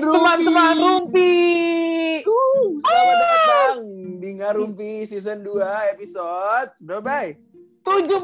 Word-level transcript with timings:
Rumpi. 0.00 0.16
Teman-teman 0.16 0.74
Rumpi. 0.76 1.32
Uh, 2.24 2.64
selamat 2.80 3.16
datang 3.20 3.76
di 4.16 4.28
Ngarumpi 4.36 5.04
season 5.04 5.44
2 5.44 5.60
episode 5.92 6.70
berapa, 6.80 7.04
Bay? 7.04 7.36
17. 7.84 8.16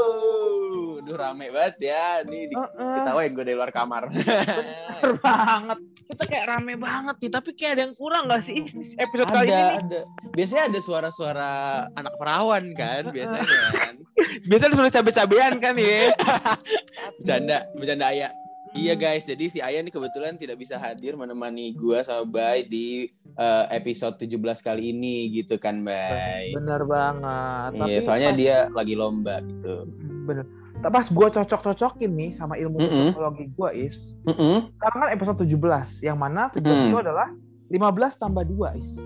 Oh, 0.00 1.00
Duh 1.00 1.16
rame 1.16 1.48
banget 1.50 1.90
ya. 1.90 2.20
Nih 2.22 2.48
di, 2.48 2.54
Heeh. 2.54 2.94
ketawain 3.00 3.32
gue 3.32 3.44
dari 3.44 3.56
luar 3.56 3.72
kamar. 3.72 4.08
Bener 4.08 5.16
banget. 5.24 5.78
Kita 6.10 6.22
kayak 6.26 6.44
rame 6.48 6.74
banget 6.76 7.16
nih, 7.18 7.30
tapi 7.30 7.50
kayak 7.52 7.72
ada 7.76 7.82
yang 7.86 7.94
kurang 7.94 8.26
gak 8.26 8.42
sih 8.42 8.66
episode 8.98 9.30
kali 9.30 9.46
ada, 9.46 9.52
ini? 9.52 9.62
nih? 9.62 9.78
ada. 9.78 10.00
Biasanya 10.34 10.64
ada 10.68 10.80
suara-suara 10.82 11.50
anak 11.94 12.14
perawan 12.16 12.64
kan, 12.74 13.02
biasanya 13.12 13.44
kan. 13.76 13.94
Biasanya 14.50 14.76
sudah 14.76 14.92
cabe-cabean 14.92 15.54
kan 15.56 15.74
ya. 15.80 16.12
Bercanda, 17.20 17.58
bercanda 17.72 18.12
Ayah. 18.12 18.30
Iya 18.70 18.94
guys, 18.94 19.26
jadi 19.26 19.44
si 19.46 19.58
Ayah 19.58 19.82
nih 19.82 19.90
kebetulan 19.90 20.34
tidak 20.34 20.54
bisa 20.54 20.78
hadir 20.78 21.12
menemani 21.12 21.74
gua 21.74 22.00
sama 22.00 22.22
Bay 22.22 22.62
di 22.62 23.10
eh, 23.32 23.64
episode 23.72 24.14
17 24.16 24.30
kali 24.60 24.94
ini 24.94 25.26
gitu 25.34 25.58
kan, 25.58 25.82
Bay. 25.82 26.54
Bener 26.54 26.84
banget. 26.84 27.70
Iya, 27.82 27.98
soalnya 28.00 28.30
pas- 28.30 28.38
dia 28.38 28.56
lagi 28.70 28.94
lomba 28.94 29.42
gitu. 29.42 29.90
bener. 30.24 30.46
Tapi 30.78 30.92
pas 30.94 31.04
gue 31.04 31.28
cocok-cocokin 31.30 32.08
nih 32.10 32.30
sama 32.30 32.56
ilmu 32.56 32.78
Mm-mm. 32.78 33.12
psikologi 33.12 33.44
gue 33.50 33.70
is, 33.84 34.16
Mm-mm, 34.22 34.72
sekarang 34.72 34.98
kan 34.98 35.08
episode 35.12 35.38
17, 35.42 35.60
yang 36.00 36.16
mana 36.16 36.48
17 36.48 36.64
Mm. 36.64 36.88
itu 36.88 36.98
adalah 36.98 37.28
15 37.68 38.16
tambah 38.16 38.44
2 38.44 38.80
is. 38.80 38.96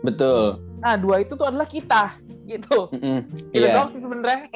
Betul. 0.00 0.62
Nah, 0.78 0.94
dua 0.94 1.18
itu 1.18 1.32
tuh 1.32 1.42
adalah 1.42 1.64
kita, 1.66 2.20
gitu. 2.44 2.86
Gitu 3.50 3.56
Iya. 3.56 3.72
doang 3.74 3.90
sih 3.90 3.98
sebenarnya. 3.98 4.46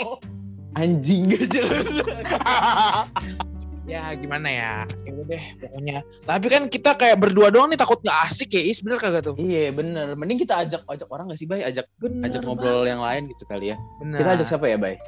Anjing 0.77 1.22
gak 1.27 1.44
jelas. 1.48 1.86
ya 3.88 4.12
gimana 4.12 4.48
ya, 4.53 4.72
ya 4.84 5.12
deh 5.25 5.44
pokoknya. 5.64 5.98
Tapi 6.28 6.47
kan 6.53 6.62
kita 6.69 6.92
kayak 6.92 7.17
berdua 7.17 7.48
doang 7.48 7.72
nih 7.72 7.81
takut 7.81 7.98
nggak 8.05 8.19
asik 8.28 8.53
ya, 8.53 8.62
is 8.69 8.84
bener 8.84 9.00
kagak 9.00 9.25
tuh? 9.25 9.34
Iya 9.41 9.72
bener. 9.72 10.12
Mending 10.12 10.45
kita 10.45 10.61
ajak 10.61 10.84
ajak 10.84 11.08
orang 11.08 11.33
gak 11.33 11.41
sih, 11.41 11.48
Bay? 11.48 11.64
Ajak 11.64 11.89
Bener 11.97 12.28
ajak 12.28 12.45
ngobrol 12.45 12.84
yang 12.84 13.00
lain 13.00 13.33
gitu 13.33 13.48
kali 13.48 13.72
ya. 13.72 13.77
Bener. 14.05 14.20
Kita 14.20 14.30
ajak 14.36 14.47
siapa 14.53 14.69
ya, 14.69 14.77
Bay? 14.77 15.00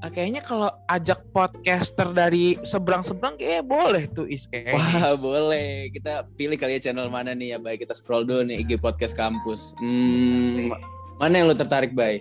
Ah, 0.00 0.08
Kayaknya 0.08 0.40
kalau 0.40 0.68
ajak 0.88 1.20
podcaster 1.32 2.08
dari 2.12 2.56
seberang-seberang 2.64 3.36
kayak 3.36 3.64
boleh 3.64 4.04
tuh 4.08 4.28
is 4.28 4.48
kayak. 4.48 4.76
Wah 4.76 5.16
boleh. 5.16 5.88
Kita 5.92 6.24
pilih 6.36 6.56
kali 6.60 6.76
ya 6.76 6.88
channel 6.92 7.08
mana 7.08 7.32
nih 7.32 7.56
ya, 7.56 7.58
Bay? 7.60 7.80
Kita 7.80 7.96
scroll 7.96 8.28
dulu 8.28 8.44
nih 8.44 8.64
IG 8.64 8.80
Podcast 8.80 9.16
Kampus. 9.16 9.76
Hmm, 9.80 10.72
mana 11.16 11.34
yang 11.40 11.48
lo 11.48 11.56
tertarik, 11.56 11.96
Bay? 11.96 12.20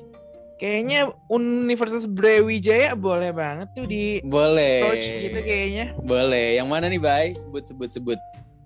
Kayaknya 0.59 1.15
Universitas 1.31 2.03
Brawijaya 2.03 2.91
boleh 2.91 3.31
banget 3.31 3.71
tuh 3.71 3.87
di 3.87 4.19
Boleh. 4.27 4.83
approach 4.83 5.07
gitu 5.07 5.39
kayaknya. 5.39 5.85
Boleh. 6.03 6.59
Yang 6.59 6.67
mana 6.67 6.85
nih, 6.91 6.99
Bay? 6.99 7.31
Sebut 7.31 7.63
sebut 7.63 7.87
sebut. 7.87 8.19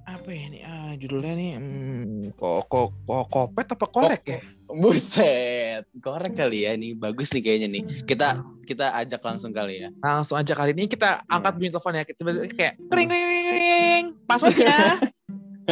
Apa 0.09 0.29
ya 0.33 0.45
nih? 0.49 0.61
Ah, 0.65 0.91
judulnya 0.97 1.33
nih 1.37 1.51
hmm, 1.57 2.37
kok 2.37 2.65
kok 2.69 2.97
kok 3.05 3.23
kopet 3.29 3.67
apa 3.77 3.85
korek 3.87 4.23
ya? 4.25 4.39
Buset. 4.73 5.85
Korek 6.01 6.33
kali 6.33 6.65
ya 6.65 6.73
nih. 6.73 6.97
Bagus 6.97 7.29
nih 7.37 7.45
kayaknya 7.45 7.69
nih. 7.69 7.83
Kita 8.09 8.41
kita 8.65 8.97
ajak 8.97 9.21
langsung 9.21 9.53
kali 9.53 9.85
ya. 9.85 9.89
Langsung 10.01 10.41
aja 10.41 10.53
kali 10.57 10.73
ini 10.73 10.89
kita 10.89 11.21
angkat 11.29 11.53
bunyi 11.61 11.69
telepon 11.69 11.93
ya. 11.93 12.03
Kita 12.09 12.19
kayak 12.57 12.73
ring 12.89 13.05
ring 13.05 13.25
ring 13.29 13.47
ring. 13.53 14.05
Passwordnya. 14.25 14.97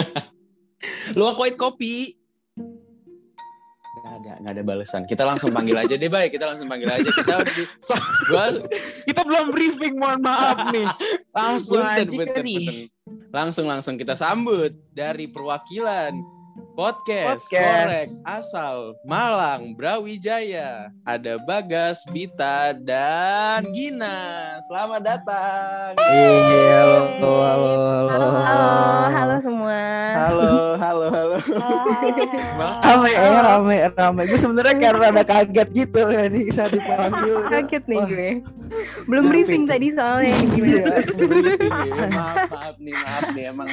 Lu 1.17 1.33
kopi. 1.57 2.20
Gak 4.21 4.37
ada, 4.37 4.41
gak 4.45 4.53
ada 4.53 4.63
balasan. 4.63 5.01
Kita 5.09 5.23
langsung 5.25 5.49
panggil 5.49 5.73
aja 5.81 5.97
deh, 5.97 6.09
Bay. 6.09 6.29
Kita 6.29 6.45
langsung 6.45 6.69
panggil 6.69 6.89
aja. 6.93 7.09
Kita 7.09 7.41
udah 7.41 7.53
di... 7.57 7.63
So- 7.81 7.97
Gua 8.29 8.45
kita 9.09 9.21
belum 9.25 9.49
briefing, 9.49 9.97
mohon 9.97 10.21
maaf 10.21 10.69
nih. 10.69 10.85
Langsung 11.33 11.81
aja 11.81 12.05
punten. 12.05 12.45
Langsung 13.33 13.65
langsung 13.65 13.95
kita 13.97 14.13
sambut 14.13 14.71
dari 14.93 15.25
perwakilan 15.25 16.13
podcast, 16.77 17.51
Podcast. 17.51 17.51
korek 17.51 18.09
asal 18.23 18.75
Malang 19.03 19.73
Brawijaya. 19.75 20.87
Ada 21.03 21.41
Bagas, 21.43 22.05
Bita, 22.07 22.77
dan 22.77 23.65
Gina. 23.75 24.55
Selamat 24.69 25.01
datang. 25.03 25.97
Iya, 25.99 27.11
halo, 27.19 27.31
halo, 27.43 27.71
halo. 27.75 28.27
Halo, 28.39 28.69
halo. 29.11 29.35
Halo, 30.21 30.77
halo, 30.77 31.05
halo. 31.09 31.35
Rame, 32.77 33.09
eh, 33.09 33.39
rame, 33.41 33.77
rame. 33.89 34.21
Gue 34.29 34.37
sebenarnya 34.37 34.75
karena 34.77 35.05
ada 35.09 35.23
kaget 35.25 35.69
gitu 35.73 36.01
ya 36.05 36.29
nih 36.29 36.45
saat 36.49 36.69
dipanggil. 36.69 37.35
Kaget 37.53 37.83
nih 37.85 37.99
gue. 38.05 38.29
Belum 39.09 39.25
briefing 39.25 39.65
tadi 39.65 39.89
soalnya 39.89 40.29
gimana. 40.47 40.69
Iya. 40.69 40.85
Ya. 41.81 42.07
maaf, 42.11 42.37
maaf 42.47 42.75
nih, 42.77 42.93
maaf 42.95 43.25
nih 43.33 43.43
emang. 43.49 43.67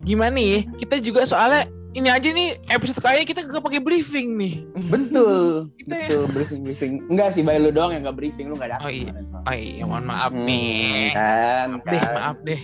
Gimana 0.00 0.32
nih? 0.34 0.68
Kita 0.76 1.00
juga 1.00 1.24
soalnya 1.24 1.64
ini 1.94 2.08
aja 2.10 2.28
nih 2.28 2.48
episode 2.68 3.00
kali 3.00 3.22
ini 3.22 3.26
kita 3.26 3.40
gak 3.42 3.64
pakai 3.64 3.80
briefing 3.80 4.36
nih. 4.36 4.54
Betul, 4.84 5.44
Kita 5.80 5.94
ya. 5.94 6.04
betul 6.04 6.22
briefing 6.28 6.60
briefing. 6.62 6.92
Enggak 7.08 7.32
sih, 7.32 7.40
Bay 7.40 7.56
lu 7.56 7.70
doang 7.70 7.88
yang 7.90 8.04
enggak 8.04 8.18
briefing, 8.18 8.52
lu 8.52 8.60
enggak 8.60 8.76
datang. 8.76 8.84
Oh 8.84 8.92
iya. 8.92 9.10
Oh 9.40 9.54
iya, 9.54 9.82
mohon 9.86 10.04
maaf 10.04 10.28
Hmm, 10.28 10.44
nih. 10.44 11.08
kan, 11.16 11.66
Maaf 11.72 11.86
deh, 11.86 11.98
kan. 11.98 12.12
maaf 12.12 12.38
deh. 12.44 12.60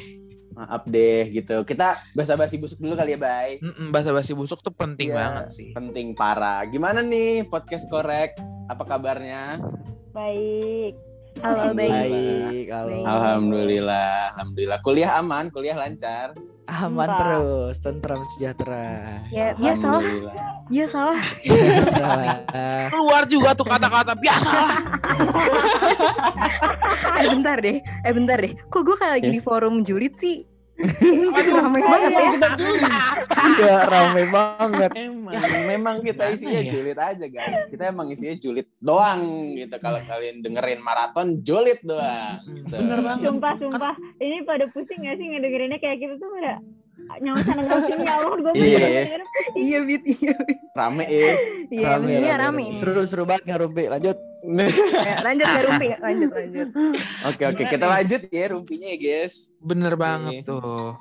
Maaf 0.60 0.84
deh 0.84 1.24
gitu. 1.30 1.64
Kita 1.64 1.96
basa-basi 2.12 2.54
busuk 2.54 2.76
dulu 2.78 2.92
kali 2.92 3.10
ya, 3.10 3.18
Bay. 3.18 3.56
Mm-mm, 3.58 3.88
Basa-basi 3.88 4.32
busuk 4.32 4.60
tuh 4.60 4.70
penting 4.70 5.08
Iya. 5.08 5.16
banget 5.18 5.46
sih. 5.50 5.72
Penting 5.72 6.12
parah. 6.12 6.60
Gimana 6.64 7.00
nih 7.00 7.44
podcast 7.44 7.88
korek? 7.88 8.36
Apa 8.68 8.84
kabarnya? 8.86 9.56
Baik. 10.10 11.00
Halo, 11.40 11.72
baik. 11.72 11.88
Baik, 11.88 12.66
halo. 12.68 12.90
Baik. 12.92 13.06
Alhamdulillah, 13.06 14.12
alhamdulillah. 14.34 14.78
Kuliah 14.80 15.10
aman, 15.16 15.48
kuliah 15.48 15.72
lancar. 15.74 16.36
Aman 16.66 16.86
Sumpah. 17.02 17.16
terus, 17.16 17.74
tentram 17.80 18.20
sejahtera. 18.28 19.24
Ya, 19.32 19.56
Alhamdulillah. 19.56 19.58
biasalah. 19.58 20.04
Biasa. 20.68 21.00
Keluar 22.92 23.22
juga 23.24 23.50
tuh 23.52 23.64
kata-kata 23.64 24.12
biasa 24.14 24.50
lah. 24.52 24.74
Eh 27.16 27.28
bentar 27.28 27.56
deh, 27.58 27.76
eh 27.78 28.12
bentar 28.12 28.38
deh. 28.38 28.52
Kok 28.66 28.80
gue 28.82 28.96
kayak 28.96 29.12
lagi 29.14 29.28
Ya. 29.28 29.34
di 29.34 29.40
forum 29.40 29.82
julid 29.82 30.16
sih? 30.16 30.46
Aduh, 30.80 31.52
ramai 31.54 31.80
banget 31.80 32.10
ya. 32.10 32.24
Kita. 32.32 32.48
Iya, 33.40 33.76
rame 33.84 34.22
banget. 34.32 34.90
Emang. 34.96 35.34
Memang 35.68 35.96
kita 36.00 36.32
isinya 36.32 36.60
ya? 36.64 36.70
julid 36.70 36.98
aja, 36.98 37.26
guys. 37.26 37.68
Kita 37.68 37.92
emang 37.92 38.08
isinya 38.08 38.36
julid 38.36 38.68
doang 38.80 39.20
gitu. 39.56 39.76
Kalau 39.76 40.00
kalian 40.02 40.40
dengerin 40.40 40.80
maraton 40.80 41.44
julid 41.44 41.80
doang. 41.82 42.40
Gitu. 42.44 42.74
Bener 42.74 42.98
banget. 43.04 43.24
Sumpah, 43.28 43.52
sumpah. 43.60 43.94
Ini 44.16 44.36
pada 44.44 44.64
pusing 44.72 45.04
gak 45.04 45.16
sih 45.16 45.26
ngedengerinnya 45.28 45.78
kayak 45.78 45.96
gitu 46.00 46.14
tuh 46.16 46.28
pada 46.32 46.52
nyawa 47.18 47.38
sana 47.42 47.62
nyawa 47.64 47.80
ya 47.90 48.12
Allah 48.22 48.36
gue 48.38 48.52
Iya. 48.54 48.78
bener 48.78 49.22
Iya, 49.56 49.78
Bit. 49.82 50.02
Iya, 50.06 50.34
Bit. 50.46 50.58
Rame 50.76 51.04
ya. 51.08 51.32
Iya, 51.68 51.86
Rame, 51.96 52.12
rame, 52.12 52.28
rame. 52.28 52.38
rame. 52.38 52.64
Seru-seru 52.76 53.24
banget 53.26 53.44
ngerumpi. 53.50 53.90
Lanjut. 53.90 54.29
Ya, 55.10 55.16
lanjut 55.20 55.46
gak 55.46 55.64
rumpi? 55.68 55.88
Lanjut, 56.00 56.30
lanjut. 56.32 56.68
Oke 57.28 57.42
oke 57.44 57.62
kita 57.68 57.86
lanjut 57.86 58.20
ya 58.32 58.44
rumpinya 58.50 58.88
ya 58.88 58.98
guys. 58.98 59.52
Bener 59.60 59.94
banget 60.00 60.48
tuh. 60.48 60.96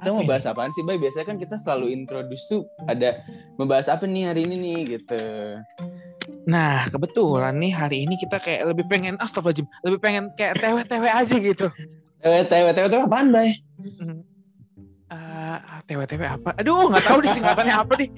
Kita 0.00 0.12
mau 0.12 0.24
bahas 0.28 0.44
apaan 0.44 0.70
sih 0.70 0.84
Bay? 0.84 1.00
Biasanya 1.00 1.26
kan 1.26 1.36
kita 1.40 1.56
selalu 1.56 1.90
introduce 1.92 2.44
tuh 2.46 2.68
ada 2.84 3.24
membahas 3.56 3.88
apa 3.88 4.04
nih 4.04 4.28
hari 4.28 4.44
ini 4.44 4.56
nih 4.60 4.78
gitu. 4.98 5.20
Nah, 6.44 6.84
kebetulan 6.92 7.56
nih 7.56 7.72
hari 7.72 8.04
ini 8.04 8.14
kita 8.20 8.40
kayak 8.40 8.68
lebih 8.70 8.84
pengen 8.88 9.16
astagfirullahaladzim, 9.18 9.66
lebih 9.84 9.98
pengen 10.00 10.24
kayak 10.36 10.60
tewe-tewe 10.60 11.08
aja 11.08 11.36
gitu. 11.36 11.66
Tewe 12.20 12.40
tewe 12.44 12.70
tewe 12.76 12.86
tewe 12.92 13.02
apaan 13.08 13.32
Bay? 13.32 13.56
Eh, 15.10 15.56
tewe-tewe 15.88 16.26
apa? 16.28 16.54
Aduh, 16.60 16.92
nggak 16.92 17.04
tahu 17.08 17.18
di 17.24 17.28
singkatannya 17.32 17.74
apa 17.74 17.92
nih. 17.98 18.08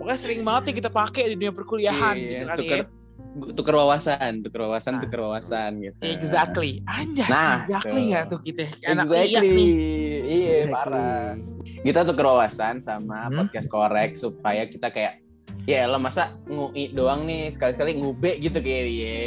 Pokoknya 0.00 0.18
sering 0.20 0.40
banget 0.44 0.62
nih 0.70 0.74
kita 0.80 0.90
pakai 0.92 1.22
di 1.28 1.34
dunia 1.36 1.52
perkuliahan 1.52 2.16
Iya, 2.16 2.28
gitu 2.28 2.44
kan 2.48 2.56
tuker, 2.56 2.76
ya. 2.80 2.84
Tuker 3.30 3.74
wawasan, 3.76 4.42
tuker 4.42 4.60
wawasan, 4.62 4.92
Nah. 4.92 5.02
tuker 5.02 5.20
wawasan 5.22 5.70
gitu. 5.80 6.00
Exactly. 6.02 6.82
Anjas, 6.84 7.26
Nah, 7.26 7.62
exactly 7.62 8.02
nggak 8.10 8.24
tuh 8.26 8.40
kita? 8.40 8.66
Anak 8.82 9.06
Exactly. 9.06 9.50
nih. 9.54 9.74
Iya, 10.20 10.58
parah. 10.68 11.38
Kita 11.80 12.00
tuker 12.02 12.26
wawasan 12.26 12.78
sama 12.78 13.26
Hmm. 13.26 13.36
podcast 13.38 13.66
korek 13.66 14.14
supaya 14.14 14.66
kita 14.66 14.88
kayak 14.88 15.22
ya 15.62 15.84
lah 15.84 15.98
masa 15.98 16.32
ngui 16.44 16.90
doang 16.90 17.22
nih 17.22 17.46
sekali-sekali 17.48 17.94
ngube 17.94 18.32
gitu 18.38 18.58
kayak 18.58 18.84
ya. 18.88 19.22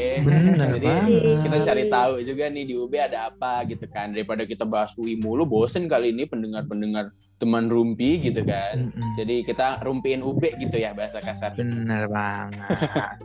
Jadi 0.73 0.87
banget. 0.87 1.39
kita 1.41 1.57
cari 1.61 1.83
tahu 1.87 2.13
juga 2.21 2.43
nih 2.49 2.63
di 2.65 2.73
UB 2.73 2.93
ada 2.97 3.29
apa 3.29 3.63
gitu 3.63 3.85
kan 3.85 4.09
daripada 4.09 4.43
kita 4.43 4.63
bahas 4.63 4.91
UI 4.93 5.15
mulu 5.15 5.45
bosen 5.45 5.85
kali 5.85 6.09
ini 6.09 6.25
pendengar-pendengar 6.25 7.11
teman 7.35 7.67
rumpi 7.67 8.17
gitu 8.19 8.39
kan. 8.41 8.87
Jadi 9.15 9.43
kita 9.43 9.83
rumpiin 9.83 10.19
UB 10.19 10.39
gitu 10.57 10.75
ya 10.75 10.91
bahasa 10.91 11.19
kasar. 11.19 11.53
Bener 11.53 12.07
banget. 12.07 13.19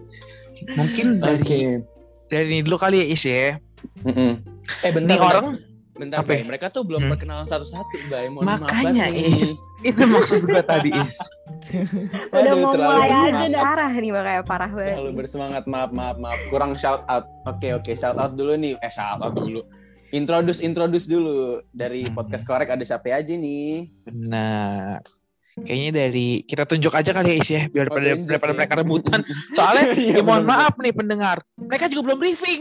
Mungkin 0.68 1.06
dari 1.18 1.78
dari 2.26 2.46
ini 2.50 2.60
dulu 2.60 2.76
kali 2.76 2.98
ya 2.98 3.06
Is 3.06 3.22
ya. 3.22 3.56
Mm-mm. 4.00 4.32
Eh 4.80 4.90
bentar, 4.90 5.08
Nih 5.08 5.16
bentar. 5.16 5.32
orang 5.32 5.46
bentar, 5.92 6.18
Apa 6.18 6.28
Bay. 6.28 6.38
ya? 6.38 6.44
Mereka 6.46 6.66
tuh 6.68 6.82
belum 6.82 7.00
Hmm. 7.00 7.10
perkenalan 7.10 7.44
satu-satu, 7.44 7.96
Bay. 8.06 8.26
Mohon 8.26 8.44
maaf 8.44 8.60
makanya 8.64 9.04
nih. 9.08 9.38
Is. 9.38 9.52
Itu 9.88 10.02
maksud 10.04 10.42
gue 10.44 10.62
tadi 10.62 10.90
Is. 10.90 11.18
Udah 12.30 12.40
Aduh, 12.44 12.54
mau 12.56 12.70
terlalu 12.70 12.90
mulai 12.92 13.08
aja 13.08 13.14
bersemangat. 13.20 13.48
dah. 13.48 13.62
Parah 13.62 13.92
nih 13.92 14.10
makanya 14.10 14.42
parah 14.42 14.70
banget. 14.70 14.94
Terlalu 14.94 15.12
bersemangat. 15.14 15.62
Maaf, 15.64 15.90
maaf, 15.90 16.16
maaf. 16.16 16.38
Kurang 16.48 16.72
shout 16.74 17.02
out. 17.04 17.24
Oke, 17.44 17.68
oke. 17.72 17.90
Shout 17.92 18.16
out 18.16 18.32
dulu 18.32 18.54
nih. 18.54 18.74
Eh, 18.76 18.88
shout 18.88 19.18
out 19.18 19.32
dulu. 19.32 19.62
Introduce 20.08 20.60
introduce 20.60 21.04
dulu 21.04 21.36
dari 21.68 22.00
Hmm. 22.02 22.14
podcast 22.14 22.42
korek 22.42 22.68
ada 22.68 22.80
siapa 22.80 23.10
aja 23.10 23.28
nih? 23.30 23.90
Benar. 24.02 25.04
Kayaknya 25.60 25.90
dari 25.96 26.28
kita 26.42 26.62
tunjuk 26.64 26.90
aja 26.90 27.10
kali 27.10 27.28
ya 27.28 27.36
Is 27.36 27.48
ya 27.48 27.62
biar 27.66 27.86
Oh, 27.86 27.94
daripada, 27.94 28.06
tunjuk 28.10 28.28
daripada 28.28 28.50
ya. 28.50 28.56
mereka 28.56 28.74
rebutan. 28.76 29.20
Soalnya 29.50 29.84
Iya, 29.98 30.14
ya 30.14 30.22
mohon 30.22 30.44
maaf 30.44 30.74
nih 30.76 30.92
pendengar, 30.92 31.38
mereka 31.56 31.84
juga 31.86 32.02
belum 32.06 32.18
briefing. 32.18 32.60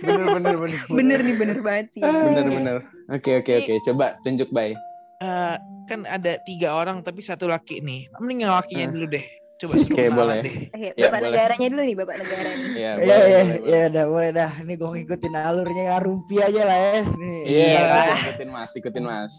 Bener 0.00 0.26
bener 0.30 0.54
bener 0.56 0.80
bener 0.88 1.18
nih, 1.20 1.34
bener 1.34 1.58
banget 1.60 1.86
sih. 1.92 2.02
bener 2.02 2.44
bener. 2.46 2.76
Oke 3.10 3.30
oke 3.36 3.52
oke 3.58 3.72
coba 3.84 4.16
tunjuk 4.20 4.48
bay. 4.50 4.72
Eh, 5.20 5.56
kan 5.86 6.00
ada 6.04 6.36
tiga 6.42 6.74
orang 6.74 7.00
tapi 7.00 7.20
satu 7.20 7.46
laki 7.46 7.80
nih. 7.80 8.08
Mending 8.16 8.44
yang 8.44 8.54
lakinya 8.54 8.86
Eh. 8.86 8.90
dulu 8.90 9.06
deh. 9.08 9.24
Coba 9.54 9.72
Oke, 9.78 10.04
boleh. 10.10 10.38
deh. 10.42 10.56
Oke, 10.66 10.88
Ya, 10.98 11.06
bapak 11.06 11.20
boleh. 11.22 11.30
negaranya 11.30 11.66
dulu 11.70 11.82
nih, 11.82 11.94
bapak 11.94 12.16
negara 12.18 12.50
nih. 12.50 12.66
Iya 12.74 12.74
Iya 12.74 12.90
iya 12.90 13.14
boleh, 13.14 13.44
iya 13.62 13.82
udah 13.86 14.04
boleh 14.10 14.30
dah. 14.34 14.50
Ini 14.58 14.72
gue 14.74 14.88
ngikutin 14.90 15.34
alurnya 15.36 15.84
Rumpi 16.02 16.36
aja 16.42 16.62
lah 16.66 16.78
ya. 16.78 16.98
Nih. 17.06 17.42
Iya, 17.46 17.66
Iya. 17.70 18.14
ikutin 18.26 18.48
mas, 18.50 18.70
ikutin 18.74 19.04
mas. 19.06 19.34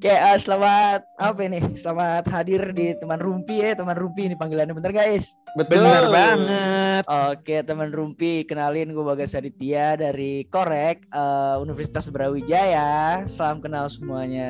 Kayak 0.00 0.20
ah, 0.24 0.38
selamat 0.38 1.00
apa 1.14 1.40
ini? 1.44 1.58
Selamat 1.76 2.24
hadir 2.26 2.62
di 2.72 2.96
teman 2.96 3.20
Rumpi 3.20 3.60
ya, 3.60 3.76
teman 3.76 3.96
Rumpi 3.96 4.22
ini 4.26 4.34
panggilannya 4.34 4.72
bener 4.72 4.92
guys. 4.96 5.36
Betul. 5.60 5.84
Benar 5.84 6.04
banget. 6.08 7.02
Oke 7.04 7.56
teman 7.60 7.92
Rumpi, 7.92 8.48
kenalin 8.48 8.96
gue 8.96 9.04
Bagas 9.04 9.36
Aditya 9.36 10.00
dari 10.00 10.48
Korek 10.48 11.04
eh, 11.04 11.56
Universitas 11.60 12.08
Brawijaya. 12.08 13.28
Salam 13.28 13.60
kenal 13.60 13.92
semuanya. 13.92 14.48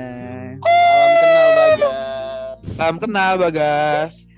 Salam 0.62 1.10
kenal 1.18 1.48
Bagas. 1.50 2.29
Salam 2.64 2.96
kenal 3.00 3.36
Bagas. 3.40 4.29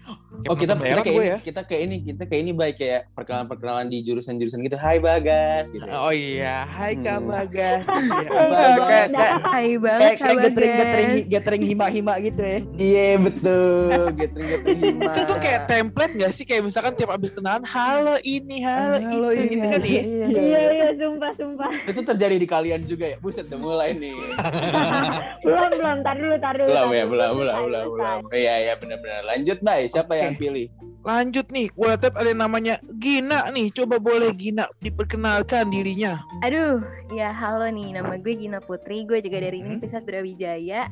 Oh 0.44 0.54
kita 0.54 0.74
kita 0.74 1.02
Kayak 1.02 1.22
ya. 1.22 1.36
kita 1.38 1.60
kayak 1.62 1.82
ini 1.82 1.96
kita 2.02 2.22
kayak 2.24 2.40
ini 2.40 2.52
baik 2.52 2.76
kayak 2.76 3.00
perkenalan 3.12 3.46
perkenalan 3.46 3.86
di 3.86 4.00
jurusan 4.00 4.34
jurusan 4.34 4.58
gitu. 4.60 4.74
Hai 4.74 4.98
Bagas 4.98 5.68
gitu. 5.68 5.86
Oh 5.86 6.10
iya, 6.10 6.64
hai 6.64 6.94
Kak 6.94 7.18
Hmm. 7.18 7.28
Bagas. 7.28 7.84
Iya. 7.92 8.28
Kayak- 8.28 8.78
Bagas. 8.78 9.10
Hai 9.42 9.70
banget, 9.76 10.12
Kayak 10.16 10.36
gathering 10.40 10.72
gathering 10.72 11.08
Bagas. 11.08 11.28
gathering 11.28 11.62
hima-hima 11.64 12.14
gitu 12.20 12.42
ya. 12.42 12.58
Iya 12.76 13.08
betul. 13.18 14.02
Gathering 14.12 14.48
gathering 14.48 14.80
hima. 14.88 15.04
Itu 15.08 15.20
tuh 15.24 15.38
kayak 15.38 15.60
template 15.66 16.12
gak 16.16 16.32
sih? 16.32 16.44
Kayak 16.44 16.62
misalkan 16.64 16.92
tiap 16.94 17.10
abis 17.10 17.30
kenalan, 17.30 17.62
halo 17.64 18.16
ini, 18.22 18.56
halo, 18.60 18.96
Halo, 18.98 19.28
itu. 19.30 19.38
iya, 19.38 19.46
gitu 19.48 19.66
kan 19.68 19.80
ya? 19.80 20.02
iya. 20.02 20.26
Iya 20.32 20.60
iya 20.72 20.88
sumpah 20.94 21.30
sumpah. 21.34 21.70
itu 21.84 22.00
terjadi 22.02 22.36
di 22.36 22.46
kalian 22.46 22.80
juga 22.82 23.04
ya. 23.06 23.16
Buset 23.18 23.46
udah 23.46 23.60
mulai 23.60 23.90
nih. 23.92 24.14
belum 25.44 25.68
belum 25.72 25.98
tar 26.00 26.16
dulu 26.16 26.36
tar 26.38 26.54
dulu. 26.54 26.68
belum 26.68 26.88
ya, 26.90 27.04
belum 27.04 27.30
belum 27.34 27.60
belum 27.62 27.84
belum. 27.92 28.18
Iya 28.32 28.54
iya 28.60 28.74
benar-benar. 28.74 29.22
Lanjut 29.26 29.58
Bay, 29.60 29.82
siapa 29.86 30.12
Oke. 30.12 30.20
Yang 30.32 30.40
pilih? 30.40 30.66
Lanjut 31.02 31.46
nih, 31.48 31.66
gue 31.68 31.86
lihat 31.88 32.14
ada 32.14 32.24
yang 32.24 32.40
namanya 32.40 32.74
Gina 32.94 33.50
nih. 33.50 33.68
Coba 33.70 33.98
boleh 33.98 34.30
Gina 34.32 34.70
diperkenalkan 34.78 35.66
dirinya. 35.66 36.22
Aduh, 36.40 36.78
ya 37.10 37.28
halo 37.28 37.66
nih, 37.66 37.90
nama 37.92 38.14
gue 38.14 38.34
Gina 38.34 38.58
Putri, 38.58 39.02
gue 39.02 39.18
juga 39.18 39.38
dari 39.38 39.60
Hmm. 39.60 39.68
Universitas 39.68 40.02
Brawijaya 40.02 40.86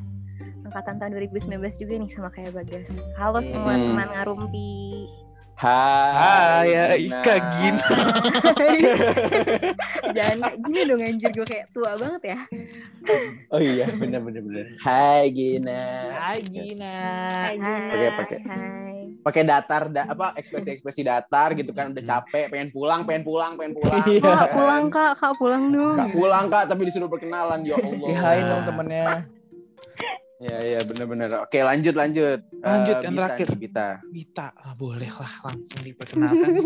Angkatan 0.61 0.99
tahun 0.99 1.11
2019 1.17 1.57
juga 1.75 1.93
nih 1.97 2.09
sama 2.09 2.29
kayak 2.29 2.53
Bagas 2.53 2.91
Halo 3.15 3.41
semua 3.41 3.73
Hmm. 3.73 3.87
teman 3.87 4.07
ngarumpi 4.09 4.71
Hai. 5.55 6.65
Hai, 6.73 6.99
Ika 7.05 7.35
Gina. 7.53 7.85
Jangan 10.11 10.37
kayak 10.39 10.57
gini 10.59 10.81
dong 10.83 11.01
anjir, 11.01 11.29
gue 11.29 11.45
kayak 11.45 11.67
tua 11.69 11.93
banget 11.95 12.21
ya 12.27 12.37
Oh 13.47 13.61
iya, 13.61 13.85
benar 13.93 14.21
benar 14.21 14.41
benar. 14.41 14.65
Hai 14.79 15.29
Gina. 15.29 15.81
Hai 16.13 16.39
Gina. 16.41 16.93
Hai, 17.31 17.55
Gina. 17.57 18.09
Pakai. 18.17 18.39
hai 18.41 18.90
Pakai 19.21 19.45
datar 19.45 19.85
da, 19.87 20.09
apa 20.09 20.33
ekspresi-ekspresi 20.33 21.05
datar 21.05 21.53
gitu 21.53 21.69
kan 21.71 21.93
udah 21.93 22.01
capek, 22.01 22.49
pengen 22.49 22.73
pulang, 22.73 23.05
pengen 23.05 23.21
pulang, 23.21 23.53
pengen 23.53 23.77
pulang. 23.77 24.01
Iya. 24.09 24.21
Kak 24.25 24.49
pulang 24.51 24.85
kak, 24.89 25.11
kak 25.15 25.33
pulang 25.37 25.63
dong 25.69 25.93
Kak 25.93 26.09
pulang 26.09 26.45
Kak, 26.49 26.63
tapi 26.65 26.81
disuruh 26.89 27.05
perkenalan 27.05 27.61
ya 27.61 27.77
Allah. 27.77 28.09
Di 28.09 28.13
hai 28.17 28.39
dong 28.41 28.63
temennya. 28.65 29.05
Iya 30.41 30.57
iya 30.65 30.79
benar-benar. 30.81 31.45
Oke 31.45 31.61
lanjut 31.61 31.93
lanjut. 31.93 32.41
Lanjut, 32.49 32.95
Eh, 32.97 33.03
yang 33.05 33.13
Bita 33.13 33.21
terakhir. 33.21 33.47
nih, 33.47 33.59
Bita. 33.61 33.87
Bita, 34.09 34.47
ah, 34.57 34.73
boleh 34.73 35.11
lah 35.13 35.33
langsung 35.45 35.81
diperkenalkan. 35.85 36.49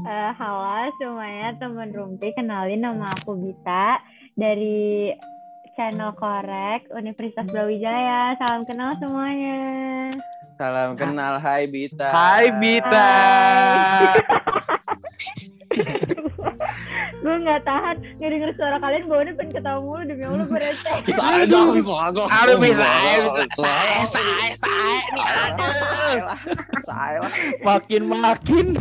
Eh, 0.00 0.32
halo 0.32 0.64
semuanya 0.96 1.52
teman 1.60 1.92
Rumpi, 1.92 2.32
kenalin 2.32 2.80
nama 2.80 3.12
aku 3.12 3.36
Bita 3.36 4.00
dari 4.32 5.12
channel 5.76 6.16
Korek 6.16 6.88
Universitas 6.88 7.44
Brawijaya. 7.44 8.32
Salam 8.40 8.64
kenal 8.64 8.96
semuanya. 8.96 10.08
Salam 10.60 10.92
kenal, 10.92 11.40
Hai 11.40 11.64
Bita. 11.64 12.12
Hai 12.12 12.52
Bita. 12.52 13.08
gue 17.20 17.36
nggak 17.46 17.62
tahan 17.64 17.96
nggak 18.20 18.30
denger 18.32 18.50
suara 18.60 18.76
kalian 18.76 19.04
bawaannya 19.08 19.32
pengen 19.40 19.52
ketawa 19.56 19.80
mulu 19.80 20.04
demi 20.04 20.24
Allah 20.28 20.44
gue 20.44 20.60
receh. 20.60 20.96
Bisa 21.08 21.22
aja, 21.24 21.58
bisa 21.64 21.94
aja. 21.96 22.22
Aduh 22.44 22.56
bisa, 22.60 22.84
bisa, 22.84 23.72
saya, 24.04 24.52
saya, 24.60 24.92
saya. 26.84 27.20
Makin 27.64 28.02
makin. 28.12 28.76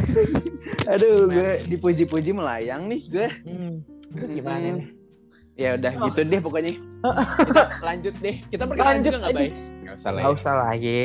Aduh, 0.83 1.31
gue 1.31 1.63
dipuji-puji 1.63 2.35
melayang 2.35 2.91
nih 2.91 3.07
gue. 3.07 3.27
Hmm, 3.47 3.87
gimana 4.35 4.83
nih? 4.83 4.87
Ya 5.55 5.79
udah 5.79 5.95
gitu 6.11 6.27
deh 6.27 6.39
pokoknya. 6.43 6.75
Kita 7.47 7.63
lanjut 7.87 8.15
deh. 8.19 8.35
Kita 8.51 8.67
Lanjut 8.67 9.15
juga 9.15 9.19
nggak 9.23 9.31
baik? 9.31 9.69
Nggak 9.89 9.97
usah 9.97 10.12
lah. 10.12 10.21
Gak 10.21 10.30
Ya. 10.30 10.38
usah 10.38 10.53
lah 10.53 10.71
ya. 10.75 11.01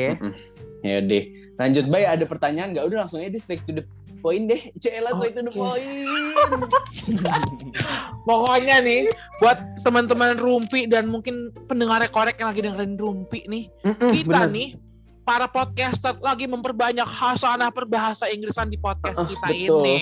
ya 0.81 0.97
deh. 1.01 1.23
Lanjut 1.55 1.85
baik. 1.87 2.07
Ada 2.07 2.25
pertanyaan 2.25 2.69
nggak? 2.71 2.85
Udah 2.85 2.97
langsung 3.01 3.17
aja 3.17 3.27
deh 3.27 3.39
straight 3.39 3.63
to 3.63 3.73
the 3.73 3.83
point 4.15 4.45
deh. 4.45 4.61
Cela 4.77 5.09
straight 5.11 5.33
to 5.33 5.41
the 5.41 5.49
point. 5.49 5.81
Pokoknya 8.25 8.81
nih, 8.81 9.09
buat 9.37 9.57
teman-teman 9.81 10.35
Rumpi 10.35 10.85
dan 10.85 11.05
mungkin 11.05 11.49
pendengar 11.65 12.01
korek 12.09 12.37
yang 12.37 12.49
lagi 12.49 12.61
dengerin 12.61 12.95
Rumpi 12.95 13.45
nih, 13.45 13.63
kita 13.83 14.45
bener. 14.45 14.51
nih 14.51 14.67
para 15.25 15.49
podcaster 15.49 16.13
lagi 16.21 16.45
memperbanyak 16.45 17.03
hasanah 17.03 17.73
perbahasa 17.73 18.29
Inggrisan 18.29 18.69
di 18.69 18.77
podcast 18.77 19.17
Ah, 19.17 19.25
kita 19.25 19.47
betul. 19.49 19.81
ini. 19.81 19.97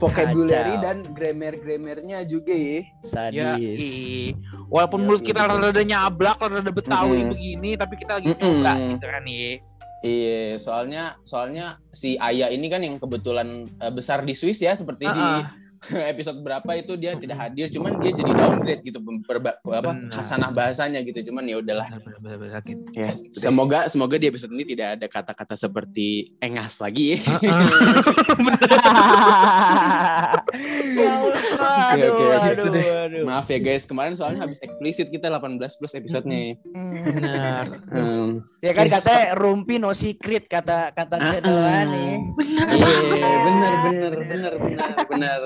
vocabulary 0.00 0.74
Kacau. 0.74 0.82
dan 0.82 0.96
grammar-grammarnya 1.12 2.18
juga 2.24 2.50
ya. 2.50 2.80
Ya, 2.80 2.82
Sadis. 3.04 3.84
i. 3.84 4.32
walaupun 4.66 4.98
Iya, 4.98 5.06
mulut 5.06 5.20
iya, 5.20 5.28
kita 5.28 5.40
betul. 5.44 5.52
rada 5.60 5.70
Betawi, 5.76 6.16
rada 6.48 6.72
Betawi 6.72 7.18
Mm-mm. 7.20 7.30
begini, 7.30 7.70
tapi 7.76 7.94
kita 7.94 8.12
lagi 8.16 8.26
Mm-mm. 8.26 8.40
nyoba 8.40 8.72
gitu 8.96 9.06
kan 9.06 9.22
nih. 9.22 9.50
Iya, 10.02 10.42
soalnya 10.58 11.02
soalnya 11.22 11.66
si 11.92 12.18
Ayah 12.18 12.50
ini 12.50 12.66
kan 12.66 12.80
yang 12.80 12.98
kebetulan 12.98 13.48
eh, 13.76 13.92
besar 13.92 14.24
di 14.24 14.32
Swiss 14.32 14.58
ya, 14.58 14.72
seperti 14.72 15.04
di 15.04 15.14
Ah, 15.14 15.52
episode 16.12 16.38
berapa 16.42 16.70
itu 16.78 16.94
dia 16.94 17.18
tidak 17.18 17.38
hadir, 17.38 17.66
cuman 17.70 17.98
dia 17.98 18.12
jadi 18.14 18.32
downgrade 18.32 18.82
gitu 18.86 18.98
perba, 19.26 19.58
apa 19.58 19.92
Benar. 19.94 20.14
hasanah 20.14 20.50
bahasanya 20.54 21.00
gitu, 21.02 21.30
cuman 21.30 21.44
ya 21.48 21.56
udahlah. 21.58 21.86
Gitu. 22.62 22.82
Yes. 22.94 23.26
Semoga 23.34 23.90
semoga 23.90 24.16
di 24.18 24.30
episode 24.30 24.54
ini 24.54 24.64
tidak 24.64 24.98
ada 24.98 25.06
kata-kata 25.10 25.54
seperti 25.58 26.34
engas 26.38 26.78
lagi. 26.78 27.18
Ya. 31.92 32.08
Oke, 32.08 32.08
oke, 32.08 32.62
oke. 32.68 33.20
Maaf 33.24 33.46
ya 33.48 33.58
guys, 33.60 33.84
kemarin 33.84 34.16
soalnya 34.16 34.44
habis 34.44 34.60
eksplisit 34.60 35.08
kita 35.12 35.28
18 35.28 35.60
plus 35.60 35.92
episodenya. 35.92 36.56
Hmm. 36.72 36.92
Benar. 37.04 37.66
Hmm. 37.92 38.28
Ya 38.64 38.72
kan 38.72 38.86
katanya 38.88 39.36
rumpi 39.36 39.76
no 39.76 39.92
secret 39.92 40.48
kata 40.48 40.92
kata 40.96 41.16
Ah, 41.20 41.28
channel 41.36 41.58
ah. 41.60 41.84
nih. 41.86 42.12
Iya, 42.72 42.88
benar 43.44 43.74
benar 43.84 44.12
benar 44.24 44.52
benar 44.56 44.92
benar. 45.08 45.40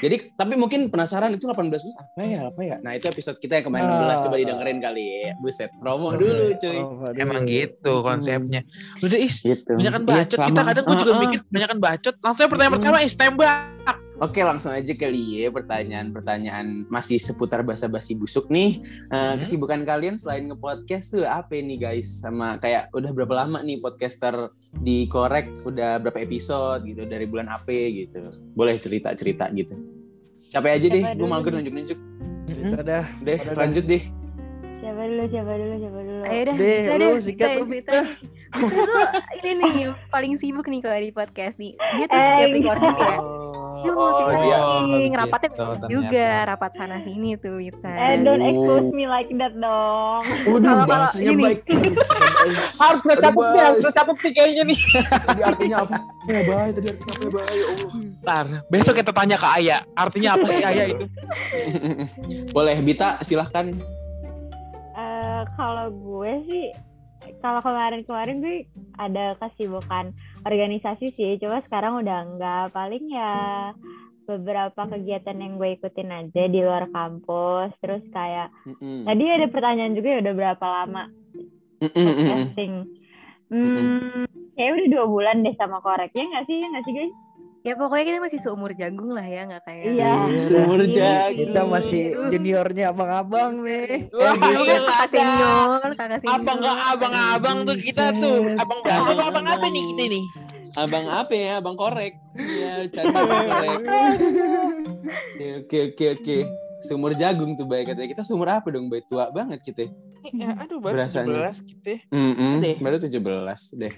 Jadi 0.00 0.16
tapi 0.34 0.54
mungkin 0.54 0.88
penasaran 0.88 1.32
itu 1.32 1.44
18 1.44 1.70
plus 1.70 1.96
apa 1.96 2.20
ya? 2.22 2.40
Apa 2.46 2.60
ya? 2.60 2.76
Nah, 2.80 2.92
itu 2.92 3.06
episode 3.06 3.36
kita 3.36 3.60
yang 3.60 3.66
kemarin 3.66 3.86
16 3.86 4.24
coba 4.26 4.36
didengerin 4.36 4.78
kali 4.78 5.04
ya. 5.04 5.32
Buset, 5.38 5.70
promo 5.76 6.12
dulu 6.12 6.52
cuy. 6.54 6.78
Oh. 6.78 7.10
Emang 7.12 7.44
gitu 7.44 7.92
konsepnya. 8.00 8.60
Udah 9.00 9.18
is, 9.18 9.40
Gitu. 9.40 9.72
banyak 9.72 9.92
kan 9.92 10.02
Iya, 10.02 10.10
bacot 10.10 10.28
kita 10.30 10.44
kelamaan. 10.44 10.68
kadang 10.68 10.84
gue 10.84 10.96
juga 10.98 11.10
Ah, 11.10 11.16
ah. 11.16 11.22
mikir 11.24 11.40
banyak 11.46 11.68
kan 11.68 11.78
bacot. 11.80 12.14
Langsung 12.20 12.42
aja 12.42 12.50
pertanyaan 12.50 12.74
pertama 12.76 12.98
is 13.00 13.14
tembak. 13.14 13.96
Oke 14.20 14.44
langsung 14.44 14.68
aja 14.70 14.92
kali 14.92 15.40
ya 15.40 15.48
pertanyaan-pertanyaan 15.48 16.84
masih 16.86 17.16
seputar 17.16 17.64
basa-basi 17.64 18.12
busuk 18.12 18.52
nih. 18.52 18.84
Eh, 19.08 19.16
Hmm. 19.16 19.40
Kesibukan 19.40 19.80
kalian 19.80 20.20
selain 20.20 20.44
nge-podcast 20.44 21.08
tuh 21.10 21.24
apa 21.24 21.56
nih 21.56 21.80
guys? 21.80 22.20
Sama 22.20 22.60
kayak 22.60 22.92
udah 22.92 23.10
berapa 23.10 23.32
lama 23.32 23.64
nih 23.64 23.80
podcaster 23.80 24.52
di 24.76 25.08
Korek? 25.08 25.64
Udah 25.64 25.96
berapa 25.96 26.20
episode 26.20 26.84
gitu? 26.84 27.08
Dari 27.08 27.24
bulan 27.24 27.48
apa 27.48 27.72
gitu? 27.72 28.20
Boleh 28.52 28.76
cerita-cerita 28.76 29.48
gitu. 29.50 29.72
Capek 30.46 30.68
aja 30.68 30.86
deh, 30.86 31.00
Siapa 31.00 31.14
gue 31.14 31.20
dulu 31.24 31.32
mager 31.32 31.52
nunjuk-nunjuk. 31.56 31.98
Cerita 32.44 32.78
dah. 32.82 33.04
Deh, 33.24 33.38
Udah, 33.40 33.56
lanjut 33.56 33.84
deh. 33.88 34.02
Siapa 34.80 35.00
dulu, 35.00 35.24
siapa 35.28 35.52
dulu, 35.54 35.74
siapa 35.76 35.98
dulu. 36.02 36.22
Ayo 36.24 36.42
dah, 36.42 36.54
Deh, 36.56 36.80
udah 36.82 36.96
lu 36.98 37.08
deh, 37.08 37.20
sikat 37.22 37.48
kita- 37.48 37.56
lu, 37.56 37.64
kita 37.72 37.98
ini 39.40 39.50
nih 39.56 39.74
paling 40.10 40.32
sibuk 40.36 40.66
nih 40.66 40.80
kalau 40.82 40.98
di 40.98 41.08
podcast 41.10 41.56
nih. 41.56 41.72
Dia 41.96 42.04
tuh 42.04 42.18
tiap 42.18 42.50
recording 42.50 42.96
ya. 42.98 43.39
Yuk, 43.80 43.92
Oh, 43.92 44.12
multitasking. 44.20 44.84
gitu 45.08 45.16
Rapatnya 45.16 45.48
banyak 45.48 45.60
ternyata. 45.60 45.86
juga, 45.88 46.26
rapat 46.44 46.70
sana 46.74 46.96
sini 47.00 47.30
tuh 47.34 47.54
Wita. 47.56 47.90
Eh, 47.90 48.14
don't 48.20 48.40
expose 48.40 48.88
me 48.90 49.04
like 49.04 49.30
that 49.36 49.54
dong. 49.54 50.22
Kalau 50.44 50.84
bahasanya 50.84 51.30
ini. 51.30 51.42
baik. 51.42 51.60
Harus 52.82 53.00
kita 53.00 53.16
catat 53.20 53.36
nih, 53.36 53.60
harus 53.60 53.78
kita 53.78 53.92
catat 53.92 54.16
nih 54.16 54.32
kayaknya 54.32 54.62
nih. 54.64 54.78
Tadi 55.02 55.42
artinya 55.44 55.76
apa? 55.78 55.96
Ya, 56.24 56.40
baik. 56.42 56.70
Tadi 56.72 56.86
artinya 56.88 57.12
apa, 57.12 57.20
ya, 57.20 57.30
baik? 57.30 57.52
Ya 57.52 57.66
Allah. 57.68 57.90
Ntar, 58.20 58.44
besok 58.66 58.94
kita 58.96 59.12
tanya 59.12 59.36
ke 59.36 59.48
Aya. 59.50 59.76
Artinya 59.94 60.30
apa 60.34 60.46
sih 60.48 60.62
Aya 60.62 60.84
itu? 60.88 61.04
Boleh, 62.56 62.76
Bita, 62.80 63.20
silahkan. 63.20 63.66
Eh, 64.92 65.42
kalau 65.54 65.86
gue 65.90 66.32
sih 66.46 66.64
kalau 67.38 67.60
kemarin-kemarin 67.60 68.36
gue 68.40 68.56
ada 68.96 69.36
kesibukan 69.38 70.12
organisasi 70.44 71.06
sih, 71.14 71.36
coba 71.40 71.62
sekarang 71.66 72.00
udah 72.04 72.18
enggak. 72.26 72.64
Paling 72.72 73.04
ya 73.12 73.34
beberapa 74.30 74.86
kegiatan 74.86 75.34
yang 75.34 75.58
gue 75.58 75.74
ikutin 75.74 76.10
aja 76.10 76.42
di 76.46 76.60
luar 76.62 76.86
kampus. 76.90 77.74
Terus 77.82 78.02
kayak 78.14 78.54
Mm-mm. 78.68 79.04
tadi 79.04 79.24
ada 79.26 79.46
pertanyaan 79.50 79.96
juga 79.98 80.08
ya 80.14 80.18
udah 80.22 80.34
berapa 80.36 80.66
lama 80.66 81.04
podcasting. 81.80 82.74
Hmm, 83.50 84.30
kayak 84.54 84.70
udah 84.78 84.88
dua 84.94 85.04
bulan 85.10 85.42
deh 85.42 85.54
sama 85.58 85.82
koreknya 85.82 86.22
nggak 86.22 86.46
sih? 86.46 86.56
Ya 86.62 86.66
nggak 86.70 86.84
sih 86.86 86.94
guys? 86.94 87.14
Ya 87.60 87.76
pokoknya 87.76 88.04
kita 88.08 88.18
masih 88.24 88.38
seumur 88.40 88.72
jagung 88.72 89.12
lah 89.12 89.22
ya, 89.22 89.44
nggak 89.44 89.62
kayak. 89.68 89.84
Iya. 89.92 90.12
Seumur 90.40 90.80
Ini 90.80 90.96
jagung. 90.96 91.36
Kita 91.44 91.60
masih 91.68 92.02
juniornya 92.32 92.84
abang-abang 92.88 93.60
nih. 93.60 94.08
Wah, 94.10 94.32
Iya, 94.32 94.60
iya. 94.64 94.76
kakak 94.80 95.08
senior, 95.12 95.68
kakak 95.92 96.18
senior. 96.18 96.40
Abang 96.40 96.60
abang-abang 96.64 97.56
tuh 97.68 97.76
kita 97.76 98.16
tuh. 98.16 98.56
Abang 98.56 98.80
apa 98.80 99.22
abang 99.28 99.46
apa 99.46 99.66
nih 99.68 99.82
kita 99.92 100.04
nih? 100.08 100.24
Abang 100.72 101.04
apa 101.04 101.32
ya? 101.34 101.52
Abang 101.60 101.76
korek. 101.76 102.14
Iya, 102.32 102.72
cari 102.88 103.06
abang 103.20 103.44
korek. 103.44 103.78
Oke, 105.36 105.46
oke, 105.60 105.78
oke, 105.92 106.06
oke. 106.16 106.36
Sumur 106.80 107.12
jagung 107.12 107.52
tuh 107.54 107.68
baik 107.68 107.92
katanya. 107.92 108.08
Kita 108.08 108.24
sumur 108.24 108.48
apa 108.48 108.72
dong, 108.72 108.88
baik 108.88 109.04
tua 109.04 109.28
banget 109.28 109.60
kita. 109.60 109.84
Ya, 110.32 110.56
aduh 110.56 110.80
baru 110.80 111.04
Berasanya. 111.04 111.52
17 111.52 111.68
gitu. 111.68 111.92
Mm-mm, 112.08 112.60
Deh. 112.60 112.76
baru 112.80 112.96
17 112.96 113.20
deh. 113.76 113.92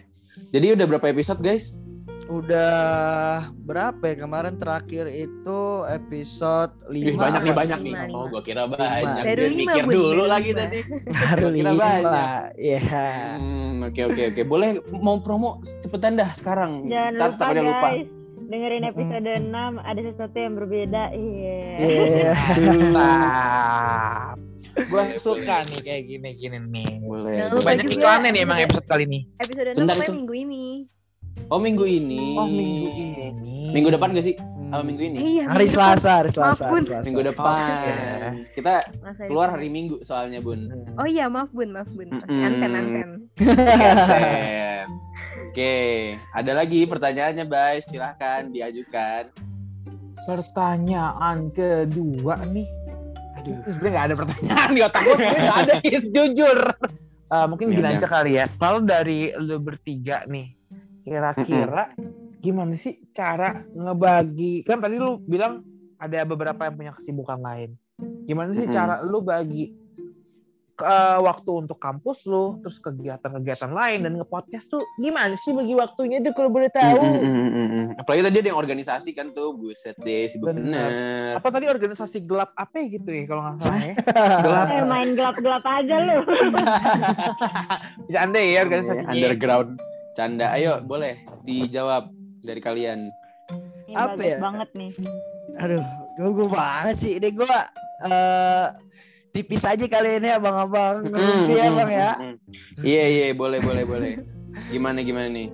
Jadi 0.51 0.67
udah 0.73 0.87
berapa 0.89 1.07
episode, 1.07 1.39
guys? 1.39 1.85
Udah 2.33 2.73
berapa 3.59 4.01
ya 4.03 4.17
kemarin 4.19 4.57
terakhir 4.57 5.05
itu 5.07 5.61
episode 5.87 6.73
5 6.83 6.97
Ih, 6.97 7.13
banyak 7.15 7.41
nih, 7.43 7.53
banyak 7.53 7.79
nih. 7.83 7.95
Oh, 8.11 8.25
gua 8.27 8.41
kira 8.41 8.65
banyak. 8.65 9.21
Baru 9.21 9.45
lima, 9.45 9.61
mikir 9.69 9.85
Bun, 9.85 9.93
dulu 9.93 10.09
baru 10.19 10.25
lagi 10.31 10.51
lima. 10.51 10.61
tadi. 10.63 10.79
baru 11.13 11.43
Gua 11.45 11.53
kira 11.53 11.69
lima. 11.69 11.77
banyak. 11.79 12.27
Iya. 12.57 12.81
Hmm, 13.37 13.73
oke, 13.85 14.01
oke, 14.07 14.23
oke. 14.33 14.43
Boleh 14.45 14.69
mau 14.97 15.17
promo 15.19 15.51
cepetan 15.79 16.13
dah 16.15 16.31
sekarang. 16.33 16.89
Jangan 16.89 17.13
lupa 17.13 17.45
guys. 17.51 17.61
lupa. 17.63 17.89
Dengerin 18.43 18.85
episode 18.85 19.29
6 19.29 19.49
ada 19.79 20.01
sesuatu 20.03 20.37
yang 20.37 20.55
berbeda. 20.55 21.03
Iya. 21.11 21.61
Iya. 21.79 22.33
Mantap. 22.93 24.37
Gua 24.89 25.05
suka 25.17 25.57
nih 25.65 25.81
kayak 25.81 26.03
gini-gini 26.07 26.59
nih. 26.63 26.89
Boleh. 27.03 27.53
Banyak 27.55 27.87
iklannya 27.91 28.31
nih 28.31 28.41
emang 28.41 28.57
episode- 28.57 28.81
episode 28.81 28.87
kali 28.89 29.03
ini. 29.05 29.21
Episode 29.37 29.69
6 29.71 29.79
Bentar, 29.79 29.95
pokoknya 29.95 30.07
itu. 30.07 30.17
minggu 30.17 30.35
ini. 30.39 30.65
Oh, 31.49 31.61
minggu 31.61 31.85
ini. 31.85 32.37
Oh 32.37 32.49
minggu 32.49 32.89
ini. 32.91 33.73
Minggu 33.73 33.89
depan 33.93 34.13
gak 34.13 34.25
sih? 34.25 34.37
Hmm. 34.41 34.73
Oh, 34.73 34.81
minggu 34.81 35.03
ini. 35.05 35.17
Eh, 35.21 35.31
iya, 35.37 35.45
Hari. 35.53 35.69
Selasa, 35.69 36.25
hari 36.25 36.31
Selasa, 36.33 36.65
Maaf, 36.65 36.73
hari 36.73 36.73
Bun. 36.73 36.83
Selasa. 36.89 37.07
Minggu 37.07 37.23
depan. 37.29 37.57
Oke. 37.69 37.93
Kita 38.57 38.75
Masa 39.05 39.23
keluar 39.29 39.49
hari 39.53 39.69
Minggu 39.69 39.97
soalnya, 40.01 40.41
Bun. 40.41 40.73
Oh 40.97 41.05
iya, 41.05 41.29
maaf 41.29 41.53
Bun, 41.53 41.77
maaf 41.77 41.93
Bun. 41.93 42.09
Mm-mm. 42.09 42.41
Anten, 42.41 42.73
anten. 42.73 43.11
Cancel. 43.37 44.89
Oke, 45.53 45.77
ada 46.33 46.53
lagi 46.57 46.89
pertanyaannya, 46.89 47.45
Bay. 47.45 47.85
Silahkan 47.85 48.49
diajukan. 48.49 49.29
Pertanyaan 50.25 51.53
kedua 51.53 52.41
nih. 52.49 52.65
Aduh, 53.37 53.59
sebenarnya 53.67 53.91
nggak 53.93 54.07
ada 54.07 54.17
pertanyaan 54.17 54.71
di 54.71 54.81
otak 54.81 55.03
gue. 55.03 55.17
nggak 55.19 55.59
ada, 55.67 55.75
Is, 55.93 56.05
jujur. 56.09 56.59
Eh, 57.29 57.47
mungkin 57.49 57.67
Ya 57.69 57.75
gini 57.77 57.89
aja 57.97 58.07
kali 58.09 58.31
ya. 58.39 58.45
Kalau 58.57 58.81
dari 58.81 59.35
lu 59.37 59.61
bertiga 59.61 60.25
nih, 60.25 60.57
kira-kira 61.03 61.93
gimana 62.43 62.75
sih 62.75 62.99
cara 63.15 63.63
ngebagi? 63.71 64.67
Kan 64.67 64.83
tadi 64.83 64.99
lu 64.99 65.23
bilang 65.23 65.63
ada 66.03 66.27
beberapa 66.27 66.67
yang 66.67 66.75
punya 66.75 66.93
kesibukan 66.99 67.39
lain. 67.39 67.79
Gimana 68.27 68.51
sih 68.51 68.67
cara 68.67 68.99
lu 69.07 69.23
bagi 69.23 69.71
eh, 70.83 71.19
waktu 71.23 71.51
untuk 71.55 71.79
kampus 71.79 72.27
lu, 72.27 72.59
terus 72.59 72.83
kegiatan-kegiatan 72.83 73.71
lain 73.71 74.03
dan 74.03 74.13
nge-podcast 74.19 74.67
tuh 74.67 74.83
gimana 74.99 75.39
sih 75.39 75.55
bagi 75.55 75.79
waktunya 75.79 76.19
tuh 76.19 76.35
kalau 76.35 76.51
boleh 76.51 76.67
tahu? 76.75 76.99
Apalagi 78.03 78.23
tadi 78.27 78.37
ada 78.43 78.49
yang 78.51 78.59
organisasi 78.59 79.15
kan 79.15 79.31
tuh, 79.31 79.55
buset 79.55 79.95
deh, 80.03 80.27
sibuk 80.27 80.51
Bener. 80.51 80.67
bener. 80.67 81.33
Apa 81.39 81.49
tadi 81.55 81.71
organisasi 81.71 82.27
gelap 82.27 82.51
apa 82.59 82.83
gitu 82.83 83.11
ya 83.15 83.25
kalau 83.31 83.43
nggak 83.47 83.63
salah 83.63 83.83
ya? 83.87 83.95
Gelap. 84.45 84.67
Eh, 84.67 84.83
main 84.83 85.09
gelap-gelap 85.15 85.63
aja 85.63 85.95
lu. 86.03 86.19
Bisa 88.11 88.19
anda 88.19 88.43
ya 88.43 88.67
organisasi 88.67 89.03
Underground. 89.07 89.92
Canda, 90.13 90.53
ayo 90.53 90.85
boleh 90.85 91.17
dijawab 91.41 92.13
dari 92.45 92.61
kalian. 92.61 93.01
Ini 93.89 93.97
Apa 93.97 94.13
bagus 94.13 94.29
ya? 94.29 94.39
banget 94.41 94.69
nih. 94.77 94.91
Aduh, 95.57 95.85
gue 96.17 96.31
gue 96.37 96.49
banget 96.49 96.95
sih. 96.97 97.13
Ini 97.17 97.29
gue 97.33 97.57
eh 98.03 98.67
tipis 99.33 99.65
aja 99.65 99.85
kali 99.89 100.21
ini 100.21 100.29
abang-abang. 100.29 101.09
Mm, 101.09 101.45
Iya 101.49 101.65
mm, 101.65 101.77
bang 101.77 101.91
ya. 101.91 102.11
mm, 102.13 102.29
mm. 102.29 102.37
Iya 102.85 103.05
iya 103.09 103.25
boleh 103.33 103.61
boleh 103.65 103.85
boleh. 103.89 104.13
Gimana 104.69 105.01
gimana 105.01 105.29
nih? 105.33 105.49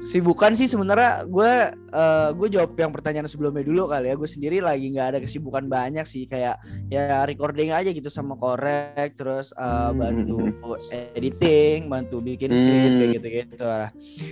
Sibukan 0.00 0.56
sih 0.56 0.64
sebenarnya 0.64 1.28
gue 1.28 1.52
eh 1.90 2.28
gue 2.32 2.48
jawab 2.48 2.72
yang 2.74 2.88
pertanyaan 2.88 3.28
sebelumnya 3.28 3.60
dulu 3.60 3.84
kali 3.86 4.08
ya. 4.08 4.14
Gue 4.16 4.24
sendiri 4.24 4.58
lagi 4.58 4.90
nggak 4.90 5.08
ada 5.12 5.18
kesibukan 5.20 5.66
banyak 5.66 6.06
sih 6.06 6.24
kayak 6.24 6.56
ya 6.88 7.22
recording 7.24 7.70
aja 7.70 7.90
gitu 7.90 8.08
sama 8.08 8.34
korek, 8.34 9.12
terus 9.14 9.52
Hmm. 9.54 9.98
bantu 9.98 10.38
editing, 11.14 11.86
bantu 11.86 12.22
bikin 12.22 12.50
script 12.54 12.80
Hmm. 12.86 12.98
kayak 12.98 13.10
gitu-gitu 13.20 13.64
lah. 13.64 13.90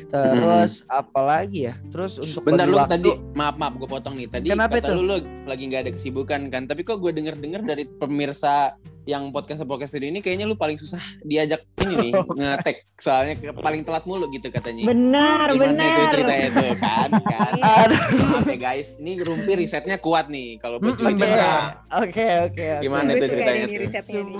Terus 0.08 0.72
apalagi 0.86 1.68
ya? 1.68 1.74
Terus 1.90 2.16
untuk 2.16 2.48
Bentar 2.48 2.64
lu 2.64 2.78
waktu, 2.78 2.92
tadi 2.96 3.10
maaf 3.34 3.54
maaf 3.58 3.74
gue 3.76 3.88
potong 3.88 4.14
nih. 4.16 4.26
Tadi 4.26 4.46
Kenapa 4.48 4.80
kata 4.80 4.88
itu? 4.88 4.92
lu, 4.96 5.02
lu 5.04 5.16
lagi 5.44 5.62
nggak 5.68 5.82
ada 5.84 5.92
kesibukan 5.92 6.40
kan. 6.48 6.62
Tapi 6.64 6.80
kok 6.80 6.98
gue 6.98 7.12
denger 7.12 7.36
dengar 7.36 7.60
dari 7.60 7.84
pemirsa 7.84 8.72
yang 9.08 9.32
podcast 9.32 9.64
podcast 9.64 9.96
ini 9.96 10.20
kayaknya 10.20 10.44
lu 10.44 10.52
paling 10.52 10.76
susah 10.76 11.00
diajak 11.24 11.64
ini 11.80 11.96
nih 11.96 12.12
ngetek 12.44 12.84
soalnya 13.00 13.40
paling 13.56 13.80
telat 13.80 14.04
mulu 14.04 14.28
gitu 14.28 14.52
katanya. 14.52 14.84
Benar, 14.84 15.48
Gimana 15.56 15.72
benar. 15.72 15.88
itu 15.88 16.02
ceritanya 16.12 16.44
itu 16.52 16.60
kan 16.76 17.10
kan. 17.24 17.52
Aduh. 17.56 18.00
Maaf 18.28 18.44
ya 18.52 18.56
guys, 18.60 19.00
ini 19.00 19.24
Rumpi 19.24 19.52
risetnya 19.56 19.96
kuat 19.96 20.28
nih. 20.28 20.60
Kalau 20.60 20.76
buat 20.76 21.00
Hmm. 21.00 22.04
Oke 22.04 22.20
oke. 22.52 22.52
oke. 22.52 22.84
Gimana 22.84 23.08
itu 23.16 23.24
ceritanya 23.32 23.64
tuh? 23.64 23.88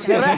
Sebenarnya 0.04 0.36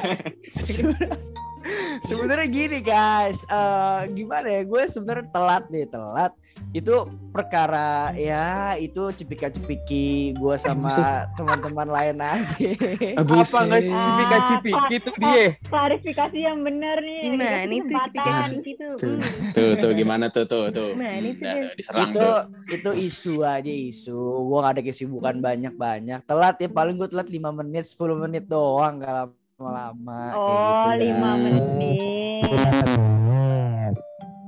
sebenarnya 2.09 2.49
gini 2.49 2.79
guys, 2.81 3.45
eh 3.45 4.01
gimana 4.13 4.47
ya? 4.49 4.63
Gue 4.65 4.83
sebenarnya 4.87 5.27
telat 5.29 5.65
nih, 5.69 5.87
telat. 5.87 6.33
Itu 6.71 7.09
perkara 7.31 8.11
ya 8.15 8.75
itu 8.75 9.15
cepika-cepiki 9.15 10.35
gue 10.35 10.55
sama 10.57 10.91
teman-teman 11.35 11.89
lain 11.89 12.17
aja. 12.19 12.71
Apa 13.19 13.33
nggak 13.67 13.81
sih 13.83 13.91
Ah, 13.91 14.05
cipika 14.07 14.39
cipiki 14.47 14.95
itu 14.97 15.11
dia? 15.17 15.45
Klarifikasi 15.67 16.39
yang 16.39 16.59
benar 16.63 16.97
nih. 16.99 17.21
Gimana 17.25 17.59
itu 17.65 17.95
cipika-cipiki 17.95 18.73
tuh? 18.77 18.93
Tuh, 18.99 19.09
Hmm. 19.11 19.53
tuh, 19.53 19.71
tuh 19.79 19.91
gimana 19.95 20.25
tuh, 20.29 20.45
tuh, 20.47 20.71
tuh. 20.71 20.91
Itu, 20.95 21.39
guys? 21.39 21.73
diserang 21.75 22.11
itu 22.11 22.19
tuh. 22.19 22.39
itu 22.71 22.91
isu 23.07 23.35
aja 23.43 23.73
isu. 23.73 24.19
Gue 24.47 24.59
gak 24.61 24.75
ada 24.79 24.83
kesibukan 24.83 25.37
banyak-banyak. 25.39 26.21
Telat 26.25 26.57
ya 26.59 26.69
paling 26.69 26.95
gue 26.97 27.09
telat 27.09 27.29
5 27.29 27.51
menit, 27.53 27.85
10 27.87 28.15
menit 28.19 28.45
doang 28.47 29.01
gak 29.01 29.31
kayak 29.61 29.93
Oh, 30.33 30.49
gitu, 30.89 31.05
lima 31.05 31.31
guys. 31.31 31.43
menit. 31.45 32.45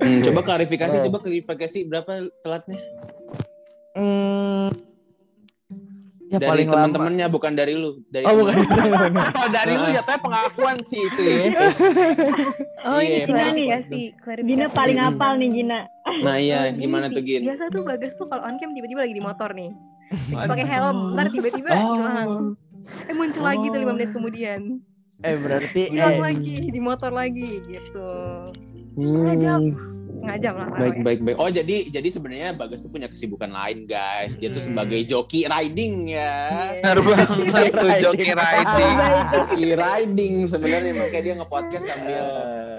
Hmm, 0.03 0.19
coba 0.25 0.41
klarifikasi, 0.43 0.97
coba 1.07 1.19
klarifikasi 1.21 1.79
berapa 1.87 2.11
telatnya? 2.41 2.81
Hmm, 3.93 4.73
ya 6.27 6.41
dari 6.41 6.49
paling 6.49 6.67
lama. 6.67 6.75
teman-temannya 6.75 7.27
bukan 7.29 7.53
dari 7.53 7.77
lu, 7.77 8.01
dari 8.09 8.25
Oh 8.25 8.35
bukan. 8.35 8.55
Kalau 9.13 9.49
dari 9.53 9.73
lu 9.77 9.87
jatuhnya 9.95 10.19
pengakuan 10.19 10.77
sih 10.83 10.99
itu 10.99 11.21
ya. 11.23 11.35
Oh 12.83 12.99
Iya, 12.99 13.05
ini 13.05 13.21
benar. 13.23 13.53
klarifikasi, 13.53 14.01
klarifikasi. 14.17 14.49
Gina 14.51 14.67
paling 14.73 14.99
Mm-mm. 14.99 15.13
apal 15.13 15.33
nih 15.37 15.51
Gina. 15.53 15.81
Nah 16.19 16.37
iya, 16.37 16.59
Oh, 16.67 16.75
gimana 16.75 17.07
sih. 17.07 17.15
tuh 17.15 17.23
Gin? 17.23 17.41
Biasa 17.45 17.65
tuh 17.69 17.83
Bagas 17.85 18.13
tuh 18.17 18.27
kalau 18.27 18.43
on 18.43 18.57
cam 18.57 18.73
tiba-tiba 18.73 19.01
lagi 19.03 19.13
di 19.13 19.23
motor 19.23 19.53
nih. 19.53 19.71
Pakai 20.51 20.67
helm, 20.67 21.15
ntar 21.15 21.27
tiba-tiba 21.29 21.69
Oh. 21.71 21.95
hilang. 21.95 22.31
Eh 23.07 23.15
muncul 23.15 23.45
lagi 23.45 23.67
tuh 23.69 23.79
5 23.79 23.93
menit 23.93 24.11
kemudian. 24.11 24.83
Eh 25.23 25.37
berarti 25.37 25.83
Hilang 25.89 26.13
eh, 26.13 26.21
lagi 26.21 26.55
di 26.67 26.81
motor 26.81 27.11
lagi 27.11 27.63
gitu. 27.63 28.09
Setengah 28.93 29.37
jam. 29.39 29.61
Setengah 30.13 30.39
jam 30.39 30.55
lah 30.55 30.69
Hmm. 30.69 30.77
Baik, 30.77 30.93
ya. 30.93 31.03
baik, 31.03 31.21
baik. 31.25 31.37
Oh 31.39 31.49
jadi, 31.49 31.77
jadi 31.89 32.09
sebenarnya 32.09 32.49
Bagas 32.53 32.85
tuh 32.85 32.93
punya 32.93 33.09
kesibukan 33.09 33.49
lain 33.49 33.83
guys. 33.83 34.37
Dia 34.37 34.51
tuh 34.51 34.61
Hmm. 34.61 34.69
sebagai 34.75 35.01
joki 35.03 35.47
riding 35.47 36.13
ya. 36.13 36.35
Benar 36.79 36.99
banget 37.01 37.29
tuh 37.81 37.91
joki 38.03 38.31
riding. 38.31 38.95
Joki 39.33 39.65
riding 39.73 40.35
sebenarnya 40.45 40.93
makanya 40.93 41.23
dia 41.23 41.35
nge-podcast 41.41 41.85
sambil 41.87 42.25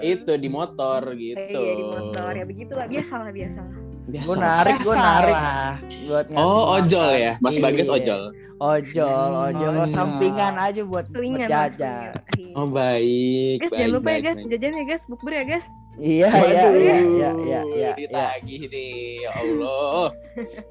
eh, 0.00 0.14
itu 0.14 0.32
di 0.36 0.48
motor 0.48 1.00
Eh, 1.10 1.18
gitu. 1.18 1.60
Iya 1.60 1.72
di 1.74 1.84
motor 1.84 2.30
ya 2.30 2.44
begitulah 2.44 2.86
biasa 2.86 3.14
lah 3.18 3.30
biasa 3.32 3.60
lah. 3.60 3.76
Biasa. 4.04 4.26
Gue 4.26 4.36
narik, 4.36 4.76
gue 4.78 4.94
narik 4.94 5.32
lah. 5.34 5.72
buat 6.04 6.26
ngasih 6.28 6.44
Oh, 6.46 6.64
ojol 6.76 7.08
makan. 7.08 7.24
ya. 7.24 7.32
Mas 7.40 7.56
Bagas 7.56 7.88
Iya. 7.88 7.96
ojol. 7.96 8.22
Ojol, 8.54 9.30
ojol. 9.34 9.72
Oh, 9.72 9.74
Oh, 9.74 9.80
iya. 9.80 9.90
sampingan 9.90 10.54
aja 10.54 10.82
buat 10.84 11.06
Selingan 11.08 11.48
jajan. 11.48 12.12
Oh, 12.52 12.68
baik. 12.68 13.56
Guys, 13.58 13.66
baik, 13.66 13.80
jangan 13.80 13.90
lupa 13.90 14.08
ya 14.08 14.20
guys, 14.20 14.36
baik. 14.36 14.48
jajan 14.52 14.72
ya 14.72 14.84
guys, 14.84 15.04
bukber 15.04 15.32
ya 15.32 15.44
guys. 15.44 15.66
Iya, 15.94 16.28
iya, 16.28 16.62
iya, 16.70 16.96
iya, 17.00 17.30
iya, 17.34 17.60
iya. 17.64 17.90
ditagih 17.94 18.62
nih, 18.66 18.94
ya 19.22 19.30
Allah. 19.32 20.04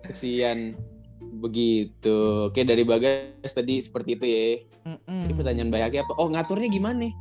Kesian 0.04 0.60
begitu. 1.34 2.18
Oke, 2.48 2.62
dari 2.62 2.84
Bagas 2.84 3.50
tadi 3.50 3.80
seperti 3.80 4.16
itu 4.16 4.26
ya. 4.26 4.46
Mm-mm. 4.84 5.20
Ini 5.26 5.34
pertanyaan 5.34 5.72
banyak 5.72 6.04
apa? 6.04 6.14
Oh, 6.16 6.28
ngaturnya 6.28 6.68
gimana 6.68 7.08
nih? 7.08 7.14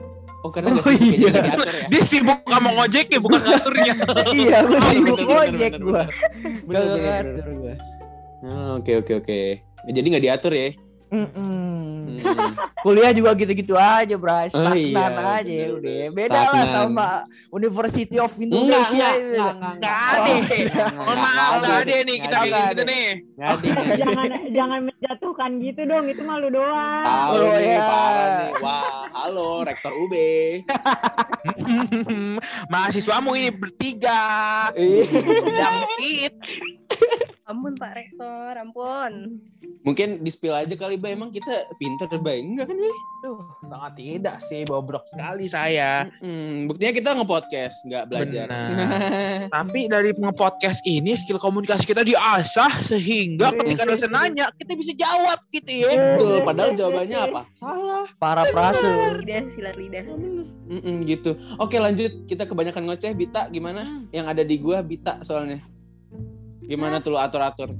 Oh, 0.42 0.50
karena 0.50 0.74
Oh, 0.74 0.82
sibuk 0.82 1.06
iya. 1.06 1.30
diatur 1.30 1.66
ya. 1.70 1.86
Dia 1.86 2.02
sibuk 2.02 2.38
sama 2.50 2.68
ngojeknya 2.74 3.18
bukan 3.22 3.40
ngaturnya. 3.40 3.94
Iya, 4.34 4.56
gue 4.66 4.80
sibuk 4.90 5.18
Bener, 5.18 5.30
bener, 5.30 5.42
ojek 5.54 5.72
bener, 5.78 6.82
Gak 6.82 6.84
ngatur 6.98 7.46
gue. 7.54 7.74
Oh, 8.42 8.70
Oke, 8.82 8.92
oke, 8.98 9.12
oke. 9.22 9.40
Jadi 9.86 10.06
nggak 10.10 10.24
diatur 10.26 10.52
ya? 10.54 10.68
Mm-mm. 11.12 12.01
Hmm. 12.22 12.50
Kuliah 12.80 13.10
juga 13.10 13.30
gitu-gitu 13.34 13.74
aja, 13.74 14.14
Bray. 14.14 14.46
Stagnan 14.46 14.78
iya, 14.78 15.06
aja 15.12 15.42
bener. 15.42 15.76
udah. 15.76 15.98
Beda 16.12 16.40
lah 16.48 16.64
sama 16.64 17.08
University 17.50 18.16
of 18.16 18.32
Indonesia. 18.34 18.88
enggak, 18.88 19.12
itu. 19.12 19.34
enggak, 19.34 19.52
enggak, 19.52 19.74
Nggak 19.76 19.92
enggak. 19.92 20.12
ada. 20.12 20.84
Oh 20.92 21.12
enggak, 21.12 21.16
maaf 21.18 21.32
enggak 21.32 21.60
nggak 21.60 21.76
ada 21.78 21.96
nih 22.00 22.16
kita 22.18 22.36
kayak 22.38 22.64
gitu 22.68 22.82
nih. 22.84 23.06
Jangan 23.92 24.26
jangan 24.50 24.80
menjatuhkan 24.84 25.50
gitu 25.60 25.80
dong, 25.84 26.04
itu 26.06 26.22
malu 26.22 26.48
doang. 26.48 27.02
Tahu 27.02 27.34
Oh, 27.34 27.54
nih, 27.54 27.66
ya. 27.68 27.82
parah 27.82 28.26
nih. 28.30 28.50
Wah, 28.58 28.86
halo 29.12 29.48
Rektor 29.62 29.92
UB. 29.92 30.14
Mahasiswamu 32.72 33.30
ini 33.34 33.50
bertiga. 33.50 34.20
Iya. 34.72 35.04
Jangkit. 35.52 36.34
Ampun 37.52 37.76
Pak 37.76 37.92
Rektor, 37.92 38.56
ampun. 38.56 39.12
Mungkin 39.84 40.24
di 40.24 40.30
spill 40.32 40.56
aja 40.56 40.72
kali, 40.72 40.96
Bay. 40.96 41.12
Emang 41.12 41.28
kita 41.28 41.68
pinter, 41.76 42.08
Bay. 42.16 42.40
Enggak 42.40 42.72
kan, 42.72 42.76
Bay? 42.80 42.96
Duh, 43.20 43.44
sangat 43.68 43.92
tidak 44.00 44.36
sih, 44.48 44.64
bobrok 44.64 45.04
sekali 45.04 45.52
saya. 45.52 46.08
Hmm, 46.24 46.64
buktinya 46.64 46.92
kita 46.96 47.10
nge-podcast, 47.12 47.76
nggak 47.86 48.04
belajar. 48.08 48.46
Benar. 48.48 49.52
Tapi 49.60 49.80
dari 49.86 50.10
nge-podcast 50.16 50.80
ini 50.88 51.12
skill 51.12 51.36
komunikasi 51.36 51.84
kita 51.84 52.00
diasah 52.02 52.80
sehingga 52.80 53.52
ketika 53.52 53.84
dosen 53.84 54.10
nanya 54.10 54.48
kita 54.56 54.72
bisa 54.72 54.96
jawab 54.96 55.38
gitu 55.52 55.70
ya. 55.84 56.16
Betul, 56.16 56.40
padahal 56.40 56.72
jawabannya 56.72 57.18
apa? 57.20 57.40
Salah. 57.52 58.08
Para 58.16 58.48
prase. 58.48 58.88
Lidah, 59.20 59.44
silat 59.52 59.76
lidah. 59.76 60.08
Mm-mm, 60.72 61.04
gitu. 61.04 61.36
Oke, 61.60 61.76
lanjut. 61.76 62.24
Kita 62.24 62.48
kebanyakan 62.48 62.88
ngoceh. 62.88 63.12
Bita, 63.12 63.52
gimana? 63.52 64.08
Yang 64.08 64.26
ada 64.32 64.42
di 64.42 64.56
gua, 64.56 64.80
Bita 64.80 65.20
soalnya. 65.20 65.71
Gimana 66.66 67.02
tuh 67.02 67.14
lu 67.14 67.18
atur-atur? 67.18 67.70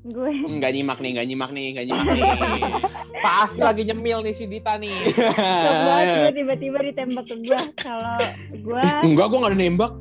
Gue 0.00 0.32
Enggak 0.32 0.72
nyimak 0.72 0.98
nih, 1.04 1.10
enggak 1.12 1.26
nyimak 1.28 1.50
nih, 1.52 1.64
enggak 1.76 1.84
nyimak 1.92 2.06
nih. 2.16 2.22
Pasti 3.24 3.60
lagi 3.60 3.82
nyemil 3.84 4.18
nih 4.24 4.32
si 4.32 4.44
Dita 4.48 4.80
nih. 4.80 4.96
gue 6.24 6.32
tiba-tiba 6.40 6.78
ditembak 6.80 7.24
ke 7.28 7.36
gue. 7.44 7.60
Kalau 7.76 8.16
gue 8.48 8.84
Enggak, 9.08 9.26
gua 9.28 9.38
enggak 9.44 9.52
ada 9.52 9.58
nembak. 9.60 9.92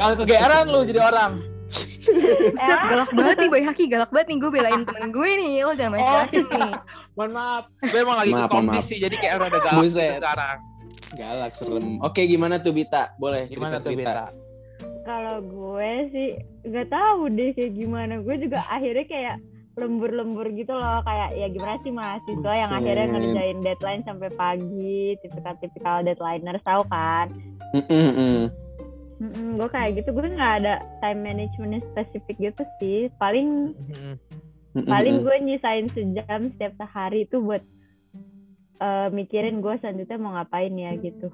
Jangan 0.00 0.14
kegeeran 0.24 0.64
lu 0.72 0.80
jadi 0.88 1.00
orang. 1.04 1.32
Set, 1.70 2.80
galak 2.88 3.10
banget 3.12 3.36
nih 3.36 3.48
Boy 3.52 3.62
Haki, 3.62 3.84
galak 3.86 4.10
banget 4.10 4.26
nih 4.32 4.38
gue 4.40 4.50
belain 4.50 4.80
temen 4.88 5.04
gue 5.12 5.30
nih. 5.36 5.52
Lo 5.68 5.72
jangan 5.76 5.92
macam-macam 6.00 6.42
nih. 6.48 6.72
Mohon 7.12 7.30
maaf. 7.36 7.64
Gue 7.84 7.98
emang 8.00 8.16
lagi 8.16 8.32
Maaf, 8.32 8.80
sih 8.80 8.96
jadi 8.96 9.16
kayak 9.20 9.34
rada 9.44 9.58
galak 9.60 9.84
sekarang. 9.92 10.58
Galak, 11.10 11.52
serem. 11.52 11.98
Oke, 12.00 12.22
gimana 12.24 12.62
tuh 12.62 12.72
Bita? 12.72 13.12
Boleh 13.20 13.44
cerita-cerita. 13.50 14.39
Kalau 15.10 15.42
gue 15.42 15.90
sih 16.14 16.28
gak 16.70 16.86
tahu 16.86 17.34
deh 17.34 17.50
kayak 17.50 17.74
gimana. 17.74 18.22
Gue 18.22 18.38
juga 18.38 18.62
akhirnya 18.70 19.06
kayak 19.10 19.36
lembur-lembur 19.74 20.46
gitu 20.54 20.76
loh 20.76 21.00
kayak 21.02 21.34
ya 21.34 21.46
gimana 21.48 21.78
sih 21.80 21.94
mahasiswa 21.94 22.52
yang 22.52 22.70
akhirnya 22.74 23.06
ngerjain 23.06 23.58
deadline 23.64 24.02
sampai 24.04 24.28
pagi 24.34 25.16
tipikal-tipikal 25.24 26.04
deadlineer 26.04 26.58
tahu 26.66 26.82
kan 26.90 27.32
Mm-mm-mm. 27.72 28.50
Mm-mm, 29.22 29.48
gue 29.56 29.68
kayak 29.72 30.02
gitu 30.02 30.12
gue 30.12 30.26
nggak 30.36 30.54
ada 30.60 30.84
time 31.00 31.22
management 31.24 31.80
spesifik 31.94 32.52
gitu 32.52 32.62
sih 32.82 33.08
paling 33.16 33.72
Hmm. 33.78 34.20
Mm-mm. 34.76 34.90
paling 34.90 35.16
gue 35.24 35.36
nyisain 35.48 35.86
sejam 35.90 36.52
setiap 36.52 36.76
sehari 36.76 37.24
itu 37.24 37.40
buat 37.40 37.62
eh, 38.84 39.08
mikirin 39.16 39.64
gue 39.64 39.74
selanjutnya 39.80 40.18
mau 40.20 40.34
ngapain 40.36 40.74
ya 40.76 40.92
gitu 40.98 41.32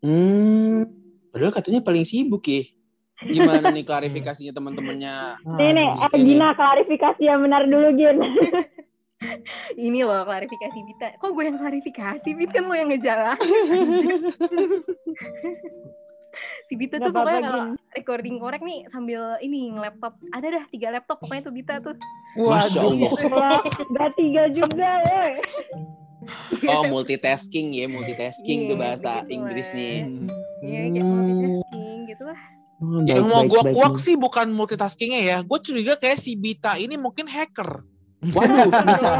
Hmm. 0.00 0.88
Padahal 1.28 1.52
katanya 1.52 1.84
paling 1.84 2.08
sibuk 2.08 2.40
ya. 2.48 2.64
Gimana 3.26 3.68
nih 3.68 3.84
klarifikasinya 3.88 4.52
teman-temannya? 4.56 5.14
nih 5.60 5.70
nih 5.76 5.88
eh, 5.92 6.10
ini. 6.16 6.36
Gina 6.36 6.56
klarifikasi 6.56 7.20
yang 7.20 7.44
benar 7.44 7.68
dulu 7.68 7.88
Gin 7.96 8.16
Ini 9.76 10.00
loh 10.08 10.24
klarifikasi 10.24 10.78
Bita. 10.80 11.20
Kok 11.20 11.36
gue 11.36 11.44
yang 11.52 11.60
klarifikasi? 11.60 12.24
Bit 12.24 12.56
kan 12.56 12.64
lo 12.64 12.72
yang 12.72 12.88
ngejalan. 12.88 13.36
si 16.70 16.74
Bita 16.78 16.96
tuh 16.96 17.12
apa-apa, 17.12 17.28
pokoknya 17.28 17.40
kalau 17.44 17.66
recording 17.92 18.40
korek 18.40 18.62
nih 18.64 18.88
sambil 18.88 19.36
ini 19.44 19.76
nge-laptop. 19.76 20.16
Ada 20.32 20.46
dah 20.56 20.64
tiga 20.72 20.88
laptop 20.96 21.20
pokoknya 21.20 21.42
tuh 21.44 21.52
Bita 21.52 21.74
tuh. 21.84 22.00
Masya 22.40 22.80
Allah. 22.80 23.12
Wah, 23.28 23.60
gak 23.92 24.10
tiga 24.16 24.48
juga 24.48 24.88
ya 25.04 25.36
Oh, 26.68 26.84
multitasking 26.88 27.76
ya, 27.76 27.88
multitasking 27.88 28.68
Iya, 28.68 28.68
tuh 28.72 28.76
bahasa 28.76 29.20
begitu 29.20 29.32
Inggrisnya. 29.36 29.92
Iya 30.64 30.80
kayak 30.96 31.06
multitasking 31.08 31.98
gitu 32.08 32.24
lah. 32.24 32.40
Yang 32.80 33.24
baik, 33.24 33.28
mau 33.28 33.40
baik, 33.44 33.50
gue 33.52 33.62
kuak 33.76 33.96
sih 34.00 34.16
bukan 34.16 34.48
multitaskingnya 34.50 35.20
ya. 35.20 35.38
Gue 35.44 35.60
curiga 35.60 36.00
kayak 36.00 36.16
si 36.16 36.32
Bita 36.32 36.80
ini 36.80 36.96
mungkin 36.96 37.28
hacker. 37.28 37.84
Waduh, 38.20 38.68
bisa. 38.88 39.12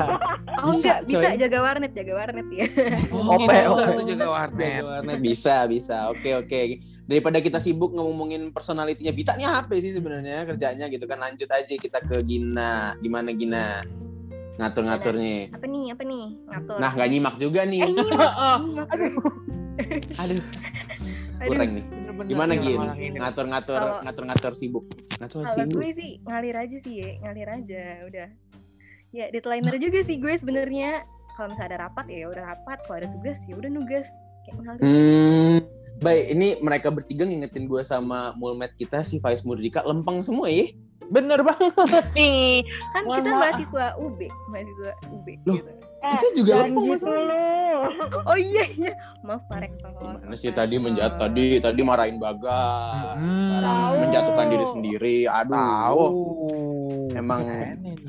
Oh 0.61 0.73
Bisa, 0.77 1.01
enggak, 1.01 1.09
bisa 1.09 1.21
coy. 1.25 1.41
jaga 1.41 1.59
warnet, 1.65 1.93
jaga 1.97 2.13
warnet 2.21 2.49
ya. 2.53 2.65
Oh, 3.17 3.37
Ope, 3.37 3.49
gitu, 3.49 3.73
tuh 3.97 4.05
jaga 4.13 4.27
warnet. 4.29 4.83
Bisa, 5.21 5.65
bisa. 5.65 5.97
Oke, 6.13 6.37
oke. 6.37 6.61
Daripada 7.05 7.41
kita 7.41 7.57
sibuk 7.57 7.97
ngomongin 7.97 8.53
personalitinya 8.53 9.09
Bita 9.13 9.33
nih 9.41 9.49
apa 9.49 9.73
sih 9.77 9.93
sebenarnya 9.93 10.45
kerjanya 10.45 10.89
gitu 10.89 11.09
kan. 11.09 11.17
Lanjut 11.17 11.49
aja 11.49 11.75
kita 11.77 12.01
ke 12.01 12.17
Gina. 12.25 12.93
Gimana 13.01 13.33
Gina? 13.33 13.81
Ngatur-ngaturnya. 14.61 15.49
Apa 15.57 15.65
nih? 15.65 15.85
Apa 15.97 16.03
nih? 16.05 16.25
Ngatur. 16.45 16.77
Nah, 16.77 16.91
nggak 16.93 17.09
nyimak 17.09 17.35
juga 17.41 17.61
nih. 17.65 17.81
eh 17.81 17.89
nyimak. 17.89 18.33
nyimak. 18.69 18.89
Aduh, 18.93 19.13
Aduh. 20.21 20.41
Kurang 21.41 21.71
nih. 21.77 21.85
Gimana 22.29 22.53
Gin? 22.61 22.81
Ngatur-ngatur, 23.17 23.83
ngatur-ngatur 24.05 24.53
sibuk. 24.53 24.85
Ngatur 25.21 25.45
Kalau 25.45 25.57
sibuk. 25.57 25.77
gue 25.81 25.89
sih 25.97 26.11
ngalir 26.25 26.57
aja 26.57 26.77
sih 26.81 26.95
ya, 27.01 27.11
ngalir 27.25 27.49
aja 27.49 27.85
udah. 28.07 28.29
Ya 29.11 29.25
deadlineer 29.35 29.77
juga 29.81 30.01
sih 30.05 30.17
gue 30.21 30.35
sebenarnya. 30.37 31.05
Kalau 31.35 31.57
misalnya 31.57 31.69
ada 31.73 31.79
rapat 31.89 32.07
ya 32.13 32.29
udah 32.29 32.45
rapat, 32.53 32.79
kalau 32.85 32.97
ada 33.01 33.09
tugas 33.09 33.39
ya 33.49 33.55
udah 33.57 33.71
nugas. 33.73 34.09
Hmm, 34.83 35.63
baik. 36.03 36.25
Ini 36.35 36.49
mereka 36.59 36.91
bertiga 36.91 37.23
ngingetin 37.23 37.71
gue 37.71 37.87
sama 37.87 38.35
mulmet 38.35 38.75
kita 38.75 39.01
si 39.07 39.23
Faiz 39.23 39.47
Murdika 39.47 39.81
lempeng 39.87 40.21
semua 40.27 40.51
ya. 40.51 40.69
Bener 41.11 41.43
banget 41.43 42.07
nih. 42.15 42.63
Kan 42.95 43.03
Mohon 43.07 43.17
kita 43.19 43.31
mahasiswa 43.35 43.87
UB, 43.99 44.21
mahasiswa 44.51 44.91
UB 45.11 45.27
Loh, 45.47 45.57
gitu. 45.59 45.71
Eh, 46.01 46.11
Kita 46.11 46.27
juga 46.35 46.53
lempeng 46.63 46.87
gitu 46.91 47.13
Oh 48.23 48.37
iya 48.37 48.65
iya. 48.71 48.93
Maaf 49.21 49.45
Pak 49.47 49.59
Rektor. 49.59 49.91
Gimana 49.95 50.35
sih 50.35 50.49
tadi 50.51 50.77
menjat 50.77 51.17
tadi 51.17 51.57
tadi 51.57 51.81
marahin 51.81 52.17
Bagas. 52.17 53.17
Hmm. 53.17 53.33
Sekarang 53.33 53.91
menjatuhkan 54.01 54.47
diri 54.49 54.67
sendiri. 54.67 55.17
Aduh. 55.25 55.53
Tahu. 55.53 56.05
Emang 57.11 57.43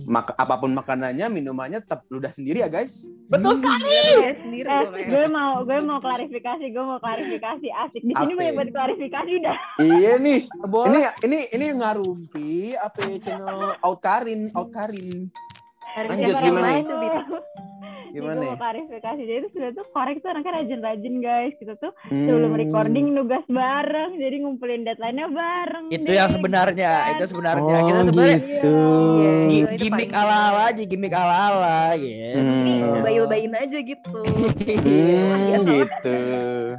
mak- 0.05 0.35
apa 0.35 0.55
pun 0.55 0.71
makanannya, 0.71 1.25
minumannya 1.27 1.79
tetap 1.79 2.05
ludah 2.07 2.29
sendiri 2.29 2.61
ya, 2.61 2.69
guys. 2.69 3.09
Betul 3.27 3.57
sekali. 3.57 3.83
Iya, 3.83 4.31
sendiri 4.37 4.67
Eh, 4.67 4.79
pokoknya. 4.83 5.07
gue 5.07 5.25
mau 5.27 5.51
gue 5.61 5.77
mau 5.81 5.99
klarifikasi 5.99 6.65
gue 6.67 6.83
mau 6.85 6.99
klarifikasi 6.99 7.67
asik 7.81 8.01
di 8.01 8.13
sini 8.13 8.33
banyak 8.33 8.45
ya? 8.45 8.55
banget 8.55 8.71
klarifikasi 8.71 9.31
udah 9.37 9.55
iya 9.79 10.11
nih. 10.17 10.39
Boleh. 10.61 10.87
Ini 10.87 10.99
ini 11.23 11.37
ini 11.49 11.65
ngarumpi 11.73 12.51
apa 12.77 12.99
ya, 13.05 13.17
channel 13.19 13.59
Outkarin, 13.81 14.51
Outkarin. 14.53 15.27
Lanjut, 15.91 16.35
gimana 16.39 16.67
nih? 16.71 16.83
Bit. 18.11 18.17
Gimana 18.17 18.35
Gue 18.35 18.43
ya? 18.43 18.49
mau 18.49 18.59
klarifikasi 18.59 19.21
jadi 19.21 19.37
itu 19.37 19.47
sebenarnya 19.49 19.73
tuh 19.73 19.85
korek 19.89 20.17
tuh 20.17 20.29
anaknya 20.29 20.51
rajin-rajin 20.53 21.15
guys 21.17 21.53
kita 21.55 21.73
tuh 21.77 21.91
sebelum 22.05 22.51
recording 22.53 23.05
nugas 23.09 23.45
bareng 23.47 24.11
jadi 24.13 24.35
ngumpulin 24.37 24.83
deadline-nya 24.83 25.27
bareng 25.27 25.85
Itu 25.89 26.03
deh, 26.05 26.15
yang 26.17 26.27
sebenarnya, 26.27 26.91
gitu 26.91 27.01
kan. 27.01 27.13
itu 27.13 27.25
sebenarnya. 27.25 27.63
Oh, 27.73 27.85
Kita 27.85 28.01
sebenarnya 28.03 28.37
gitu. 28.37 28.73
Iya, 29.21 29.31
itu 29.71 29.81
gimmick 29.81 30.09
paling- 30.09 30.21
ala-ala 30.21 30.61
aja, 30.65 30.83
gimmick 30.83 31.13
ala-ala 31.13 31.79
gitu. 31.95 32.39
Hmm. 32.41 32.99
bail-bailin 33.01 33.55
aja 33.55 33.77
gitu. 33.81 34.19
Hmm, 34.21 35.63
gitu. 35.65 36.17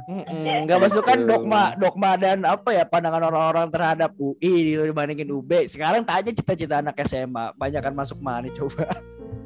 Mm-mm, 0.03 0.63
Nggak 0.63 0.79
masuk 0.79 1.03
kan 1.03 1.19
dogma 1.21 1.73
dogma 1.75 2.15
dan 2.15 2.43
apa 2.43 2.69
ya 2.71 2.83
pandangan 2.83 3.23
orang-orang 3.23 3.67
terhadap 3.69 4.11
UI 4.15 4.37
gitu 4.69 4.83
dibandingin 4.85 5.29
UB. 5.29 5.65
Sekarang 5.65 6.03
tanya 6.03 6.29
cita-cita 6.29 6.79
anak 6.79 6.95
SMA, 7.01 7.51
banyak 7.53 7.81
kan 7.81 7.93
masuk 7.93 8.19
mana 8.19 8.47
coba. 8.49 8.87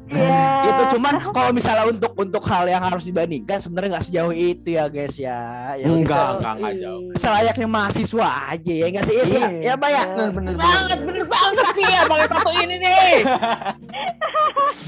Iya. 0.08 0.44
Gitu 0.64 0.82
cuman 0.96 1.12
kalau 1.20 1.50
misalnya 1.50 1.84
untuk 1.86 2.12
untuk 2.14 2.42
hal 2.42 2.64
yang 2.64 2.80
harus 2.80 3.04
dibandingkan 3.04 3.56
sebenarnya 3.56 3.90
nggak 3.92 4.06
sejauh 4.06 4.32
itu 4.32 4.68
ya 4.70 4.84
guys 4.86 5.16
ya. 5.16 5.40
Ya 5.74 5.86
Enggak, 5.86 6.32
se- 6.32 6.40
enggak, 6.40 6.54
enggak 6.56 6.74
jauh. 6.80 7.08
Selayaknya 7.14 7.66
mahasiswa 7.66 8.28
aja 8.48 8.72
ya 8.74 8.86
nggak 8.88 9.04
sih? 9.04 9.14
Ya, 9.14 9.24
sih, 9.24 9.36
Iya. 9.36 9.48
ya 9.62 9.72
Mbak 9.74 9.90
ya. 9.90 10.02
Bener, 10.06 10.30
bener, 10.32 10.54
Banget, 10.56 10.98
bener 11.02 11.24
banget 11.26 11.66
sih 11.70 11.84
ya 11.84 12.00
Bang 12.04 12.22
satu 12.26 12.50
ini 12.54 12.76
nih. 12.78 13.16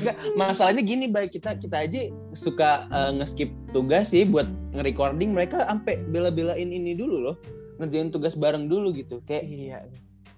Enggak, 0.00 0.16
masalahnya 0.34 0.82
gini 0.82 1.04
baik 1.06 1.30
kita 1.30 1.54
kita 1.54 1.76
aja 1.78 2.00
suka 2.32 2.70
eh, 2.86 3.10
nge-skip 3.14 3.50
tugas 3.70 4.08
sih 4.08 4.24
buat 4.24 4.44
nge-recording 4.72 5.30
mereka 5.30 5.62
sampai 5.62 6.00
bela-belain 6.04 6.66
ini 6.66 6.92
dulu 6.92 7.16
loh 7.22 7.36
ngerjain 7.76 8.08
tugas 8.08 8.34
bareng 8.34 8.66
dulu 8.66 8.92
gitu 8.92 9.20
kayak 9.22 9.44
Iya. 9.44 9.78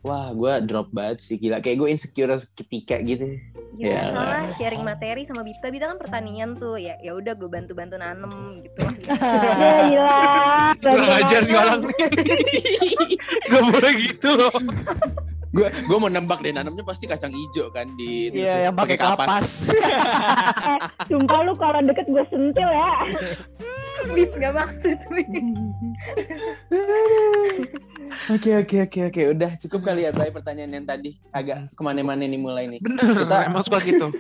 Wah 0.02 0.30
gue 0.30 0.52
drop 0.66 0.90
banget 0.90 1.22
sih 1.22 1.38
gila 1.38 1.58
kayak 1.58 1.78
gue 1.78 1.88
insecure 1.88 2.34
seketika 2.34 2.98
gitu 3.00 3.38
Ya, 3.72 3.88
Ya. 3.88 4.12
salah 4.12 4.52
sharing 4.52 4.84
materi 4.84 5.24
sama 5.24 5.48
Bita. 5.48 5.72
Bita 5.72 5.88
kan 5.88 5.96
pertanian 5.96 6.60
tuh. 6.60 6.76
Ya 6.76 7.00
ya 7.00 7.16
udah 7.16 7.32
gue 7.32 7.48
bantu-bantu 7.48 7.96
nanem 7.96 8.60
gitu. 8.60 8.84
Ya 9.08 9.88
gila. 9.88 10.20
Kurang 10.76 11.08
ajar 11.08 11.40
nih 11.40 11.56
orang 11.56 11.80
nih. 11.80 11.96
Gak 13.50 13.62
boleh 13.64 13.92
gitu 13.96 14.28
loh. 14.36 14.52
gue 15.52 15.68
gue 15.68 15.98
mau 16.00 16.08
nembak 16.08 16.40
deh 16.40 16.48
nanamnya 16.48 16.80
pasti 16.80 17.04
kacang 17.04 17.28
hijau 17.28 17.68
kan 17.68 17.84
di 17.96 18.32
Iya 18.32 18.40
tuh, 18.56 18.60
yang 18.68 18.74
pakai 18.76 18.96
kapas. 18.96 19.68
Eh, 19.68 20.80
sumpah 21.08 21.40
lu 21.44 21.52
kalau 21.56 21.80
deket 21.80 22.08
gue 22.08 22.24
sentil 22.28 22.68
ya. 22.68 22.92
Bit 24.12 24.31
nggak 24.37 24.55
maksud. 24.55 24.98
Oke 28.31 28.55
oke 28.55 28.76
oke 28.87 29.00
oke 29.09 29.22
udah 29.35 29.50
cukup 29.57 29.81
kali 29.88 30.05
ya 30.07 30.12
Bay 30.14 30.31
pertanyaan 30.31 30.70
yang 30.78 30.87
tadi 30.87 31.16
agak 31.35 31.72
ke 31.74 31.83
mana-mana 31.83 32.22
nih 32.22 32.38
mulai 32.38 32.70
nih. 32.70 32.78
Bener, 32.78 33.02
Kita- 33.02 33.48
emang 33.50 33.64
suka 33.66 33.81
gitu. 33.83 34.09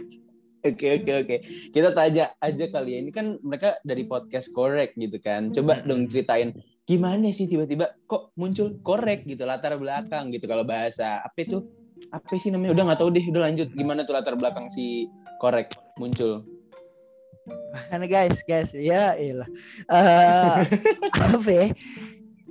Oke 0.62 0.94
oke 0.94 1.10
oke 1.26 1.36
kita 1.74 1.90
tanya 1.90 2.30
aja 2.38 2.70
kali 2.70 2.94
ya 2.94 2.98
ini 3.02 3.10
kan 3.10 3.34
mereka 3.42 3.82
dari 3.82 4.06
podcast 4.06 4.54
korek 4.54 4.94
gitu 4.94 5.18
kan. 5.18 5.50
Coba 5.50 5.82
dong 5.82 6.06
ceritain 6.06 6.54
gimana 6.86 7.34
sih 7.34 7.50
tiba-tiba 7.50 7.90
kok 8.06 8.30
muncul 8.38 8.78
korek 8.78 9.26
gitu 9.26 9.42
latar 9.42 9.74
belakang 9.74 10.30
gitu 10.30 10.46
kalau 10.46 10.62
bahasa 10.62 11.18
apa 11.18 11.34
itu 11.42 11.66
apa 12.14 12.30
sih 12.38 12.54
namanya 12.54 12.78
udah 12.78 12.84
nggak 12.94 13.00
tahu 13.02 13.10
deh 13.10 13.26
udah 13.34 13.42
lanjut 13.50 13.68
gimana 13.74 14.06
tuh 14.06 14.14
latar 14.14 14.38
belakang 14.38 14.70
si 14.70 15.10
korek 15.42 15.66
muncul. 15.98 16.46
Karena 17.88 18.06
guys, 18.06 18.38
guys, 18.42 18.70
ya 18.72 19.14
iyalah. 19.14 19.48
Eh 19.84 20.58
apa 21.12 21.50
ya? 21.50 21.66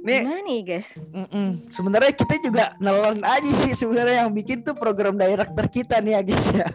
Nih, 0.02 0.20
Gimana 0.20 0.42
nih 0.42 0.60
guys? 0.66 0.90
mm-mm. 0.98 1.70
sebenarnya 1.70 2.10
kita 2.12 2.34
juga 2.42 2.74
nelen 2.78 3.22
aja 3.22 3.52
sih 3.56 3.72
sebenarnya 3.72 4.26
yang 4.26 4.34
bikin 4.34 4.62
tuh 4.62 4.74
program 4.74 5.14
director 5.14 5.62
kita 5.68 6.02
nih 6.02 6.18
ya 6.18 6.22
guys 6.24 6.48
ya. 6.50 6.68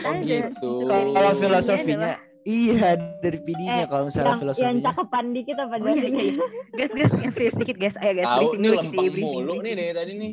Oh 0.00 0.14
gitu. 0.16 0.70
Kalau 0.88 1.12
ini 1.28 1.36
filosofinya 1.36 2.16
adalah- 2.16 2.20
iya 2.40 2.88
dari 3.20 3.36
PD-nya 3.38 3.74
Eh, 3.76 3.86
kalau 3.86 4.08
misalnya 4.08 4.24
Yang, 4.24 4.32
yang 4.32 4.40
filosofinya. 4.40 4.82
cakepan 4.88 5.24
dikit 5.30 5.56
apa 5.58 5.74
Oh 5.76 5.86
iya 5.86 6.04
iya. 6.08 6.20
iya. 6.24 6.44
Guys 6.72 6.92
guys 6.96 7.12
yang 7.14 7.30
serius 7.30 7.54
dikit 7.54 7.76
guys. 7.76 7.96
Ayo 7.96 8.12
guys. 8.16 8.28
Tahu 8.32 8.48
dulu, 8.56 8.72
lempeng 8.72 8.96
briefing, 9.04 9.24
mulu 9.28 9.54
nih 9.60 9.72
dari 9.74 9.92
tadi 9.92 10.12
nih. 10.16 10.32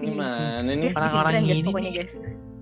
Gimana 0.00 0.70
nih? 0.72 0.90
Orang-orang 0.92 1.32
briefing 1.34 1.44
guys, 1.46 1.58
ini 1.58 1.68
pokoknya 1.68 1.90
guys. 1.92 2.12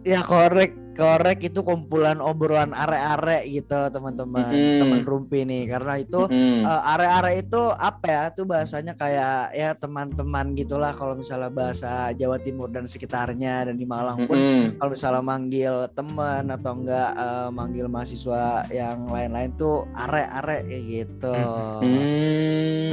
Ya 0.03 0.21
korek, 0.21 0.71
korek 0.95 1.51
itu 1.51 1.61
kumpulan 1.61 2.23
obrolan 2.23 2.71
are-are 2.73 3.43
gitu 3.45 3.91
teman-teman, 3.91 4.49
Mm-mm. 4.49 4.81
teman 4.81 5.01
rumpi 5.03 5.43
nih. 5.43 5.69
Karena 5.69 5.99
itu 5.99 6.31
Mm-mm. 6.31 6.65
eh, 6.65 6.91
are-are 6.95 7.33
itu 7.39 7.63
apa 7.75 8.07
ya? 8.07 8.23
Tuh 8.33 8.47
bahasanya 8.47 8.95
kayak 8.95 9.53
ya 9.53 9.71
teman-teman 9.75 10.55
gitulah 10.55 10.95
kalau 10.95 11.19
misalnya 11.19 11.51
bahasa 11.51 12.15
Jawa 12.15 12.39
Timur 12.41 12.71
dan 12.71 12.87
sekitarnya 12.87 13.71
dan 13.71 13.77
di 13.77 13.85
Malang 13.85 14.25
pun 14.25 14.39
Mm-mm. 14.39 14.79
kalau 14.79 14.91
misalnya 14.95 15.23
manggil 15.23 15.75
teman 15.93 16.49
atau 16.49 16.73
enggak 16.79 17.11
eh, 17.15 17.49
manggil 17.51 17.87
mahasiswa 17.91 18.71
yang 18.71 19.11
lain-lain 19.11 19.51
tuh 19.59 19.85
are-are 19.93 20.65
kayak 20.65 20.85
gitu. 20.87 21.35
Hmm. 21.35 22.03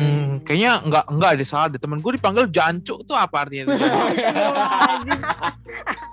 Hmm, 0.01 0.27
kayaknya 0.43 0.81
enggak 0.81 1.05
enggak 1.07 1.31
ada 1.37 1.45
salah 1.45 1.67
deh. 1.69 1.79
Temen 1.79 2.01
gue 2.01 2.11
dipanggil 2.17 2.49
jancu 2.49 2.97
tuh 3.05 3.15
apa 3.15 3.45
artinya? 3.45 3.71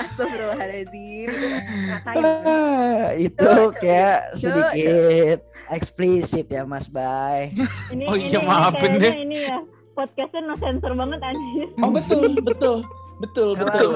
Astagfirullahaladzim. 0.00 1.28
Ah, 2.08 3.12
itu 3.14 3.36
Cuk, 3.36 3.76
kayak 3.80 4.32
sedikit 4.32 5.44
eksplisit 5.70 6.46
ya 6.48 6.64
Mas 6.64 6.88
Bay. 6.88 7.52
Ini, 7.92 8.04
Oh 8.08 8.16
iya, 8.16 8.40
ini 8.40 8.46
maafin 8.46 8.92
deh. 8.96 9.12
Ini 9.12 9.36
ya 9.44 9.58
podcastnya 9.94 10.40
no 10.48 10.54
sensor 10.56 10.92
banget 10.96 11.20
anjir. 11.20 11.68
Oh 11.84 11.90
betul, 11.92 12.32
betul, 12.40 12.76
betul, 13.20 13.50
betul. 13.54 13.90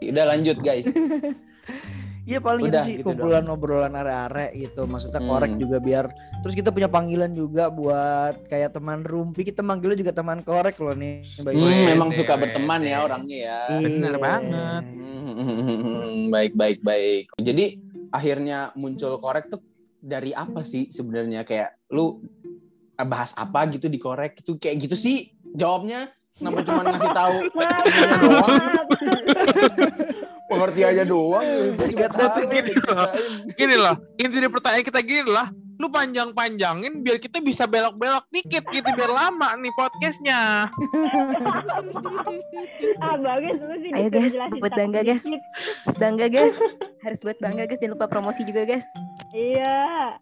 Udah 0.00 0.24
lanjut 0.32 0.56
guys. 0.64 0.88
Iya 2.28 2.44
paling 2.44 2.68
Udah, 2.68 2.76
itu 2.76 2.84
sih 2.84 2.94
gitu 3.00 3.08
kumpulan 3.08 3.44
obrolan 3.48 3.96
are-are 3.96 4.52
gitu. 4.52 4.84
Maksudnya 4.84 5.24
korek 5.24 5.56
Hmm. 5.56 5.60
juga 5.60 5.76
biar 5.80 6.04
terus 6.44 6.52
kita 6.52 6.68
punya 6.68 6.84
panggilan 6.86 7.32
juga 7.32 7.72
buat 7.72 8.44
kayak 8.44 8.76
teman 8.76 9.00
rumpi. 9.00 9.48
Kita 9.48 9.64
manggilnya 9.64 9.96
juga 9.96 10.12
teman 10.12 10.44
korek 10.44 10.76
loh 10.76 10.92
nih. 10.92 11.24
Hmm, 11.40 11.88
memang 11.88 12.12
suka 12.12 12.36
berteman 12.36 12.84
ya 12.84 13.00
orangnya 13.00 13.36
ya. 13.40 13.58
Bener 13.80 14.12
Iya. 14.12 14.20
banget. 14.20 14.82
Hmm, 14.84 16.28
baik, 16.28 16.52
baik, 16.52 16.78
baik. 16.80 17.32
Jadi 17.34 17.80
akhirnya 18.08 18.72
muncul 18.74 19.16
korek 19.16 19.48
tuh 19.48 19.64
dari 19.98 20.30
apa 20.30 20.62
sih 20.62 20.88
sebenarnya 20.88 21.42
kayak 21.42 21.80
lu 21.88 22.20
bahas 22.98 23.32
apa 23.34 23.64
gitu 23.68 23.88
di 23.88 23.96
korek 23.96 24.36
itu 24.38 24.54
kayak 24.54 24.84
gitu 24.84 24.94
sih 24.94 25.18
jawabnya 25.48 26.06
kenapa 26.34 26.60
cuma 26.62 26.82
ngasih 26.84 27.10
tahu 27.10 27.36
doang 28.22 28.58
pengertiannya 30.48 31.04
doang 31.04 31.44
Singkat 31.76 32.10
Tahu, 32.10 32.48
gini 32.48 32.72
diceritain. 32.72 33.24
Gini 33.54 33.74
loh, 33.76 33.94
inti 34.16 34.36
dari 34.40 34.50
pertanyaan 34.50 34.84
kita 34.84 35.00
gini 35.04 35.22
lah. 35.28 35.52
Lu 35.78 35.86
panjang-panjangin 35.94 37.06
biar 37.06 37.22
kita 37.22 37.38
bisa 37.38 37.62
belok-belok 37.70 38.26
dikit 38.34 38.66
gitu 38.66 38.88
biar 38.98 39.12
lama 39.14 39.54
nih 39.54 39.70
podcastnya. 39.78 40.66
Ah 42.98 43.14
bagus 43.14 43.62
lu 43.62 43.78
sih. 43.78 43.90
Ayo, 43.94 44.10
guys, 44.10 44.34
buat 44.58 44.74
bangga, 44.74 45.06
guys. 45.06 45.22
Bangga 45.94 46.26
guys. 46.26 46.58
Harus 47.06 47.22
buat 47.22 47.38
bangga 47.38 47.70
guys. 47.70 47.78
Jangan 47.78 47.94
lupa 47.94 48.10
promosi 48.10 48.42
juga 48.42 48.66
guys. 48.66 48.90
Iya. 49.30 50.18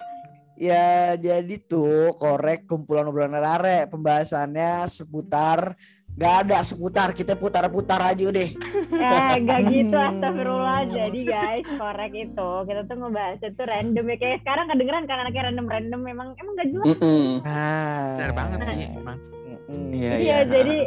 Ya 0.56 1.16
jadi 1.16 1.56
tuh 1.64 2.16
korek 2.16 2.68
kumpulan 2.68 3.08
obrolan 3.08 3.36
are 3.40 3.88
pembahasannya 3.88 4.88
seputar 4.88 5.76
Gak 6.16 6.48
ada 6.48 6.64
seputar 6.64 7.12
kita 7.12 7.36
putar-putar 7.36 8.00
aja 8.00 8.26
deh. 8.32 8.50
Eh 8.96 9.34
gak 9.44 9.60
gitu 9.68 9.92
astagfirullah. 9.92 10.88
Jadi 10.88 11.28
guys, 11.28 11.68
korek 11.76 12.16
itu 12.16 12.50
kita 12.64 12.80
tuh 12.88 12.96
ngebahas 12.96 13.36
itu 13.44 13.62
random 13.62 14.06
ya 14.08 14.16
kayak 14.16 14.38
sekarang 14.40 14.66
kedengeran 14.72 15.04
kan 15.04 15.20
anaknya 15.20 15.52
random-random 15.52 16.00
memang 16.00 16.28
emang 16.40 16.52
gak 16.56 16.68
jelas. 16.72 16.86
Mm-mm. 16.96 17.44
Nah, 17.44 18.16
Bener 18.16 18.32
banget 18.32 18.58
sih 18.64 18.88
emang. 18.96 19.18
Mm-mm. 19.20 19.86
Iya, 19.92 20.12
Iya, 20.16 20.16
iya. 20.16 20.38
jadi 20.48 20.78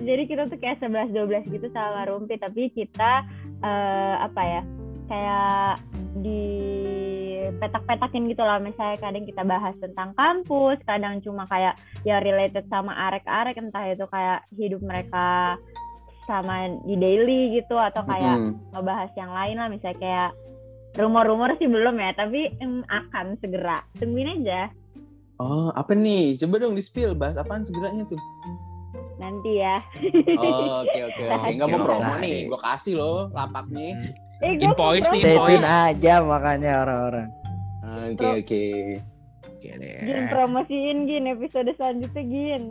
jadi 0.00 0.22
kita 0.24 0.42
tuh 0.48 0.58
kayak 0.62 0.80
11 0.80 1.12
12 1.12 1.52
gitu 1.52 1.66
sama 1.74 2.08
Rumpi 2.08 2.34
tapi 2.40 2.72
kita 2.72 3.12
eh, 3.60 4.14
apa 4.16 4.42
ya? 4.42 4.62
Kayak 5.08 5.80
di 6.20 6.44
petak-petakin 7.58 8.28
gitu 8.28 8.44
lah 8.44 8.60
misalnya 8.60 9.00
kadang 9.00 9.24
kita 9.24 9.42
bahas 9.42 9.74
tentang 9.80 10.12
kampus, 10.12 10.78
kadang 10.84 11.18
cuma 11.24 11.48
kayak 11.48 11.74
ya 12.04 12.20
related 12.20 12.68
sama 12.68 12.92
arek-arek 13.08 13.56
entah 13.56 13.84
itu 13.88 14.04
kayak 14.06 14.44
hidup 14.54 14.84
mereka 14.84 15.56
sama 16.28 16.68
di 16.84 16.92
daily 17.00 17.56
gitu 17.56 17.72
atau 17.80 18.04
kayak 18.04 18.36
Mm-mm. 18.36 18.76
ngebahas 18.76 19.10
yang 19.16 19.32
lain 19.32 19.56
lah 19.56 19.68
misalnya 19.72 19.96
kayak 19.96 20.30
rumor-rumor 21.00 21.56
sih 21.56 21.64
belum 21.64 21.96
ya 21.96 22.12
tapi 22.12 22.52
em, 22.60 22.84
akan 22.84 23.40
segera 23.40 23.80
tungguin 23.96 24.44
aja 24.44 24.68
Oh, 25.38 25.70
apa 25.70 25.94
nih? 25.94 26.34
Coba 26.34 26.58
dong 26.58 26.74
di-spill 26.74 27.14
bahas 27.14 27.38
apaan 27.38 27.62
segeranya 27.62 28.02
tuh? 28.04 28.18
nanti 29.18 29.58
ya 29.58 29.82
Oh, 30.38 30.82
oke 30.86 30.98
oke 31.10 31.22
oke. 31.26 31.50
Enggak 31.54 31.68
mau 31.74 31.82
promo 31.82 32.14
nih, 32.22 32.46
gua 32.46 32.58
kasih 32.58 32.94
loh 32.98 33.30
lapaknya. 33.34 33.98
Eh, 34.42 34.54
Invoice 34.58 35.08
nih, 35.10 35.22
invoice. 35.34 35.66
aja 35.66 36.14
makanya 36.22 36.70
orang-orang. 36.86 37.28
Oke 38.08 38.26
oke. 38.44 38.64
Oke 39.58 39.68
Gin 39.74 39.82
deh. 39.82 40.26
promosiin 40.30 40.98
Gin 41.10 41.24
episode 41.26 41.70
selanjutnya 41.74 42.22
Gin 42.22 42.64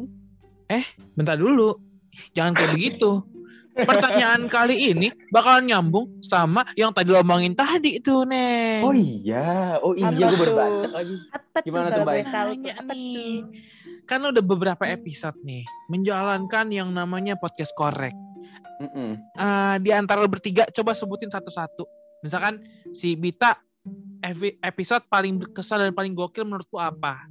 Bentar 1.16 1.36
dulu. 1.40 1.76
Jangan 2.36 2.56
kayak 2.56 2.72
begitu. 2.76 3.12
Pertanyaan 3.78 4.50
kali 4.56 4.90
ini 4.90 5.14
bakalan 5.30 5.70
nyambung 5.70 6.18
sama 6.26 6.66
yang 6.74 6.90
tadi 6.90 7.14
lo 7.14 7.22
omongin 7.22 7.54
tadi 7.54 8.02
tuh, 8.02 8.26
Neng. 8.26 8.82
Oh 8.82 8.96
iya, 8.96 9.78
oh 9.86 9.94
iya 9.94 10.10
gue 10.10 10.34
baru 10.34 10.54
baca 10.58 10.88
lagi. 10.98 11.16
Apa 11.30 11.58
Gimana 11.62 11.88
tuh 11.94 12.02
Bay? 12.02 12.26
Apa 12.26 12.58
nih. 12.96 13.46
tuh? 13.46 13.54
Kan 14.10 14.24
udah 14.24 14.44
beberapa 14.44 14.84
episode 14.88 15.38
nih 15.46 15.68
menjalankan 15.92 16.74
yang 16.74 16.90
namanya 16.90 17.38
podcast 17.38 17.76
korek. 17.78 18.16
Mm-mm. 18.78 19.10
Eh, 19.18 19.76
di 19.82 19.90
antara 19.90 20.22
lo 20.22 20.30
bertiga 20.30 20.66
coba 20.70 20.94
sebutin 20.94 21.28
satu-satu. 21.28 21.84
Misalkan 22.22 22.62
si 22.92 23.14
Bita 23.14 23.58
episode 24.60 25.06
paling 25.08 25.38
berkesan 25.38 25.80
dan 25.80 25.94
paling 25.94 26.12
gokil 26.12 26.44
menurut 26.44 26.68
lu 26.68 26.78
apa? 26.78 27.26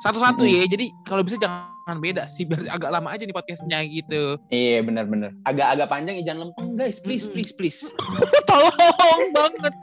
Satu-satu 0.00 0.42
Mm-mm. 0.42 0.56
ya. 0.56 0.64
Jadi 0.66 0.86
kalau 1.04 1.20
bisa 1.20 1.36
jangan 1.36 1.68
beda 1.98 2.24
sih 2.26 2.44
biar 2.44 2.64
agak 2.70 2.88
lama 2.88 3.08
aja 3.10 3.22
nih 3.22 3.34
podcastnya 3.34 3.80
gitu. 3.84 4.40
Iya 4.48 4.80
benar-benar. 4.80 5.36
Agak-agak 5.42 5.86
panjang 5.86 6.20
jangan 6.22 6.48
lempeng 6.48 6.72
guys, 6.72 7.00
please 7.00 7.28
please 7.28 7.52
please. 7.52 7.92
Tolong 8.50 9.22
banget. 9.32 9.74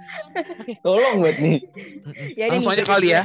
Tolong 0.82 1.22
buat 1.22 1.38
nih. 1.38 1.58
Ya 2.34 2.50
Langsung 2.50 2.74
aja 2.74 2.84
kali 2.84 3.14
ya. 3.14 3.24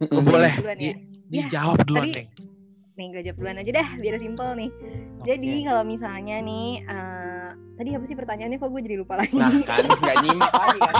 Oh, 0.00 0.22
boleh. 0.22 0.54
Duluan 0.56 0.78
ya. 0.78 0.94
Di, 1.30 1.42
dijawab 1.44 1.82
duluan, 1.84 2.08
tadi- 2.08 2.24
Neng. 2.24 2.28
Nih 3.00 3.08
gue 3.10 3.22
jawab 3.24 3.38
duluan 3.38 3.56
aja 3.56 3.70
dah 3.72 3.88
biar 3.96 4.20
simpel 4.20 4.52
nih. 4.52 4.70
Jadi 5.22 5.64
kalau 5.64 5.82
misalnya 5.82 6.36
nih 6.38 6.84
eh, 6.84 7.48
tadi 7.74 7.88
apa 7.90 8.04
sih 8.04 8.12
pertanyaannya 8.14 8.58
kok 8.58 8.68
gue 8.68 8.82
jadi 8.82 8.96
lupa 8.98 9.16
lagi. 9.16 9.32
Nah 9.32 9.48
kan 9.64 9.88
nggak 9.88 10.16
nyimak 10.20 10.52
lagi 10.52 10.80
kan. 10.82 10.94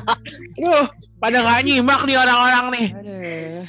Wah, 0.64 0.86
pada 1.18 1.36
nggak 1.38 1.60
nyimak 1.62 2.00
nih 2.02 2.16
orang-orang 2.16 2.66
nih. 2.72 2.88
Aduh. 2.96 3.62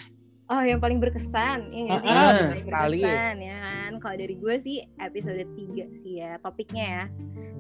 Oh, 0.48 0.60
yang 0.60 0.80
paling 0.80 1.00
berkesan, 1.00 1.72
ya 1.72 1.82
nggak 1.82 2.02
sih? 2.02 2.12
Ah, 2.12 2.20
Yang 2.20 2.40
paling 2.44 2.60
sekali. 2.60 3.00
berkesan, 3.00 3.36
ya 3.42 3.56
kan? 3.58 3.92
Kalau 4.00 4.16
dari 4.18 4.36
gue 4.36 4.56
sih 4.60 4.78
episode 4.98 5.44
3 5.48 5.56
sih 5.98 6.14
ya, 6.20 6.32
topiknya 6.40 6.86
ya. 6.86 7.04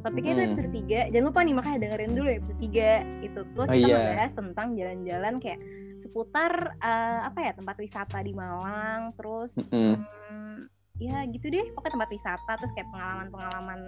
Topiknya 0.01 0.31
itu 0.33 0.41
Hmm. 0.41 0.49
episode 0.49 0.71
3. 0.73 0.99
Jangan 1.07 1.25
lupa 1.25 1.39
nih, 1.41 1.55
makanya 1.55 1.77
dengerin 1.81 2.11
dulu 2.11 2.27
episode 2.29 2.59
3. 2.59 2.89
Itu 3.21 3.39
tuh 3.49 3.63
Oh, 3.63 3.67
kita 3.69 3.79
iya. 3.81 3.95
ngebahas 3.97 4.31
tentang 4.35 4.67
jalan-jalan 4.75 5.33
kayak 5.39 5.59
seputar 6.01 6.81
eh, 6.81 7.19
apa 7.29 7.39
ya, 7.45 7.51
tempat 7.53 7.77
wisata 7.77 8.17
di 8.25 8.33
Malang, 8.33 9.13
terus 9.13 9.53
Mm-mm. 9.69 10.01
hmm, 10.01 10.57
ya 11.01 11.25
gitu 11.25 11.49
deh, 11.49 11.65
pokoknya 11.73 11.97
tempat 11.97 12.09
wisata 12.09 12.51
terus 12.55 12.71
kayak 12.71 12.85
pengalaman-pengalaman 12.93 13.79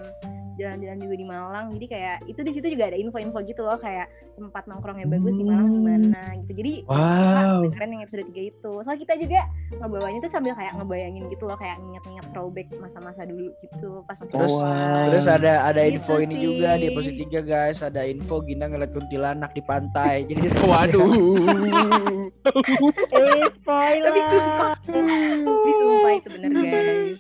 jalan-jalan 0.54 0.97
juga 0.97 1.15
di 1.15 1.26
Malang. 1.26 1.65
Jadi 1.71 1.86
kayak 1.88 2.17
itu 2.26 2.41
di 2.41 2.52
situ 2.52 2.67
juga 2.69 2.89
ada 2.89 2.97
info-info 2.97 3.38
gitu 3.41 3.62
loh 3.62 3.78
kayak 3.78 4.06
tempat 4.34 4.65
nongkrong 4.65 4.97
yang 4.97 5.10
bagus 5.10 5.34
di 5.34 5.45
Malang 5.45 5.69
gimana 5.71 6.21
gitu. 6.41 6.52
Jadi 6.54 6.73
Wow. 6.86 7.69
dengerin 7.69 7.91
yang 7.91 8.04
episode 8.04 8.26
3 8.28 8.41
itu. 8.43 8.71
Soalnya 8.82 9.02
kita 9.02 9.13
juga 9.17 9.39
ngebawanya 9.76 10.19
tuh 10.19 10.32
sambil 10.32 10.54
kayak 10.54 10.73
ngebayangin 10.73 11.23
gitu 11.30 11.43
loh 11.45 11.54
kayak 11.56 11.78
nginget-nginget 11.80 12.26
throwback 12.34 12.67
masa-masa 12.78 13.21
dulu 13.23 13.49
gitu 13.62 13.89
pas 14.04 14.17
masih 14.17 14.34
Terus- 14.34 14.58
sekolah. 14.58 15.02
Terus 15.10 15.28
ada 15.28 15.54
ada 15.63 15.82
Gitu 15.84 15.93
info 15.93 16.13
ini 16.17 16.36
juga 16.36 16.69
di 16.73 16.82
sih. 16.82 16.89
episode 16.91 17.17
3 17.19 17.41
guys, 17.43 17.78
ada 17.80 18.02
info 18.04 18.36
Gina 18.41 18.65
ngeliat 18.67 18.89
kuntilanak 18.89 19.52
di 19.54 19.62
pantai. 19.62 20.15
Jadi 20.30 20.41
Waduh. 20.69 22.23
Eh, 22.44 23.48
spoiler. 23.56 24.04
Tapi 24.12 24.22
sumpah, 24.28 24.76
tapi 24.84 25.72
sumpah 25.80 26.12
itu 26.12 26.28
bener 26.36 26.52
guys. 26.52 27.18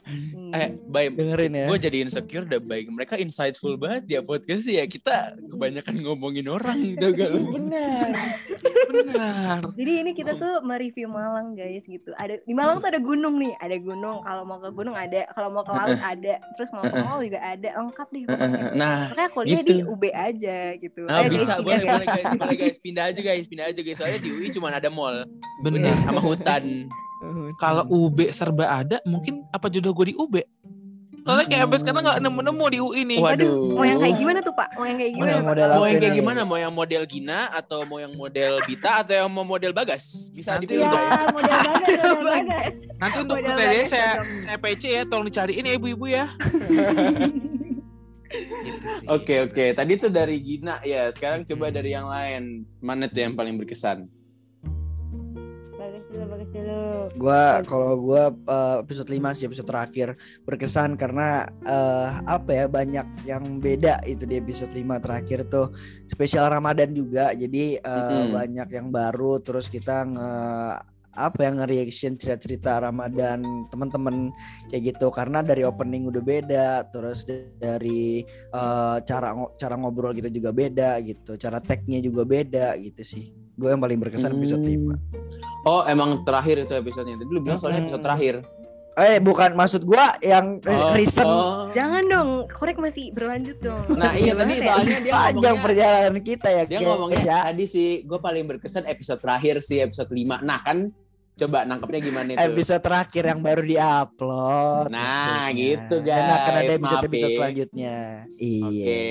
Eh, 0.53 0.69
Bay, 0.85 1.09
dengerin 1.09 1.49
ya. 1.51 1.65
gue 1.65 1.79
jadi 1.81 1.97
insecure 2.05 2.45
udah 2.45 2.61
baik. 2.61 2.85
Mereka 2.87 3.17
insightful 3.17 3.73
banget 3.73 4.05
ya 4.07 4.19
podcast 4.21 4.65
ya. 4.65 4.85
Kita 4.85 5.33
kebanyakan 5.49 5.95
ngomongin 5.99 6.45
orang 6.45 6.77
gitu 6.77 7.09
gak 7.09 7.29
lu? 7.29 7.57
Benar. 7.57 8.07
Benar. 8.93 9.57
Jadi 9.73 9.91
ini 9.99 10.11
kita 10.13 10.37
tuh 10.37 10.61
mereview 10.61 11.09
Malang 11.09 11.53
guys 11.53 11.81
gitu. 11.83 12.13
Ada 12.13 12.37
di 12.39 12.53
Malang 12.53 12.77
tuh 12.77 12.89
ada 12.89 13.01
gunung 13.01 13.41
nih, 13.41 13.57
ada 13.57 13.73
gunung. 13.75 14.21
Kalau 14.21 14.43
mau 14.45 14.61
ke 14.61 14.69
gunung 14.69 14.93
ada, 14.93 15.25
kalau 15.33 15.49
mau 15.49 15.65
ke 15.65 15.73
laut 15.73 15.97
ada, 15.97 16.33
terus 16.53 16.69
mau 16.69 16.85
ke 16.85 16.97
mall 17.01 17.19
juga 17.19 17.39
ada, 17.41 17.69
lengkap 17.73 18.07
deh. 18.09 18.23
pokoknya. 18.23 18.61
Nah, 18.73 18.97
Makanya 19.09 19.29
kuliah 19.33 19.61
di 19.61 19.73
gitu. 19.81 19.89
UB 19.89 20.03
aja 20.07 20.57
gitu. 20.77 21.01
Nah, 21.09 21.19
Eh, 21.19 21.29
bisa 21.31 21.57
guys, 21.57 21.65
boleh 21.65 21.81
boleh 21.83 22.07
guys, 22.07 22.31
boleh 22.37 22.57
guys 22.59 22.77
pindah 22.77 23.03
aja 23.09 23.21
guys, 23.21 23.45
pindah 23.49 23.65
aja 23.67 23.81
guys. 23.81 23.97
Soalnya 23.97 24.19
di 24.21 24.29
UI 24.29 24.47
cuma 24.47 24.69
ada 24.69 24.89
mall, 24.89 25.25
Benar. 25.65 25.97
sama 26.05 26.21
hutan. 26.21 26.85
Kalau 27.55 27.83
UB 27.87 28.27
serba 28.29 28.83
ada, 28.83 28.97
mungkin 29.03 29.47
apa 29.49 29.71
jodoh 29.71 29.95
gue 29.95 30.11
di 30.11 30.15
UB? 30.15 30.35
Soalnya 31.23 31.47
kayak 31.47 31.61
sampai 31.63 31.79
sekarang 31.79 32.01
nggak 32.03 32.19
nemu-nemu 32.19 32.65
di 32.67 32.79
UI 32.83 33.01
nih. 33.07 33.19
Waduh. 33.23 33.79
Mau 33.79 33.85
yang 33.87 33.99
kayak 34.03 34.15
gimana 34.19 34.39
tuh 34.43 34.51
Pak? 34.51 34.75
Mau 34.75 34.83
yang 34.83 34.99
kayak 34.99 35.11
Mau 35.15 35.17
gimana? 35.23 35.31
yang 35.31 35.45
model 35.47 35.63
Mau 35.63 35.71
apa 35.79 35.87
yang 35.87 35.99
kayak 36.03 36.15
gimana? 36.19 36.39
Mau 36.43 36.57
yang 36.59 36.73
model 36.75 37.03
Gina 37.07 37.39
atau 37.55 37.79
mau 37.87 37.99
yang 38.03 38.13
model 38.19 38.51
Bita 38.67 38.91
atau 38.99 39.13
yang 39.15 39.29
mau 39.31 39.45
model 39.47 39.71
Bagas? 39.71 40.35
Bisa 40.35 40.59
Nanti 40.59 40.67
dipilih 40.67 40.83
Ya, 40.83 40.91
model 41.31 41.47
banget, 41.63 41.79
model 41.79 42.13
banget. 42.27 42.71
Nanti 42.99 43.17
untuk 43.23 43.37
Model 43.39 43.83
saya 43.87 44.11
saya 44.43 44.57
PC 44.59 44.83
ya, 44.91 45.01
tolong 45.07 45.27
dicariin 45.31 45.63
ya 45.63 45.73
ibu-ibu 45.79 46.05
ya. 46.11 46.25
Gitu. 48.33 48.89
Oke 49.13 49.45
oke, 49.45 49.77
tadi 49.77 49.93
tuh 49.93 50.09
dari 50.09 50.41
Gina 50.41 50.81
ya. 50.81 51.05
Sekarang 51.13 51.45
coba 51.45 51.69
dari 51.69 51.93
yang 51.93 52.09
lain. 52.09 52.65
Mana 52.81 53.05
tuh 53.05 53.29
yang 53.29 53.37
paling 53.37 53.61
berkesan? 53.61 54.09
Dulu. 56.53 57.09
Gua 57.17 57.65
kalau 57.65 57.97
gua 57.97 58.29
eh, 58.29 58.77
episode 58.85 59.09
5 59.09 59.33
sih 59.33 59.45
episode 59.49 59.69
terakhir 59.69 60.13
berkesan 60.45 60.93
karena 60.93 61.49
eh, 61.65 62.09
apa 62.29 62.49
ya 62.53 62.65
banyak 62.69 63.07
yang 63.25 63.57
beda 63.57 64.05
itu 64.05 64.29
di 64.29 64.37
episode 64.37 64.69
5 64.69 65.01
terakhir 65.01 65.49
tuh 65.49 65.73
spesial 66.05 66.53
Ramadan 66.53 66.93
juga. 66.93 67.33
Jadi 67.33 67.81
eh, 67.81 67.81
Mm-mm. 67.81 68.37
banyak 68.37 68.69
yang 68.69 68.87
baru 68.93 69.41
terus 69.41 69.65
kita 69.65 70.05
nge 70.05 70.31
apa 71.13 71.45
yang 71.45 71.61
nge-reaction 71.61 72.17
cerita-cerita 72.17 72.81
Ramadan 72.89 73.69
teman-teman 73.69 74.33
kayak 74.73 74.97
gitu 74.97 75.13
karena 75.13 75.45
dari 75.45 75.61
opening 75.61 76.09
udah 76.09 76.23
beda 76.25 76.89
terus 76.89 77.25
dari 77.61 78.25
eh, 78.49 78.97
cara 79.05 79.29
cara 79.57 79.75
ngobrol 79.77 80.17
gitu 80.17 80.29
juga 80.29 80.49
beda 80.49 80.97
gitu 81.05 81.37
cara 81.37 81.61
tag-nya 81.61 82.01
juga 82.01 82.25
beda 82.25 82.77
gitu 82.81 83.05
sih 83.05 83.42
gue 83.53 83.69
yang 83.69 83.79
paling 83.79 83.99
berkesan 83.99 84.33
episode 84.33 84.61
5 84.61 84.73
Hmm. 84.73 84.97
Oh 85.63 85.81
emang 85.87 86.27
terakhir 86.27 86.59
itu 86.59 86.75
episodenya. 86.75 87.15
Tadi 87.15 87.31
lu 87.31 87.39
bilang 87.39 87.55
soalnya 87.55 87.81
episode 87.81 87.97
Mm-mm. 87.97 88.07
terakhir. 88.11 88.35
Eh 88.93 89.17
bukan 89.17 89.57
maksud 89.57 89.81
gua 89.83 90.13
yang 90.21 90.61
Oh, 90.61 90.93
recent 90.93 91.25
oh. 91.25 91.65
Jangan 91.71 92.03
dong, 92.05 92.29
korek 92.45 92.77
masih 92.77 93.09
berlanjut 93.09 93.57
dong. 93.57 93.81
Nah 93.95 94.13
iya 94.13 94.37
tadi 94.37 94.59
ya? 94.59 94.69
soalnya 94.69 94.99
dia 95.01 95.13
panjang 95.15 95.33
ngomongnya, 95.57 95.63
perjalanan 95.63 96.15
kita 96.21 96.49
ya 96.51 96.63
dia 96.67 96.77
guys, 96.77 96.85
ngomongnya 96.85 97.19
ya. 97.23 97.39
tadi 97.47 97.65
sih 97.65 97.87
gue 98.03 98.19
paling 98.19 98.43
berkesan 98.45 98.85
episode 98.85 99.17
terakhir 99.17 99.63
sih 99.63 99.81
episode 99.81 100.11
5 100.11 100.45
Nah 100.45 100.59
kan 100.61 100.77
coba 101.35 101.63
nangkepnya 101.63 101.99
gimana 101.99 102.29
itu? 102.29 102.39
episode 102.39 102.79
terakhir 102.79 103.23
yang 103.25 103.39
baru 103.39 103.61
diupload. 103.61 104.85
Nah, 104.87 105.01
maksudnya. 105.43 105.49
gitu, 105.55 105.95
Karena 106.03 106.33
akan 106.35 106.51
ada 106.51 106.61
guys. 106.61 106.71
episode 106.71 106.93
Maaf 106.93 107.07
episode 107.07 107.25
ya. 107.25 107.35
selanjutnya. 107.35 107.95
Iya. 108.35 108.63
Oke, 108.63 109.03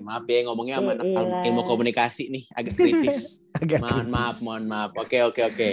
maaf 0.00 0.24
ya 0.24 0.38
ngomongnya 0.44 0.74
sama 0.76 0.90
anak 0.92 1.06
Iya. 1.06 1.42
ilmu 1.44 1.62
komunikasi 1.64 2.24
nih 2.28 2.44
agak 2.52 2.74
kritis. 2.74 3.18
Agak 3.54 3.78
mohon 3.80 3.90
kritis. 3.96 4.10
maaf, 4.10 4.36
mohon 4.40 4.64
maaf. 4.64 4.90
Oke, 4.94 5.18
oke, 5.20 5.42
oke. 5.44 5.70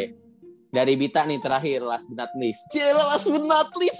Dari 0.70 0.96
Bita 0.96 1.22
nih 1.22 1.36
terakhir 1.38 1.84
last 1.84 2.08
but 2.08 2.16
not 2.18 2.32
least. 2.34 2.64
Cila 2.70 3.04
last 3.06 3.28
but 3.28 3.44
not 3.44 3.68
least. 3.76 4.00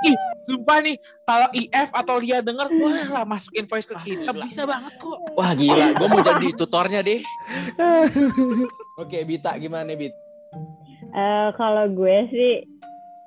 Ih, 0.00 0.16
sumpah 0.40 0.80
nih, 0.80 0.96
kalau 1.22 1.52
IF 1.52 1.92
atau 1.92 2.16
Lia 2.16 2.40
denger, 2.40 2.64
boleh 2.70 3.04
lah 3.06 3.22
masukin 3.22 3.68
voice 3.68 3.84
ke 3.84 3.92
kita. 4.00 4.32
Bisa 4.32 4.64
banget 4.64 4.96
kok. 4.96 5.20
Wah 5.34 5.52
gila, 5.52 5.92
gue 5.92 6.08
mau 6.08 6.18
jadi 6.18 6.48
tutornya 6.50 7.00
deh. 7.00 7.20
Oke, 9.00 9.24
Bita 9.24 9.56
gimana 9.56 9.88
nih 9.88 9.96
Bit? 9.98 10.14
Eh, 11.10 11.48
kalau 11.56 11.88
gue 11.88 12.18
sih 12.28 12.54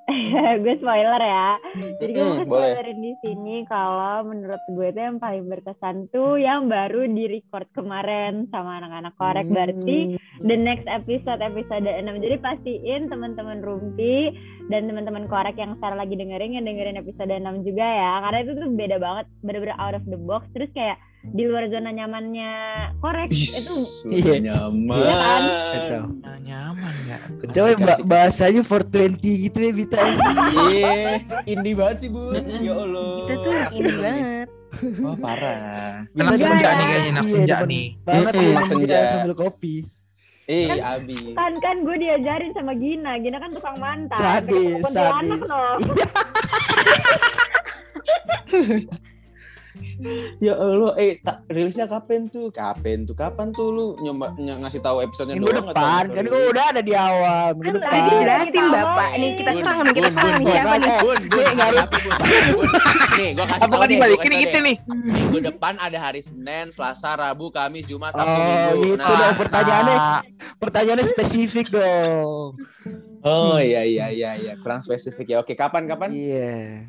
gue 0.64 0.76
spoiler 0.78 1.18
ya. 1.18 1.56
Jadi 1.98 2.12
gue 2.12 2.28
boleh. 2.44 2.76
spoilerin 2.76 3.00
di 3.00 3.14
sini 3.20 3.56
kalau 3.66 4.22
menurut 4.22 4.60
gue 4.70 4.88
tuh 4.92 5.02
yang 5.02 5.18
paling 5.18 5.48
berkesan 5.48 6.12
tuh 6.12 6.36
yang 6.36 6.68
baru 6.68 7.08
di 7.08 7.24
record 7.26 7.66
kemarin 7.72 8.46
sama 8.52 8.78
anak-anak 8.78 9.16
korek 9.16 9.48
Hmm. 9.48 9.56
berarti 9.56 9.98
the 10.44 10.58
next 10.60 10.86
episode 10.86 11.40
episode 11.40 11.88
6. 11.88 12.04
Jadi 12.20 12.36
pastiin 12.38 13.08
teman-teman 13.08 13.64
Rumpi 13.64 14.36
dan 14.68 14.86
teman-teman 14.86 15.26
korek 15.26 15.56
yang 15.56 15.80
sekarang 15.80 15.98
lagi 15.98 16.14
dengerin 16.14 16.54
yang 16.54 16.68
dengerin 16.68 17.00
episode 17.00 17.32
6 17.32 17.42
juga 17.64 17.88
ya. 17.88 18.14
Karena 18.22 18.38
itu 18.44 18.52
tuh 18.54 18.70
beda 18.70 18.98
banget, 19.00 19.26
bener-bener 19.40 19.78
out 19.80 19.96
of 19.96 20.04
the 20.06 20.20
box. 20.20 20.44
Terus 20.52 20.68
kayak 20.72 21.00
di 21.26 21.44
luar 21.44 21.66
zona 21.66 21.90
nyamannya 21.90 22.52
korek 23.00 23.28
itu 23.28 23.76
Iya. 24.06 24.34
nyaman. 24.44 24.94
Iya 24.94 25.14
kan? 25.16 25.42
Kacau. 25.72 26.04
Nah, 26.20 26.38
nyaman 26.38 26.94
ya. 27.02 27.16
Ba- 27.16 27.48
asik, 27.48 27.82
asik. 27.82 28.06
bahasanya 28.06 28.62
420 28.62 29.42
gitu 29.42 29.58
ya 29.58 29.72
Vita. 29.72 30.02
Iya, 30.68 30.92
indie 31.46 31.74
banget 31.74 31.98
sih 31.98 32.10
bu. 32.10 32.34
Ya 32.36 32.74
Allah. 32.74 33.14
Kita 33.22 33.34
tuh 33.40 33.54
ini 33.74 33.92
banget. 33.94 34.48
Wah 35.00 35.16
parah. 35.16 36.04
Anak 36.12 36.30
Vita 36.30 36.38
senja 36.44 36.66
Iya, 36.66 36.74
nih 36.74 36.86
kayaknya, 36.86 37.12
iya, 37.16 37.24
senja 37.26 37.56
demen 37.56 37.70
nih. 37.70 37.86
Banget 38.04 38.34
ya 38.34 38.42
anak 38.52 38.66
senja. 38.66 38.98
sambil 39.08 39.34
kopi. 39.34 39.76
Eh, 40.44 40.76
abis. 40.76 41.24
kan 41.32 41.54
kan 41.58 41.76
gue 41.80 41.96
diajarin 41.98 42.52
sama 42.52 42.76
Gina. 42.76 43.16
Gina 43.16 43.40
kan 43.40 43.50
tukang 43.50 43.80
mantan. 43.80 44.20
Sadis, 44.20 44.84
sadis. 44.86 45.42
loh. 45.42 45.80
Ya 50.40 50.54
Allah, 50.54 50.92
eh 50.96 51.18
tak 51.18 51.46
rilisnya 51.46 51.86
kapan 51.86 52.26
tuh? 52.26 52.50
Kapan 52.50 53.04
tuh? 53.04 53.14
Kapan 53.14 53.50
tuh 53.50 53.68
lu 53.68 53.86
nyoba 54.00 54.34
ny- 54.36 54.58
ngasih 54.58 54.80
tahu 54.80 55.00
episodenya 55.00 55.38
Minggu 55.38 55.50
doang 55.50 55.68
depan 55.68 56.04
kan 56.10 56.24
gue 56.24 56.44
udah 56.50 56.66
ada 56.68 56.82
di 56.82 56.94
awal 56.94 57.48
minggu 57.54 57.66
Kan 57.66 57.74
udah 57.74 57.90
depan. 57.90 58.02
dijelasin 58.06 58.52
Kita 58.54 58.70
Bapak. 58.70 59.10
Nih 59.14 59.32
kita 59.34 59.52
serang 59.54 59.78
nih, 59.80 59.94
kita 59.94 60.10
serang 60.10 60.34
nih. 60.34 60.40
bun. 60.40 60.54
Siapa 60.54 60.74
nih? 60.74 60.90
Bun, 60.94 61.20
bun, 61.24 61.44
Nih, 61.44 61.54
bun, 61.54 62.08
bun. 62.54 62.70
Nih, 63.14 63.30
gua 63.32 63.46
kasih 63.46 63.62
kan 63.64 63.88
dibalikin 63.88 64.18
gua 64.24 64.34
kasih 64.34 64.44
gitu 64.44 64.58
nih? 64.60 64.76
Minggu 65.06 65.38
depan 65.44 65.74
ada 65.78 65.98
hari 66.00 66.22
Senin, 66.22 66.66
Selasa, 66.70 67.14
Rabu, 67.14 67.48
Kamis, 67.48 67.86
Jumat, 67.86 68.12
Sabtu, 68.12 68.30
Oh, 68.30 68.42
Minggu. 68.42 68.82
gitu 68.90 69.04
Nah, 69.04 69.18
dong 69.20 69.36
pertanyaannya. 69.38 69.98
Pertanyaannya 70.56 71.06
spesifik 71.06 71.68
dong. 71.70 72.58
Oh 73.22 73.56
iya 73.56 73.82
iya 73.82 74.08
iya 74.10 74.32
iya, 74.36 74.54
kurang 74.58 74.80
spesifik 74.80 75.28
ya. 75.30 75.38
Oke, 75.40 75.54
kapan 75.54 75.86
kapan? 75.86 76.12
Iya. 76.12 76.84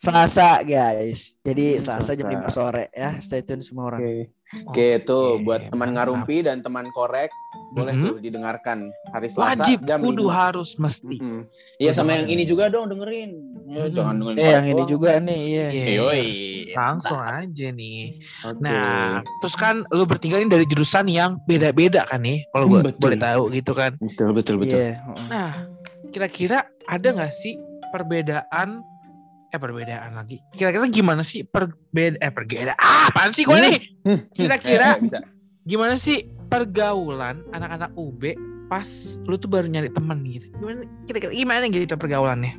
Selasa 0.00 0.64
guys. 0.64 1.36
Jadi 1.38 1.76
Hmm, 1.76 1.82
Selasa 1.84 2.16
jam 2.16 2.24
Selasa. 2.24 2.40
5 2.40 2.48
sore 2.50 2.84
ya. 2.90 3.10
Stay 3.20 3.44
tune 3.44 3.60
semua 3.60 3.84
orang. 3.86 4.00
Oke. 4.00 4.32
Oke, 4.66 4.88
tuh 5.04 5.38
buat 5.38 5.68
teman 5.68 5.92
ngarumpi 5.92 6.40
dan 6.40 6.58
teman 6.58 6.88
korek 6.90 7.28
boleh 7.70 7.92
Mhm. 7.92 8.02
tuh 8.02 8.14
didengarkan 8.18 8.78
hari 9.06 9.28
Selasa 9.28 9.60
Wajib, 9.62 9.84
jam 9.84 10.00
kudu 10.00 10.24
5. 10.24 10.32
harus 10.32 10.74
mesti. 10.74 11.20
Mm-mm. 11.20 11.40
Iya 11.76 11.92
sama 11.92 12.16
yang 12.16 12.26
ini 12.26 12.42
juga 12.42 12.66
dong 12.66 12.88
dengerin. 12.88 13.30
Ya, 13.68 13.84
Mhm. 13.84 13.92
Jangan 13.92 14.14
dengerin. 14.16 14.40
Eh 14.40 14.50
yang 14.50 14.66
ini 14.66 14.82
juga 14.88 15.10
nih, 15.20 15.40
iya. 15.44 15.66
Iya. 15.68 15.86
Yoi. 16.00 16.24
Langsung 16.72 17.20
aja 17.20 17.68
nih. 17.70 18.00
Oke. 18.42 18.58
Nah, 18.58 19.10
terus 19.38 19.54
kan 19.54 19.84
lu 19.86 20.02
bertiga 20.02 20.34
ini 20.34 20.48
dari 20.48 20.64
jurusan 20.64 21.06
yang 21.06 21.36
beda-beda 21.44 22.02
kan 22.02 22.18
nih, 22.18 22.48
kalau 22.48 22.66
Hmm, 22.66 22.72
gua 22.72 22.80
betul. 22.82 23.00
boleh 23.04 23.18
tahu 23.20 23.42
gitu 23.52 23.72
kan. 23.72 23.92
betul 24.00 24.32
betul 24.32 24.54
betul. 24.56 24.74
Iya, 24.74 24.96
heeh. 24.98 25.26
Nah, 25.28 25.52
kira-kira 26.08 26.58
ada 26.86 27.08
nggak 27.12 27.30
sih 27.30 27.54
perbedaan 27.86 28.80
eh 29.50 29.58
perbedaan 29.58 30.10
lagi. 30.12 30.38
Kira-kira 30.50 30.86
gimana 30.86 31.20
sih 31.20 31.42
perbeda 31.42 32.16
eh 32.16 32.30
perbedaan 32.30 32.74
ah, 32.74 33.10
apaan 33.10 33.30
sih 33.30 33.42
gue 33.42 33.52
Hmm. 33.52 33.64
nih? 33.64 33.78
Eh, 34.06 34.18
Kira-kira 34.32 34.86
eh, 34.92 35.00
bisa. 35.00 35.18
gimana 35.62 35.94
sih 35.96 36.22
pergaulan 36.46 37.42
anak-anak 37.48 37.90
UB 37.94 38.22
pas 38.66 38.86
lu 39.20 39.34
tuh 39.34 39.46
baru 39.46 39.66
nyari 39.66 39.88
temen 39.88 40.18
gitu. 40.24 40.46
Gimana 40.54 40.78
kira-kira 41.04 41.32
gimana 41.32 41.64
gitu 41.66 41.94
pergaulannya? 41.94 42.54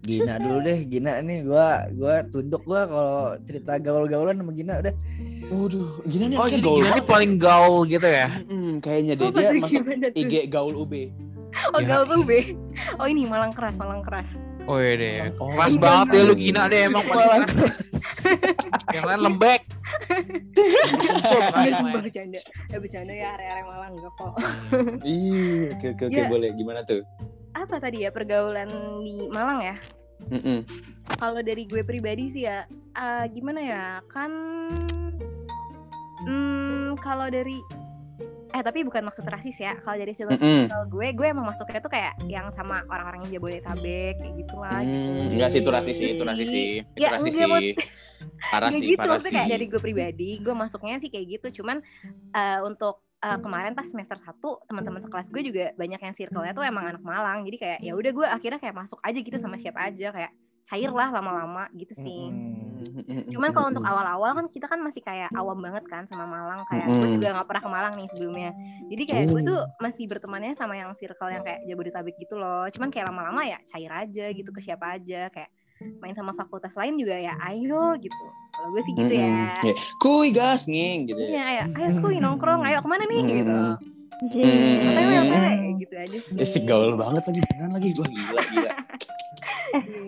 Gina 0.00 0.38
dulu 0.38 0.62
deh, 0.62 0.86
Gina 0.86 1.18
nih 1.18 1.42
gua 1.42 1.82
gua 1.92 2.22
tunduk 2.24 2.62
gua 2.62 2.86
kalau 2.86 3.18
cerita 3.42 3.76
gaul-gaulan 3.76 4.38
sama 4.38 4.52
Gina 4.52 4.78
udah. 4.78 4.94
Waduh, 5.46 6.02
gini 6.04 6.24
nih 6.26 6.36
Oh, 6.36 6.46
jadi 6.46 6.58
gaul 6.60 6.78
gimana 6.80 6.90
banget. 6.96 7.06
paling 7.06 7.32
gaul 7.36 7.80
gitu 7.84 8.02
ya? 8.04 8.26
Mm-mm, 8.40 8.72
kayaknya 8.80 9.14
deh 9.14 9.24
Oh, 9.24 9.32
dia 9.32 9.50
masuk? 9.54 9.82
IG 10.12 10.32
gaul 10.46 10.74
UB. 10.74 10.92
Oh 11.72 11.78
Ya. 11.78 12.02
gaul 12.02 12.22
be. 12.22 12.52
Oh 12.96 13.06
ini 13.06 13.24
Malang 13.24 13.50
keras, 13.50 13.74
Malang 13.74 14.02
keras. 14.02 14.34
Oh 14.66 14.82
iya 14.82 14.94
deh. 14.98 15.14
Oh, 15.38 15.54
Keras 15.54 15.78
banget 15.78 16.06
iya. 16.10 16.18
ya 16.18 16.28
lu 16.28 16.34
gina 16.34 16.62
deh 16.66 16.80
emang 16.90 17.04
paling 17.06 17.28
Malah 17.30 17.46
keras. 17.46 18.04
Yang 18.90 19.04
lain 19.06 19.20
lembek. 19.22 19.62
Bercanda. 22.02 22.40
Eh 22.74 22.78
bercanda 22.82 23.12
ya 23.14 23.26
area-area 23.38 23.64
Malang 23.64 23.92
enggak 23.94 24.12
kok. 24.18 24.34
Iya, 25.06 25.70
oke 25.70 25.86
oke 25.94 26.02
oke 26.10 26.18
Ya. 26.18 26.26
boleh. 26.26 26.50
Gimana 26.58 26.80
tuh? 26.82 27.06
Apa 27.54 27.78
tadi 27.78 28.02
ya 28.02 28.10
pergaulan 28.10 28.68
di 29.06 29.30
Malang 29.30 29.62
ya? 29.62 29.76
Mm-mm. 30.34 30.66
Kalau 31.16 31.40
dari 31.44 31.64
gue 31.70 31.86
pribadi 31.86 32.34
sih 32.34 32.44
ya, 32.50 32.66
ah, 32.98 33.24
gimana 33.30 33.60
ya? 33.62 33.84
Kan 34.10 34.32
hmm, 36.26 36.98
kalau 36.98 37.30
dari 37.30 37.62
eh 38.56 38.64
tapi 38.64 38.80
bukan 38.88 39.04
maksud 39.04 39.28
rasis 39.28 39.60
ya. 39.60 39.76
Kalau 39.84 39.96
dari 40.00 40.16
circle 40.16 40.40
Mm-mm. 40.40 40.88
gue, 40.88 41.06
gue 41.12 41.26
emang 41.28 41.44
masuknya 41.44 41.84
tuh 41.84 41.92
kayak 41.92 42.16
yang 42.24 42.48
sama 42.48 42.80
orang-orang 42.88 43.28
yang 43.28 43.36
Jabodetabek 43.36 44.16
kayak 44.16 44.34
gitulah. 44.40 44.80
Hmm, 44.80 45.28
gitu. 45.28 45.36
enggak 45.36 45.50
sih 45.52 45.60
itu 45.60 45.70
rasis 45.70 45.96
sih, 46.00 46.08
itu 46.16 46.22
rasis 46.24 46.48
sih. 46.48 46.68
Itu 46.80 46.96
Ya, 47.04 47.12
rasis 47.12 47.36
sih. 47.36 47.76
Parah 48.48 48.72
sih, 48.72 48.96
gitu, 48.96 49.00
parah 49.00 49.20
sih. 49.20 49.28
kayak 49.28 49.48
dari 49.52 49.64
gue 49.68 49.80
pribadi, 49.80 50.30
gue 50.40 50.54
masuknya 50.56 50.96
sih 50.96 51.12
kayak 51.12 51.36
gitu. 51.36 51.60
Cuman 51.60 51.84
eh, 52.32 52.60
untuk 52.64 53.04
eh, 53.20 53.38
kemarin 53.44 53.76
pas 53.76 53.84
semester 53.84 54.16
1 54.16 54.40
teman-teman 54.72 55.04
sekelas 55.04 55.28
gue 55.28 55.42
juga 55.44 55.64
banyak 55.76 56.00
yang 56.00 56.14
circle-nya 56.16 56.56
tuh 56.56 56.64
emang 56.64 56.96
anak 56.96 57.04
Malang. 57.04 57.44
Jadi 57.44 57.56
kayak 57.60 57.78
ya 57.84 57.92
udah 57.92 58.12
gue 58.16 58.26
akhirnya 58.26 58.56
kayak 58.56 58.72
masuk 58.72 58.96
aja 59.04 59.18
gitu 59.20 59.36
sama 59.36 59.60
siapa 59.60 59.84
aja 59.84 60.16
kayak 60.16 60.32
cair 60.66 60.90
lah 60.90 61.14
lama-lama 61.14 61.70
gitu 61.78 61.94
sih. 61.94 62.26
Mm-mm. 62.26 63.30
Cuman 63.30 63.54
kalau 63.54 63.70
untuk 63.70 63.86
awal-awal 63.86 64.34
kan 64.34 64.46
kita 64.50 64.66
kan 64.66 64.82
masih 64.82 64.98
kayak 64.98 65.30
awam 65.38 65.62
banget 65.62 65.86
kan 65.86 66.10
sama 66.10 66.26
Malang 66.26 66.66
kayak 66.66 66.90
gue 66.90 67.06
Mm-mm. 67.06 67.14
juga 67.22 67.28
nggak 67.38 67.46
pernah 67.46 67.62
ke 67.62 67.70
Malang 67.70 67.94
nih 67.94 68.08
sebelumnya. 68.10 68.50
Jadi 68.90 69.02
kayak 69.06 69.24
gue 69.30 69.40
tuh 69.46 69.60
masih 69.78 70.04
bertemannya 70.10 70.52
sama 70.58 70.74
yang 70.74 70.90
circle 70.98 71.30
yang 71.30 71.46
kayak 71.46 71.62
Jabodetabek 71.70 72.18
gitu 72.18 72.34
loh. 72.34 72.66
Cuman 72.74 72.90
kayak 72.90 73.14
lama-lama 73.14 73.46
ya 73.46 73.62
cair 73.62 73.92
aja 73.94 74.26
gitu 74.34 74.50
ke 74.50 74.58
siapa 74.58 74.98
aja 74.98 75.30
kayak 75.30 75.50
main 76.02 76.16
sama 76.16 76.32
fakultas 76.34 76.74
lain 76.74 76.98
juga 76.98 77.14
ya 77.14 77.38
ayo 77.46 77.94
gitu. 78.02 78.24
Kalau 78.50 78.68
gue 78.74 78.82
sih 78.82 78.92
gitu 78.96 79.14
ya. 79.14 79.54
Ya, 79.62 79.74
Kuy 80.02 80.34
gas 80.34 80.66
nging 80.66 81.14
gitu. 81.14 81.20
Iya, 81.20 81.30
ya. 81.30 81.44
ayo, 81.46 81.62
ayo 81.78 81.88
kuy 82.02 82.18
nongkrong, 82.18 82.66
ayo 82.66 82.82
ke 82.82 82.88
mana 82.90 83.04
nih 83.06 83.20
gitu. 83.22 83.54
Iya. 83.54 83.78
Mm. 84.16 84.96
Otw, 84.96 85.12
otw, 85.12 85.34
kayak 85.36 85.74
gitu 85.76 85.94
aja 85.94 86.16
sih. 86.16 86.34
Ya 86.40 86.46
sih 86.48 86.62
gaul 86.64 86.96
banget 86.96 87.22
lagi 87.28 87.40
beneran 87.52 87.72
lagi 87.76 87.88
gua 87.92 88.06
gila 88.08 88.42
gila. 88.48 88.72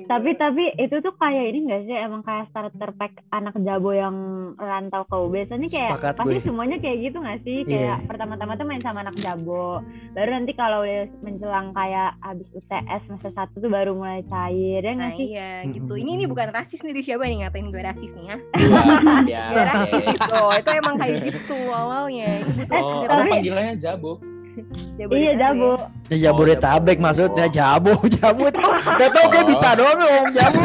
Tapi 0.05 0.31
tapi 0.35 0.65
itu 0.75 0.97
tuh 0.99 1.13
kayak 1.15 1.45
ini 1.47 1.59
gak 1.67 1.83
sih 1.85 1.95
emang 1.95 2.21
kayak 2.21 2.49
starter 2.49 2.91
pack 2.93 3.13
anak 3.29 3.55
jabo 3.59 3.91
yang 3.91 4.17
rantau 4.55 5.05
ke 5.05 5.15
UB. 5.15 5.31
Biasanya 5.31 5.67
kayak 5.67 5.91
Sepakat 5.95 6.15
pasti 6.17 6.35
gue. 6.35 6.45
semuanya 6.45 6.77
kayak 6.77 6.99
gitu 7.01 7.19
gak 7.19 7.39
sih? 7.43 7.59
Iya. 7.61 7.69
Kayak 7.69 7.99
pertama-tama 8.07 8.53
tuh 8.55 8.65
main 8.65 8.81
sama 8.81 8.99
anak 9.01 9.17
jabo. 9.17 9.81
Baru 10.11 10.31
nanti 10.33 10.53
kalau 10.53 10.81
udah 10.81 11.05
menjelang 11.21 11.71
kayak 11.71 12.11
abis 12.21 12.49
UTS 12.53 13.01
semester 13.05 13.31
satu 13.31 13.55
tuh 13.59 13.69
baru 13.69 13.93
mulai 13.93 14.25
cair 14.25 14.81
ya 14.81 14.93
Nah 14.93 14.99
gak 15.05 15.13
sih? 15.15 15.27
iya 15.29 15.51
gitu. 15.65 15.93
Ini 15.93 16.11
ini 16.15 16.25
bukan 16.25 16.49
rasis 16.49 16.81
nih 16.81 16.93
di 16.93 17.03
siapa 17.03 17.25
nih 17.25 17.43
ngatain 17.43 17.69
gue 17.69 17.83
rasis 17.83 18.13
nih 18.13 18.27
ya? 18.27 18.37
Ya. 19.25 19.43
Gak 19.51 19.67
rasis 19.69 20.05
gitu. 20.07 20.37
Itu 20.55 20.71
emang 20.73 20.95
kayak 20.97 21.17
gitu 21.27 21.57
awalnya. 21.69 22.29
Itu 22.43 22.57
butuh 22.59 23.09
Oh, 23.11 23.27
panggilannya 23.27 23.75
Jabo? 23.75 24.19
Iya 24.99 25.33
jabo. 25.35 25.71
Ya 26.09 26.17
Jabodetabek 26.25 26.97
Oh, 26.99 27.03
maksudnya 27.05 27.47
Jabo. 27.49 27.93
Jabo, 28.09 28.45
Jabo. 28.49 28.69
Gak 28.97 29.11
tau 29.13 29.27
kayak 29.29 29.45
Oh. 29.45 29.49
Bita 29.51 29.71
doang 29.77 29.97
ngomong 29.97 30.29
Jabo. 30.33 30.61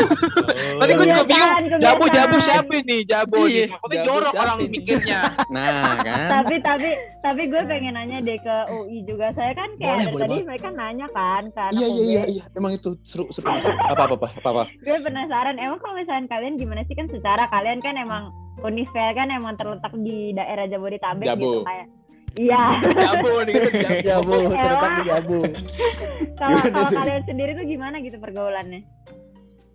Tadi 0.54 0.92
gue 0.94 1.06
juga 1.06 1.24
bingung. 1.24 1.52
Jabu 1.78 2.04
kebiasaan. 2.04 2.16
jabu 2.16 2.38
siapa 2.40 2.76
nih 2.80 3.02
jabu 3.04 3.40
Iya, 3.44 3.50
nih? 3.54 3.68
Maksudnya 3.70 3.94
Jabu 3.94 4.06
jorok 4.08 4.34
orang 4.34 4.58
mikirnya. 4.62 5.20
Nah, 5.54 5.94
kan. 6.00 6.28
tapi 6.32 6.56
tapi 6.60 6.90
tapi 7.20 7.42
gue 7.46 7.62
pengen 7.64 7.94
nanya 7.94 8.18
deh 8.20 8.38
ke 8.38 8.56
UI 8.72 8.98
juga. 9.04 9.28
Saya 9.34 9.52
kan 9.54 9.70
kayak 9.78 9.94
Boleh, 9.94 10.04
dari 10.04 10.12
boleh 10.12 10.24
tadi 10.24 10.38
mereka 10.44 10.68
nanya 10.72 11.08
kan 11.12 11.44
Iya 11.72 11.88
iya 11.88 12.04
iya 12.04 12.24
iya, 12.30 12.44
emang 12.54 12.74
itu 12.74 12.96
seru 13.02 13.30
seru. 13.30 13.48
Apa 13.94 14.10
apa 14.10 14.16
apa 14.18 14.50
apa. 14.50 14.64
gue 14.80 14.98
penasaran 15.00 15.56
emang 15.56 15.78
kalau 15.78 15.96
misalnya 15.96 16.26
kalian 16.28 16.56
gimana 16.56 16.82
sih 16.84 16.96
kan 16.96 17.06
secara 17.08 17.46
kalian 17.48 17.80
kan 17.80 17.96
emang 17.96 18.24
Unisfel 18.60 19.12
kan 19.12 19.28
emang 19.28 19.54
terletak 19.56 19.92
di 19.98 20.32
daerah 20.32 20.66
Jabodetabek 20.66 21.26
Jabo. 21.26 21.42
gitu 21.42 21.60
kayak 21.64 21.86
iya 22.36 22.82
Jabu 22.82 23.32
nih 23.44 23.54
gitu 23.54 23.78
jabu. 24.02 24.02
Jabo, 24.02 24.36
terletak 24.52 24.92
di 24.92 25.04
Jabo. 25.06 25.40
kalau 26.34 26.60
kalian 26.90 27.24
sendiri 27.24 27.52
tuh 27.54 27.66
gimana 27.66 27.96
gitu 28.00 28.18
pergaulannya 28.18 28.82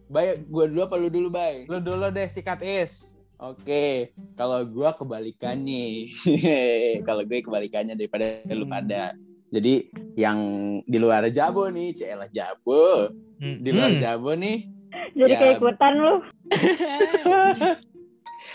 Baik, 0.06 0.48
gua 0.48 0.64
dulu 0.64 0.80
apa 0.82 0.96
lu 0.96 1.08
dulu, 1.08 1.28
Bay? 1.28 1.68
Lu 1.68 1.78
dulu 1.78 2.08
deh 2.08 2.24
sikat 2.26 2.64
is. 2.64 3.12
Oke, 3.38 4.08
kalau 4.34 4.64
gua 4.64 4.90
kebalikan 4.90 5.52
nih. 5.54 6.08
kalau 7.06 7.22
gue 7.22 7.38
kebalikannya 7.38 7.92
daripada 7.92 8.40
lu 8.48 8.64
Hmm. 8.64 8.72
pada. 8.72 9.12
Jadi 9.48 9.92
yang 10.14 10.38
di 10.82 10.96
luar 10.96 11.28
Jabo 11.28 11.68
nih, 11.68 11.92
celah 11.92 12.24
Jabo. 12.26 13.12
Di 13.36 13.68
luar 13.68 13.92
Hmm. 13.92 14.00
Jabo 14.00 14.32
nih, 14.32 14.64
jadi 15.12 15.28
Ya. 15.28 15.38
kayak 15.38 15.54
ikutan 15.60 15.92
lu 15.94 16.14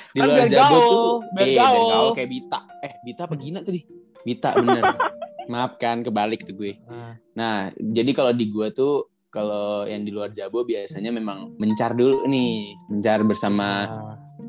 di 0.10 0.18
Kan 0.18 0.26
luar 0.26 0.38
biar 0.40 0.50
Jabo 0.50 0.74
gaul, 0.74 0.90
tuh 0.90 1.14
biar 1.32 1.46
eh 1.46 1.54
gaul. 1.54 1.70
biar 1.70 1.92
gaul 1.92 2.10
kayak 2.14 2.30
Bita. 2.30 2.60
Eh, 2.82 2.94
Bita 3.04 3.22
apa 3.26 3.36
Gina 3.36 3.60
tadi? 3.62 3.82
Bita 4.24 4.56
bener. 4.56 4.96
Maaf 5.52 5.76
kan 5.76 6.02
kebalik 6.02 6.48
tuh 6.48 6.56
gue. 6.56 6.80
Ah. 6.88 7.20
Nah, 7.36 7.56
jadi 7.76 8.12
kalau 8.16 8.32
di 8.32 8.48
gua 8.48 8.72
tuh 8.72 9.12
kalau 9.34 9.84
yang 9.90 10.06
di 10.06 10.14
luar 10.14 10.30
Jabo 10.30 10.62
biasanya 10.64 11.10
memang 11.10 11.58
mencar 11.58 11.98
dulu 11.98 12.24
nih, 12.30 12.78
mencar 12.88 13.26
bersama 13.26 13.90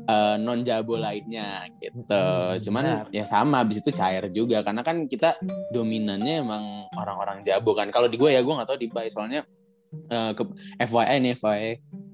Ah. 0.05 0.37
non 0.37 0.61
Jabo 0.61 0.95
lainnya 1.01 1.65
gitu. 1.81 2.13
Hmm, 2.13 2.61
Cuman 2.61 3.09
ya 3.09 3.25
sama 3.25 3.65
habis 3.65 3.81
itu 3.81 3.89
cair 3.89 4.29
juga 4.29 4.61
karena 4.61 4.85
kan 4.85 5.09
kita 5.09 5.33
dominannya 5.73 6.45
emang 6.45 6.63
orang-orang 6.93 7.41
Jabo 7.41 7.73
kan. 7.73 7.89
Kalau 7.89 8.05
di 8.05 8.15
gua 8.15 8.29
ya 8.29 8.45
gua 8.45 8.61
nggak 8.61 8.69
tahu 8.69 8.79
di 8.79 8.87
Bay 8.87 9.09
soalnya 9.09 9.41
eh, 10.13 10.31
ke 10.37 10.43
FYI 10.85 11.17
nih 11.25 11.33
FYI 11.35 11.71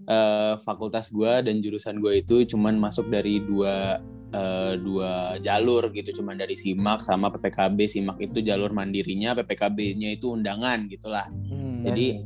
eh, 0.07 0.53
fakultas 0.63 1.11
gua 1.11 1.43
dan 1.43 1.59
jurusan 1.59 1.99
gua 1.99 2.15
itu 2.15 2.47
cuman 2.47 2.79
masuk 2.79 3.11
dari 3.11 3.43
dua 3.43 3.99
eh, 4.31 4.73
dua 4.79 5.37
jalur 5.43 5.91
gitu 5.91 6.23
cuman 6.23 6.39
dari 6.39 6.55
SIMAK 6.55 6.99
sama 7.03 7.27
PPKB 7.35 7.77
SIMAK 7.87 8.17
itu 8.31 8.39
jalur 8.41 8.71
mandirinya 8.71 9.35
PPKB-nya 9.35 10.15
itu 10.15 10.31
undangan 10.33 10.87
gitulah. 10.87 11.27
Hmm. 11.27 11.83
jadi 11.83 12.23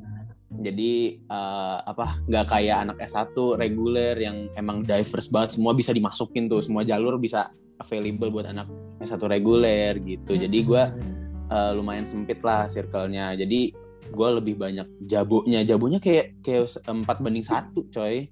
jadi 0.56 1.20
eh, 1.20 1.78
apa 1.84 2.22
nggak 2.30 2.46
kayak 2.48 2.78
anak 2.88 2.98
S1 3.04 3.36
reguler 3.60 4.16
yang 4.16 4.48
emang 4.56 4.86
diverse 4.86 5.28
banget 5.28 5.60
semua 5.60 5.76
bisa 5.76 5.92
dimasukin 5.92 6.48
tuh 6.48 6.64
semua 6.64 6.88
jalur 6.88 7.20
bisa 7.20 7.52
available 7.82 8.32
buat 8.32 8.48
anak 8.48 8.70
S1 9.04 9.20
reguler 9.28 10.00
gitu. 10.00 10.38
Jadi 10.38 10.58
gue 10.64 10.84
eh, 11.52 11.72
lumayan 11.76 12.08
sempit 12.08 12.40
lah 12.46 12.72
circle-nya. 12.72 13.36
Jadi 13.36 13.74
gue 14.06 14.30
lebih 14.38 14.56
banyak 14.56 14.88
jabonya. 15.10 15.66
Jabonya 15.66 16.00
kayak 16.00 16.40
kayak 16.46 16.70
empat 16.88 17.18
banding 17.20 17.44
satu 17.44 17.90
coy. 17.92 18.30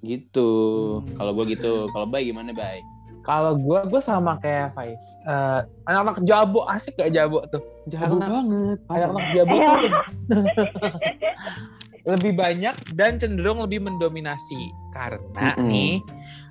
Gitu. 0.00 0.48
Hmm. 0.96 1.12
kalau 1.18 1.36
gue 1.36 1.52
gitu. 1.52 1.90
Kalau 1.92 2.06
baik 2.08 2.32
gimana 2.32 2.56
baik 2.56 2.99
Kalau 3.20 3.52
gue, 3.54 3.80
gue 3.86 4.00
sama 4.00 4.40
kayak 4.40 4.72
Faiz. 4.72 5.00
Eh, 5.22 5.60
anak-anak 5.84 6.24
jabo 6.24 6.64
asik 6.66 6.96
gak 6.96 7.12
jabo 7.12 7.44
tuh? 7.46 7.60
jabo 7.88 8.16
Anak- 8.16 8.30
banget 8.30 8.78
Anak-anak 8.86 9.26
jabo 9.34 9.54
tuh 9.56 9.92
lebih 12.10 12.32
banyak 12.32 12.74
dan 12.96 13.20
cenderung 13.20 13.60
lebih 13.60 13.80
mendominasi 13.80 14.72
karena 14.90 15.52
Mm-mm. 15.52 15.68
nih 15.68 15.94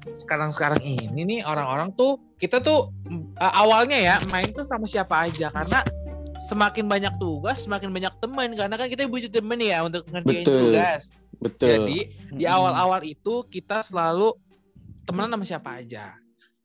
sekarang-sekarang 0.10 0.78
ini 0.82 1.22
nih 1.26 1.40
orang-orang 1.42 1.90
tuh 1.94 2.22
kita 2.38 2.62
tuh 2.62 2.94
eh, 3.10 3.54
awalnya 3.56 3.98
ya 3.98 4.16
main 4.30 4.46
tuh 4.50 4.66
sama 4.66 4.86
siapa 4.86 5.26
aja 5.26 5.50
karena 5.50 5.82
semakin 6.50 6.86
banyak 6.86 7.14
tugas 7.18 7.66
semakin 7.66 7.90
banyak 7.90 8.14
teman 8.22 8.54
karena 8.54 8.76
kan 8.78 8.88
kita 8.88 9.10
butuh 9.10 9.32
temen 9.32 9.60
ya 9.60 9.82
untuk 9.82 10.06
ngerjain 10.08 10.46
Betul. 10.46 10.60
tugas 10.74 11.04
Betul. 11.40 11.70
Jadi 11.72 12.00
di 12.36 12.44
awal-awal 12.44 13.00
itu 13.08 13.48
kita 13.48 13.80
selalu 13.80 14.36
temenan 15.08 15.40
sama 15.40 15.46
siapa 15.48 15.80
aja. 15.80 16.12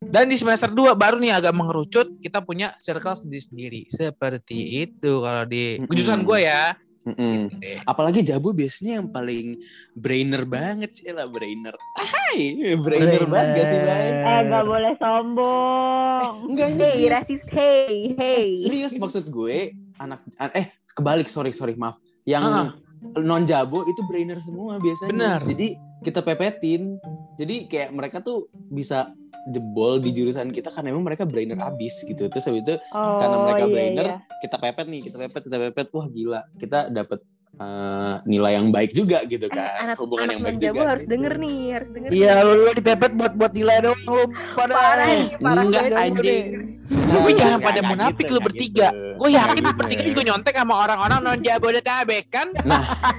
Dan 0.05 0.25
di 0.27 0.37
semester 0.37 0.69
2 0.69 0.95
baru 0.95 1.19
nih 1.19 1.33
agak 1.33 1.53
mengerucut 1.53 2.19
kita 2.19 2.39
punya 2.41 2.73
circle 2.77 3.15
sendiri-sendiri. 3.15 3.89
Seperti 3.89 4.57
itu 4.83 5.13
kalau 5.19 5.45
di 5.45 5.79
Mm-mm. 5.79 5.91
jurusan 5.91 6.23
gue 6.23 6.39
ya. 6.41 6.75
Gitu 7.05 7.21
deh. 7.61 7.85
Apalagi 7.85 8.25
Jabu 8.25 8.51
biasanya 8.51 8.97
yang 8.97 9.09
paling 9.09 9.61
brainer 9.93 10.43
banget 10.43 10.89
sih 10.95 11.13
lah 11.13 11.29
brainer. 11.29 11.77
Hai, 11.95 12.57
brainer, 12.75 13.29
banget 13.29 13.49
gak 13.55 13.67
sih, 13.69 13.79
Bay? 13.79 14.09
Eh 14.17 14.41
gak 14.49 14.65
boleh 14.65 14.93
sombong. 14.97 16.49
Enggak 16.49 16.69
ini 16.71 16.81
Hey, 16.81 17.05
rasis, 17.07 17.43
hey, 17.47 17.93
hey. 18.15 18.47
Serius 18.57 18.97
maksud 18.97 19.29
gue 19.29 19.77
anak 19.95 20.25
an- 20.39 20.55
eh 20.55 20.67
kebalik 20.89 21.29
sorry 21.29 21.53
sorry 21.53 21.77
maaf. 21.77 22.01
Yang 22.25 22.43
Ah. 22.43 22.73
non 23.21 23.45
Jabo 23.45 23.85
itu 23.85 24.01
brainer 24.03 24.41
semua 24.41 24.81
biasanya. 24.81 25.11
Benar. 25.13 25.41
Jadi 25.45 25.77
kita 26.01 26.25
pepetin. 26.25 26.97
Jadi 27.35 27.66
kayak 27.66 27.91
mereka 27.91 28.18
tuh 28.18 28.39
bisa 28.51 29.11
jebol 29.47 29.99
di 29.99 30.11
jurusan 30.11 30.49
kita 30.49 30.68
karena 30.68 30.89
emang 30.89 31.05
mereka 31.05 31.22
brainer 31.22 31.59
abis 31.59 32.01
gitu. 32.03 32.26
Terus 32.26 32.45
habis 32.45 32.62
itu 32.62 32.74
Oh, 32.91 33.18
karena 33.18 33.37
mereka 33.43 33.62
iya, 33.62 33.70
brainer 33.70 34.07
iya. 34.09 34.16
kita 34.39 34.57
pepet 34.57 34.87
nih 34.87 35.01
kita 35.03 35.16
pepet 35.18 35.43
kita 35.43 35.57
pepet 35.62 35.87
wah 35.91 36.07
gila 36.07 36.41
kita 36.55 36.78
dapat 36.89 37.20
eh, 37.55 38.14
nilai 38.24 38.53
yang 38.53 38.68
baik 38.68 38.91
juga 38.91 39.22
gitu 39.22 39.45
Eh, 39.45 39.53
kan 39.53 39.85
anak 39.85 39.97
hubungan 39.97 40.26
anak 40.26 40.32
yang 40.32 40.43
baik 40.45 40.59
juga 40.61 40.82
harus 40.89 41.05
gitu. 41.05 41.12
denger 41.12 41.32
nih, 41.37 41.61
harus 41.70 41.89
denger. 41.89 42.11
Iya, 42.11 42.32
nih. 42.32 42.43
lu, 42.43 42.53
lu 42.57 42.70
dipepet 42.72 43.12
buat 43.12 43.32
buat 43.35 43.53
nilai 43.53 43.76
doang 43.80 44.03
lu 44.03 44.22
pada. 44.55 44.72
parah 44.72 44.97
nih, 45.05 45.22
parah 45.39 45.62
enggak 45.62 45.85
anjing 45.93 46.47
Enggak, 46.85 47.32
jangan 47.35 47.59
pada 47.61 47.80
munafik 47.80 48.24
gitu, 48.24 48.32
lu 48.32 48.41
bertiga. 48.43 48.89
gitu. 48.91 49.16
Gue 49.16 49.28
yakin 49.30 49.57
lu 49.57 49.64
gitu. 49.64 49.78
bertiga 49.78 50.03
juga 50.05 50.20
nyontek 50.24 50.55
sama 50.55 50.74
orang-orang 50.78 51.18
non 51.20 51.39
Jabodetabek 51.39 52.24
kan? 52.28 52.49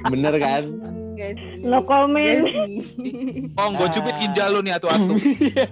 bener 0.06 0.34
kan 0.38 0.64
Enggak 1.16 1.32
sih. 1.40 1.64
No 1.64 1.80
comment. 1.88 2.44
Enggak 2.44 2.52
sih. 2.52 3.48
Bohong, 3.56 3.74
gue 3.80 3.88
cubit 3.96 4.16
ginjal 4.20 4.48
lu 4.52 4.60
nih 4.60 4.76
atu-atu. 4.76 5.16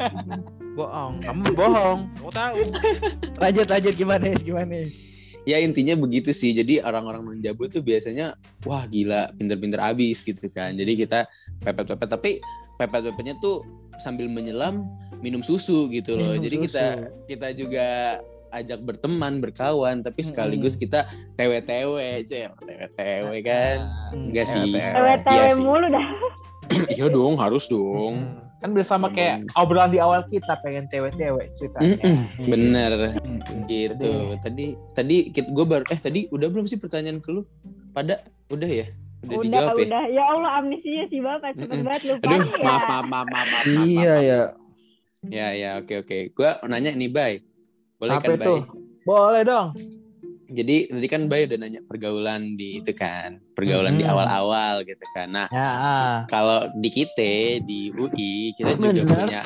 bohong, 0.80 1.20
kamu 1.20 1.44
bohong. 1.54 2.00
Aku 2.24 2.32
tahu. 2.32 2.58
Lanjut 3.44 3.68
lanjut 3.68 3.94
gimana 3.94 4.26
Is? 4.32 4.42
Gimana 4.42 4.74
Is? 4.82 5.14
ya 5.44 5.60
intinya 5.60 6.00
begitu 6.00 6.32
sih 6.32 6.56
jadi 6.56 6.80
orang-orang 6.88 7.20
non 7.24 7.40
Jabu 7.44 7.68
tuh 7.68 7.84
biasanya 7.84 8.40
wah 8.64 8.88
gila 8.88 9.36
pinter-pinter 9.36 9.80
abis 9.84 10.24
gitu 10.24 10.48
kan 10.48 10.72
jadi 10.72 10.96
kita 10.96 11.20
pepet-pepet 11.68 12.08
tapi 12.08 12.32
pepet-pepetnya 12.80 13.36
tuh 13.44 13.68
sambil 14.00 14.32
menyelam 14.32 14.88
minum 15.20 15.44
susu 15.44 15.92
gitu 15.92 16.16
loh 16.16 16.40
Minum 16.40 16.44
jadi 16.48 16.56
susu. 16.56 16.66
kita 16.68 16.86
kita 17.28 17.48
juga 17.60 17.88
ajak 18.54 18.80
berteman 18.80 19.38
berkawan 19.38 20.00
tapi 20.00 20.22
sekaligus 20.22 20.74
kita 20.74 21.10
TW-TW 21.34 21.98
cel 22.24 22.54
TW-TW 22.56 23.28
kan? 23.42 23.78
enggak 24.14 24.46
sih. 24.46 24.70
TW-TW 24.72 25.34
Iya 25.34 25.50
sih. 25.50 25.62
mulu 25.62 25.88
dah. 25.88 26.08
iya 26.94 27.06
dong 27.08 27.36
harus 27.36 27.66
dong. 27.66 28.16
Kan 28.58 28.72
bersama 28.72 29.10
kayak 29.10 29.52
obrolan 29.54 29.90
di 29.90 30.00
awal 30.00 30.24
kita 30.24 30.56
pengen 30.62 30.88
tewe-tewe 30.88 31.52
ceritanya. 31.52 32.00
Mm-mm, 32.00 32.18
bener. 32.46 32.92
Gitu. 33.66 34.14
Tadi 34.40 34.66
tadi 34.94 35.18
gue 35.30 35.66
baru 35.66 35.84
eh 35.86 36.00
tadi 36.00 36.30
udah 36.30 36.48
belum 36.48 36.64
sih 36.64 36.78
pertanyaan 36.78 37.20
ke 37.20 37.30
lu? 37.30 37.44
Pada? 37.92 38.24
Udah 38.48 38.66
ya? 38.66 38.88
Udah, 39.22 39.36
Udah, 39.36 39.44
dijawab 39.44 39.76
ya? 39.76 39.86
udah. 39.86 40.04
Ya 40.08 40.24
Allah 40.26 40.52
amnesia 40.58 41.04
sih 41.08 41.20
Bapak. 41.20 41.52
Cepet 41.54 41.80
banget 41.82 42.04
lupa. 42.06 42.24
aduh 42.26 42.40
ya. 42.40 42.64
maaf 42.64 42.84
maaf 42.84 43.06
maaf 43.06 43.28
maaf 43.28 43.28
maaf, 43.28 43.48
maaf, 43.66 43.84
Iya 43.84 44.00
maaf. 44.08 44.24
ya. 44.24 44.42
ya 45.26 45.48
ya 45.54 45.70
oke 45.80 45.94
oke. 46.00 46.18
Gue 46.30 46.50
nanya 46.66 46.92
nih 46.94 47.10
bay 47.10 47.34
boleh 48.04 48.14
Apa 48.14 48.26
kan 48.26 48.36
itu? 48.36 48.44
bay 48.44 48.60
Boleh 49.04 49.42
dong. 49.44 49.68
jadi 50.46 50.76
tadi 50.88 51.08
kan 51.08 51.22
bay 51.26 51.44
udah 51.44 51.58
nanya 51.58 51.82
pergaulan 51.82 52.54
di 52.54 52.78
itu 52.78 52.92
kan 52.92 53.42
pergaulan 53.52 53.96
di 53.96 54.04
Mm-mm. 54.04 54.14
awal-awal 54.14 54.84
gitu 54.84 55.02
kan 55.10 55.28
nah 55.28 55.48
Ya. 55.50 55.70
ah. 55.72 56.16
kalau 56.28 56.68
di 56.74 56.90
kita 56.90 57.24
di 57.60 57.90
UI 57.92 58.54
kita 58.54 58.76
juga 58.76 59.02
punya 59.02 59.42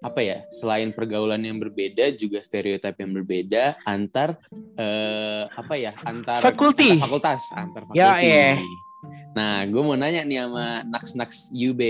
apa 0.00 0.18
ya 0.18 0.42
selain 0.48 0.90
pergaulan 0.90 1.38
yang 1.38 1.58
berbeda 1.58 2.10
juga 2.12 2.40
stereotip 2.40 2.96
yang 2.96 3.12
berbeda 3.12 3.76
antar 3.82 4.34
eh, 4.74 5.46
apa 5.48 5.74
ya 5.74 5.94
antar 6.02 6.40
Fakulti. 6.40 6.96
antar 6.96 7.02
fakultas 7.04 7.42
antar 7.52 7.82
fakulti. 7.84 7.98
Ya, 7.98 8.10
iya. 8.18 8.48
Nah, 9.32 9.62
gue 9.64 9.78
mau 9.78 9.94
nanya 9.94 10.22
nih 10.22 10.38
sama 10.40 10.82
Naks-Naks 10.86 11.50
UB, 11.52 11.80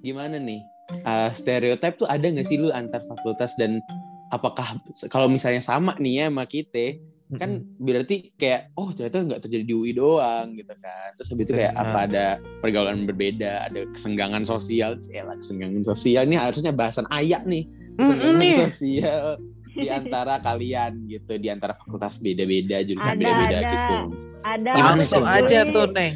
gimana 0.00 0.38
nih? 0.38 0.62
Eh, 1.00 1.30
stereotip 1.32 1.94
tuh 1.96 2.06
ada 2.06 2.22
nggak 2.22 2.42
sih 2.42 2.56
lu 2.56 2.70
antar 2.70 3.02
fakultas 3.02 3.54
dan 3.54 3.82
apakah 4.28 4.80
kalau 5.08 5.28
misalnya 5.28 5.60
sama 5.64 5.96
nih 5.96 6.24
ya 6.24 6.26
sama 6.28 6.44
kita, 6.44 7.00
kan 7.36 7.60
berarti 7.76 8.32
kayak 8.40 8.72
oh 8.72 8.88
ternyata 8.88 9.20
nggak 9.20 9.40
terjadi 9.44 9.64
di 9.68 9.74
UI 9.76 9.92
doang 9.92 10.56
gitu 10.56 10.72
kan. 10.80 11.12
Terus 11.20 11.28
habis 11.28 11.44
itu 11.44 11.52
kayak 11.56 11.74
Benar. 11.76 11.84
apa 11.88 11.98
ada 12.08 12.26
pergaulan 12.64 13.04
berbeda, 13.04 13.68
ada 13.68 13.84
kesenggangan 13.92 14.48
sosial, 14.48 14.96
Cela, 15.04 15.36
kesenggangan 15.36 15.84
sosial 15.84 16.24
ini 16.24 16.40
harusnya 16.40 16.72
bahasan 16.72 17.04
ayak 17.12 17.44
nih, 17.44 17.68
kesenggangan 18.00 18.40
nih. 18.40 18.54
sosial 18.64 19.36
di 19.78 19.88
antara 19.92 20.40
kalian 20.40 21.06
gitu, 21.06 21.36
di 21.38 21.48
antara 21.52 21.76
fakultas 21.76 22.18
beda-beda, 22.18 22.82
jurusan 22.82 23.14
Ada, 23.14 23.20
beda-beda 23.20 23.58
ada. 23.60 23.70
gitu. 23.70 23.96
Ada. 24.42 24.70
Gimana 24.74 25.02
tuh? 25.04 25.24
Aja 25.28 25.58
tuh, 25.68 25.86
Neng. 25.92 26.14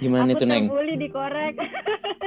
Gimana 0.00 0.30
Aku 0.32 0.40
tuh, 0.40 0.46
Neng? 0.48 0.64
terbully 0.70 0.94
dikorek. 0.96 1.54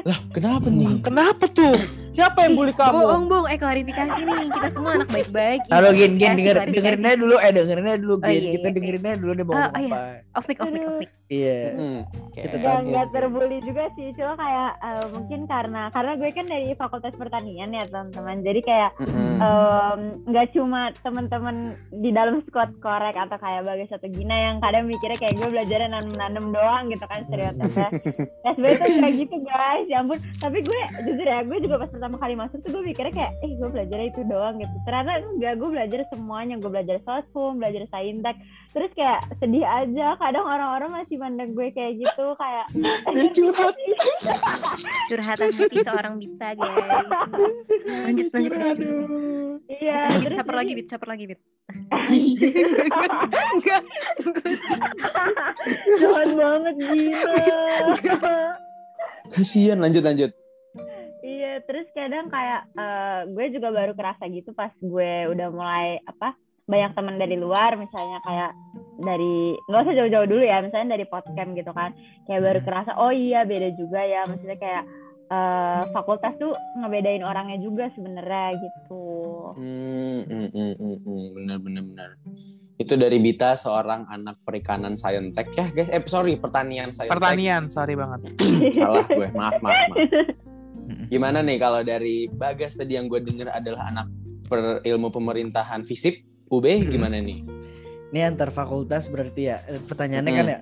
Lah, 0.05 0.19
kenapa 0.35 0.67
nih? 0.69 0.99
Kenapa 1.01 1.45
tuh? 1.49 2.02
Siapa 2.13 2.45
yang 2.45 2.53
bully 2.53 2.73
kamu? 2.77 2.93
Bohong, 2.93 3.25
bohong. 3.25 3.47
Eh, 3.49 3.57
klarifikasi 3.57 4.19
nih. 4.21 4.45
Kita 4.53 4.69
semua 4.69 5.01
anak 5.01 5.09
baik-baik. 5.09 5.59
Halo 5.73 5.89
Ini 5.89 5.97
Gin, 5.97 6.11
Gin 6.21 6.33
denger, 6.37 6.55
dengerin 6.69 7.01
aja 7.09 7.17
dulu, 7.17 7.35
eh 7.41 7.49
dengerin 7.49 7.85
aja 7.89 7.97
dulu 7.97 8.13
Oh, 8.13 8.19
Gin. 8.21 8.37
iya, 8.37 8.51
Kita 8.53 8.67
iya, 8.69 8.75
dengerin 8.77 9.03
aja 9.03 9.17
dulu 9.17 9.31
dia 9.33 9.45
mau 9.49 9.53
Oh, 9.53 9.65
oh, 9.65 9.79
iya. 9.81 9.89
apa. 9.89 9.99
Off 10.37 10.45
mic, 10.45 10.57
off 10.61 10.69
mic, 10.69 10.83
off 10.85 10.95
mic. 11.01 11.09
Iya. 11.31 11.61
Hmm. 11.73 12.01
Kita 12.35 12.55
Gak, 12.59 12.65
tahu. 12.65 12.89
nggak 12.91 13.07
terbully 13.15 13.57
juga 13.63 13.87
sih, 13.95 14.11
cuma 14.17 14.33
kayak 14.35 14.71
eh, 14.81 15.05
mungkin 15.15 15.39
karena 15.47 15.81
karena 15.89 16.11
gue 16.19 16.29
kan 16.35 16.45
dari 16.45 16.69
fakultas 16.75 17.13
pertanian 17.15 17.71
ya 17.71 17.83
teman-teman, 17.87 18.43
jadi 18.43 18.59
kayak 18.59 18.91
em, 19.39 19.99
nggak 20.27 20.47
cuma 20.51 20.91
teman-teman 20.99 21.79
di 21.95 22.09
dalam 22.11 22.43
squad 22.45 22.75
korek 22.83 23.15
atau 23.15 23.37
kayak 23.39 23.63
bagai 23.63 23.87
satu 23.87 24.11
gina 24.11 24.35
yang 24.35 24.57
kadang 24.59 24.89
mikirnya 24.89 25.15
kayak 25.15 25.35
gue 25.39 25.47
belajar 25.47 25.79
nanem-nanem 25.87 26.45
doang 26.51 26.83
gitu 26.91 27.05
kan 27.07 27.21
stereotipnya. 27.29 27.87
ya 28.43 28.49
sebenarnya 28.57 28.77
tuh 28.83 28.89
kayak 28.99 29.15
gitu 29.15 29.35
guys, 29.47 29.85
ya 29.87 29.97
ampun. 30.03 30.19
Tapi 30.19 30.57
gue 30.59 30.79
jujur 31.07 31.27
ya, 31.27 31.39
gue 31.45 31.57
juga 31.63 31.75
pas 31.81 31.89
pertama 31.93 32.15
kali 32.19 32.33
masuk 32.35 32.59
tuh 32.61 32.69
gue 32.73 32.83
mikirnya 32.83 33.13
kayak, 33.13 33.31
eh 33.41 33.51
gue 33.55 33.69
belajar 33.71 33.99
itu 34.03 34.21
doang 34.27 34.55
gitu. 34.59 34.75
Ternyata 34.83 35.11
enggak, 35.23 35.53
gue 35.55 35.69
belajar 35.71 35.99
semuanya, 36.11 36.55
gue 36.59 36.71
belajar 36.71 36.97
soshum, 37.07 37.61
belajar 37.61 37.87
saintek. 37.89 38.35
Terus 38.73 38.89
kayak 38.97 39.21
sedih 39.37 39.61
aja, 39.61 40.17
kadang 40.17 40.49
orang-orang 40.49 40.89
masih 40.97 41.21
mandang 41.21 41.53
gue 41.53 41.69
kayak 41.77 41.93
gitu 42.01 42.25
kayak 42.41 42.65
Dia 43.13 43.29
curhat. 43.29 43.75
Curhatan 45.13 45.49
hati 45.53 45.77
seorang 45.85 46.13
Bita, 46.17 46.49
guys. 46.57 47.07
Lanjut, 47.85 48.27
lanjut. 48.33 48.77
Iya, 49.69 49.99
Bit, 50.09 50.21
terus 50.25 50.37
caper 50.41 50.55
lagi, 50.57 50.71
Bit, 50.73 50.87
caper 50.89 51.07
lagi, 51.13 51.23
Bit. 51.29 51.39
Jahat 56.01 56.29
banget 56.33 56.75
gila. 56.81 57.33
Kasihan 59.29 59.77
lanjut 59.77 60.01
lanjut. 60.01 60.31
iya, 61.23 61.61
terus 61.63 61.87
kadang 61.93 62.27
kayak 62.27 62.67
eh, 62.75 63.19
gue 63.31 63.45
juga 63.53 63.69
baru 63.71 63.93
kerasa 63.95 64.27
gitu 64.27 64.51
pas 64.51 64.73
gue 64.81 65.13
udah 65.31 65.47
mulai 65.53 66.01
apa 66.03 66.35
banyak 66.63 66.91
teman 66.95 67.19
dari 67.19 67.35
luar 67.35 67.75
misalnya 67.75 68.23
kayak 68.23 68.51
dari 69.03 69.57
nggak 69.67 69.83
usah 69.83 69.95
jauh-jauh 69.99 70.27
dulu 70.31 70.43
ya 70.47 70.63
misalnya 70.63 70.95
dari 70.95 71.05
podcast 71.09 71.49
gitu 71.51 71.71
kan 71.75 71.91
kayak 72.23 72.41
baru 72.41 72.59
kerasa 72.63 72.91
oh 72.95 73.11
iya 73.11 73.43
beda 73.43 73.75
juga 73.75 73.99
ya 73.99 74.23
maksudnya 74.23 74.55
kayak 74.55 74.83
eh, 75.27 75.81
fakultas 75.91 76.33
tuh 76.39 76.55
ngebedain 76.79 77.27
orangnya 77.27 77.59
juga 77.59 77.91
sebenarnya 77.91 78.55
gitu 78.55 79.03
Hmm, 79.53 80.25
hmm, 80.25 80.47
hmm, 80.49 80.73
hmm, 80.81 80.97
hmm. 81.05 81.25
benar 81.37 81.57
benar 81.61 81.83
benar. 81.85 82.09
Itu 82.73 82.97
dari 82.97 83.21
Bita 83.21 83.53
seorang 83.53 84.09
anak 84.09 84.41
perikanan 84.41 84.97
saintek 84.97 85.53
ya 85.53 85.69
guys. 85.69 85.89
Eh 85.93 86.01
sorry 86.09 86.41
pertanian 86.41 86.89
saintek. 86.89 87.13
Pertanian, 87.13 87.69
sorry 87.69 87.93
banget. 87.93 88.33
Salah 88.77 89.05
gue. 89.05 89.27
Maaf 89.29 89.61
maaf 89.61 89.81
maaf. 89.93 90.09
Gimana 91.07 91.45
nih 91.45 91.57
kalau 91.61 91.85
dari 91.85 92.25
Bagas 92.33 92.81
tadi 92.81 92.97
yang 92.97 93.05
gue 93.05 93.21
denger 93.21 93.53
adalah 93.53 93.93
anak 93.93 94.07
per 94.49 94.81
ilmu 94.81 95.13
pemerintahan 95.13 95.85
FISIP 95.85 96.32
UB 96.53 96.65
Hmm. 96.69 96.89
gimana 96.89 97.17
nih? 97.17 97.39
Ini 98.13 98.19
antar 98.29 98.49
fakultas 98.49 99.09
berarti 99.09 99.49
ya. 99.49 99.57
Eh, 99.65 99.81
Pertanyaannya 99.81 100.31
Mm. 100.31 100.37
kan 100.37 100.45
ya. 100.45 100.59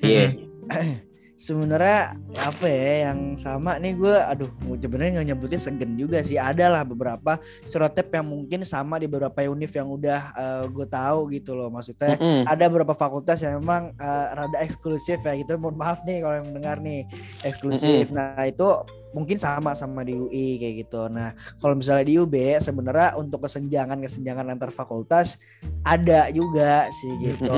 Iya. 0.00 0.26
Sebenarnya 1.40 2.12
apa 2.36 2.68
ya 2.68 3.08
yang 3.08 3.40
sama 3.40 3.80
nih 3.80 3.96
gue 3.96 4.12
aduh 4.12 4.52
sebenarnya 4.76 5.10
nggak 5.16 5.28
nyebutnya 5.32 5.56
segen 5.56 5.96
juga 5.96 6.20
sih 6.20 6.36
ada 6.36 6.68
lah 6.68 6.84
beberapa 6.84 7.40
stereotip 7.64 8.12
yang 8.12 8.28
mungkin 8.28 8.60
sama 8.60 9.00
di 9.00 9.08
beberapa 9.08 9.48
univ 9.48 9.72
yang 9.72 9.88
udah 9.88 10.20
gue 10.68 10.84
tahu 10.84 11.32
gitu 11.32 11.56
loh 11.56 11.72
maksudnya 11.72 12.20
Mm-mm. 12.20 12.44
ada 12.44 12.68
beberapa 12.68 12.92
fakultas 12.92 13.40
yang 13.40 13.56
memang 13.56 13.96
eh, 13.96 14.26
rada 14.36 14.60
eksklusif 14.60 15.24
ya 15.24 15.32
gitu 15.32 15.56
mohon 15.56 15.80
maaf 15.80 16.04
nih 16.04 16.20
kalau 16.20 16.44
yang 16.44 16.48
mendengar 16.52 16.76
nih 16.76 17.08
eksklusif 17.40 18.12
nah 18.12 18.36
itu 18.44 18.68
mungkin 19.10 19.34
sama 19.36 19.74
sama 19.74 20.06
di 20.06 20.14
UI 20.14 20.58
kayak 20.58 20.74
gitu. 20.86 21.10
Nah, 21.10 21.34
kalau 21.58 21.74
misalnya 21.74 22.06
di 22.06 22.14
UB 22.18 22.34
sebenarnya 22.62 23.18
untuk 23.18 23.42
kesenjangan-kesenjangan 23.42 24.46
antar 24.54 24.70
fakultas 24.70 25.42
ada 25.82 26.30
juga 26.30 26.86
sih 26.94 27.10
gitu. 27.18 27.50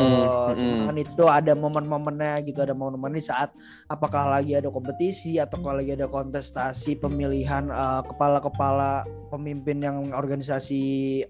Cuman 0.56 0.96
itu 0.96 1.24
ada 1.28 1.52
momen-momennya 1.52 2.40
gitu, 2.46 2.62
ada 2.64 2.72
momen-momen 2.72 3.18
di 3.18 3.24
saat 3.24 3.52
apakah 3.84 4.32
lagi 4.32 4.56
ada 4.56 4.72
kompetisi 4.72 5.36
atau 5.36 5.60
kalau 5.60 5.80
lagi 5.80 5.92
ada 5.92 6.08
kontestasi 6.08 6.96
pemilihan 6.96 7.68
eh, 7.68 8.02
kepala-kepala 8.08 9.04
pemimpin 9.28 9.80
yang 9.80 9.96
organisasi 10.12 10.82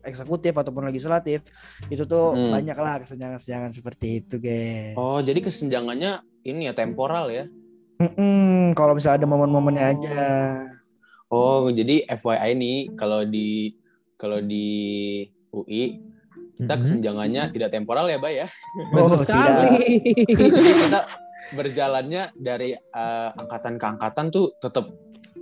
eksekutif 0.02 0.54
ataupun 0.54 0.90
legislatif 0.90 1.42
itu 1.86 2.02
tuh 2.02 2.34
Hmm. 2.34 2.50
banyak 2.54 2.78
lah 2.78 2.94
kesenjangan-kesenjangan 3.02 3.72
seperti 3.72 4.22
itu, 4.24 4.38
guys. 4.38 4.94
Oh, 4.96 5.18
jadi 5.20 5.38
kesenjangannya 5.38 6.22
ini 6.42 6.66
ya 6.66 6.74
temporal 6.74 7.30
ya. 7.30 7.46
Mm-mm, 8.02 8.74
kalau 8.74 8.92
misalnya 8.92 9.22
ada 9.22 9.28
momen-momennya 9.28 9.84
aja. 9.88 10.18
Oh, 11.26 11.66
jadi 11.66 12.04
FYI 12.04 12.50
nih 12.54 12.76
kalau 12.92 13.22
di 13.22 13.72
kalau 14.14 14.38
di 14.38 14.68
UI 15.48 15.98
kita 16.54 16.74
Mhm. 16.74 16.80
kesenjangannya 16.80 17.42
tidak 17.50 17.70
temporal 17.70 18.06
ya, 18.06 18.18
Bay 18.18 18.44
ya. 18.44 18.48
Oh, 18.92 19.16
tidak. 19.18 19.72
Kita 20.28 21.00
berjalannya 21.52 22.32
dari 22.34 22.72
eh, 22.72 23.28
angkatan 23.32 23.76
ke 23.76 23.86
angkatan 23.86 24.26
tuh 24.28 24.52
tetap 24.56 24.88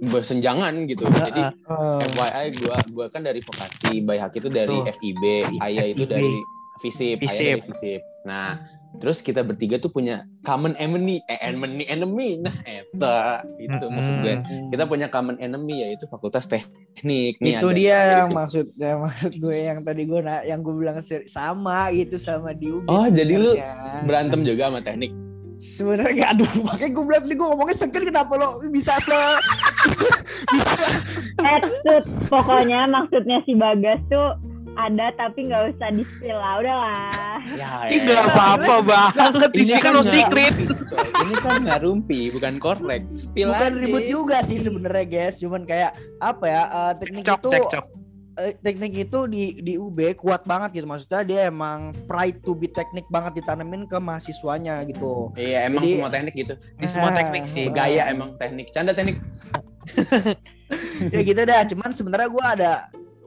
bersenjangan 0.00 0.72
gitu. 0.86 1.04
Jadi 1.04 1.42
Oh. 1.66 2.00
FYI 2.00 2.46
gua 2.58 2.76
gua 2.88 3.06
kan 3.08 3.20
dari 3.20 3.38
vokasi, 3.38 4.00
Bay 4.00 4.16
Haki 4.16 4.38
itu 4.38 4.48
dari 4.48 4.72
Tuh. 4.72 4.88
FIB, 4.88 5.24
Ayah 5.60 5.86
itu 5.86 6.04
dari 6.04 6.32
Visip, 6.80 7.18
Ayah 7.18 7.28
Visip. 7.28 7.44
dari 7.52 7.62
Visip. 7.62 8.00
Nah, 8.24 8.48
terus 9.00 9.18
kita 9.18 9.40
bertiga 9.40 9.76
tuh 9.76 9.88
punya 9.88 10.14
common 10.40 10.76
enemy, 10.76 11.18
eh 11.24 11.40
enemy, 11.42 11.82
enemy. 11.84 12.36
Nah, 12.38 12.52
eta 12.62 13.18
itu 13.56 13.84
maksud 13.86 14.14
gue. 14.20 14.34
Kita 14.68 14.84
punya 14.84 15.08
common 15.08 15.34
enemy 15.36 15.82
yaitu 15.82 16.04
Fakultas 16.04 16.44
Teknik. 16.44 17.40
Nih 17.40 17.56
itu 17.56 17.68
dia 17.72 18.20
yang 18.20 18.30
maksud 18.30 18.68
yang 18.76 19.00
maksud 19.00 19.32
gue 19.34 19.56
yang 19.56 19.80
tadi 19.80 20.04
gue 20.04 20.20
na- 20.20 20.44
yang 20.44 20.60
gue 20.60 20.72
bilang 20.72 21.00
sama 21.24 21.88
gitu 21.90 22.14
sama 22.14 22.52
di 22.52 22.68
UB 22.68 22.84
Oh, 22.86 23.08
jadi 23.08 23.34
lu 23.34 23.56
berantem 24.04 24.44
juga 24.44 24.68
sama 24.68 24.80
teknik. 24.80 25.10
sebenarnya 25.56 26.12
gak 26.18 26.30
aduh 26.34 26.52
makanya 26.62 26.88
gue 26.90 27.04
bilang 27.04 27.24
nih 27.26 27.36
gue 27.36 27.46
ngomongnya 27.46 27.76
seger 27.76 28.02
kenapa 28.02 28.32
lo 28.32 28.48
bisa 28.70 28.96
se 28.96 29.12
Maksud 31.38 32.02
pokoknya 32.28 32.84
maksudnya 32.86 33.44
si 33.44 33.52
Bagas 33.54 34.00
tuh 34.08 34.40
ada 34.72 35.06
tapi 35.12 35.46
nggak 35.46 35.62
usah 35.72 35.88
di 35.90 36.04
spill 36.04 36.32
lah 36.32 36.54
udahlah. 36.56 37.38
Ya, 37.50 37.70
Ini 37.86 38.06
nggak 38.06 38.24
apa-apa 38.28 38.74
banget. 38.80 39.50
Ini 39.52 39.74
kan 39.76 39.92
no 39.92 40.02
secret. 40.02 40.54
Ini 41.20 41.34
kan 41.36 41.58
nggak 41.60 41.80
rumpi, 41.80 42.30
bukan 42.30 42.54
korek. 42.56 43.02
Spill 43.12 43.50
bukan 43.50 43.70
aja. 43.70 43.80
ribut 43.80 44.04
juga 44.06 44.36
sih 44.40 44.56
sebenarnya 44.56 45.04
guys 45.06 45.36
cuman 45.36 45.62
kayak 45.62 45.90
apa 46.16 46.44
ya 46.44 46.62
eh, 46.64 46.92
teknik 46.96 47.24
Cok, 47.24 47.38
itu 47.38 47.48
cok. 47.68 47.84
eh, 48.36 48.52
teknik 48.56 48.92
itu 49.00 49.18
di 49.26 49.44
di 49.58 49.74
UB 49.74 49.98
kuat 50.14 50.44
banget 50.44 50.70
gitu 50.72 50.86
maksudnya 50.86 51.22
dia 51.22 51.40
emang 51.44 51.78
pride 52.06 52.40
to 52.40 52.54
be 52.54 52.66
teknik 52.66 53.04
banget 53.06 53.36
ditanemin 53.36 53.84
ke 53.84 53.96
mahasiswanya 53.96 54.80
gitu 54.84 55.34
Iya, 55.34 55.66
emang 55.66 55.82
Jadi- 55.82 55.92
semua 55.94 56.10
teknik 56.10 56.34
gitu. 56.36 56.54
Ini 56.74 56.86
semua 56.86 57.10
Ah, 57.10 57.16
teknik 57.16 57.44
sih. 57.46 57.64
Gaya 57.68 58.02
emang 58.06 58.36
teknik. 58.36 58.70
Canda 58.70 58.92
teknik. 58.92 59.18
ya 61.10 61.20
gitu 61.20 61.42
dah 61.42 61.66
cuman 61.66 61.90
sebenarnya 61.90 62.28
gue 62.28 62.46
ada 62.48 62.72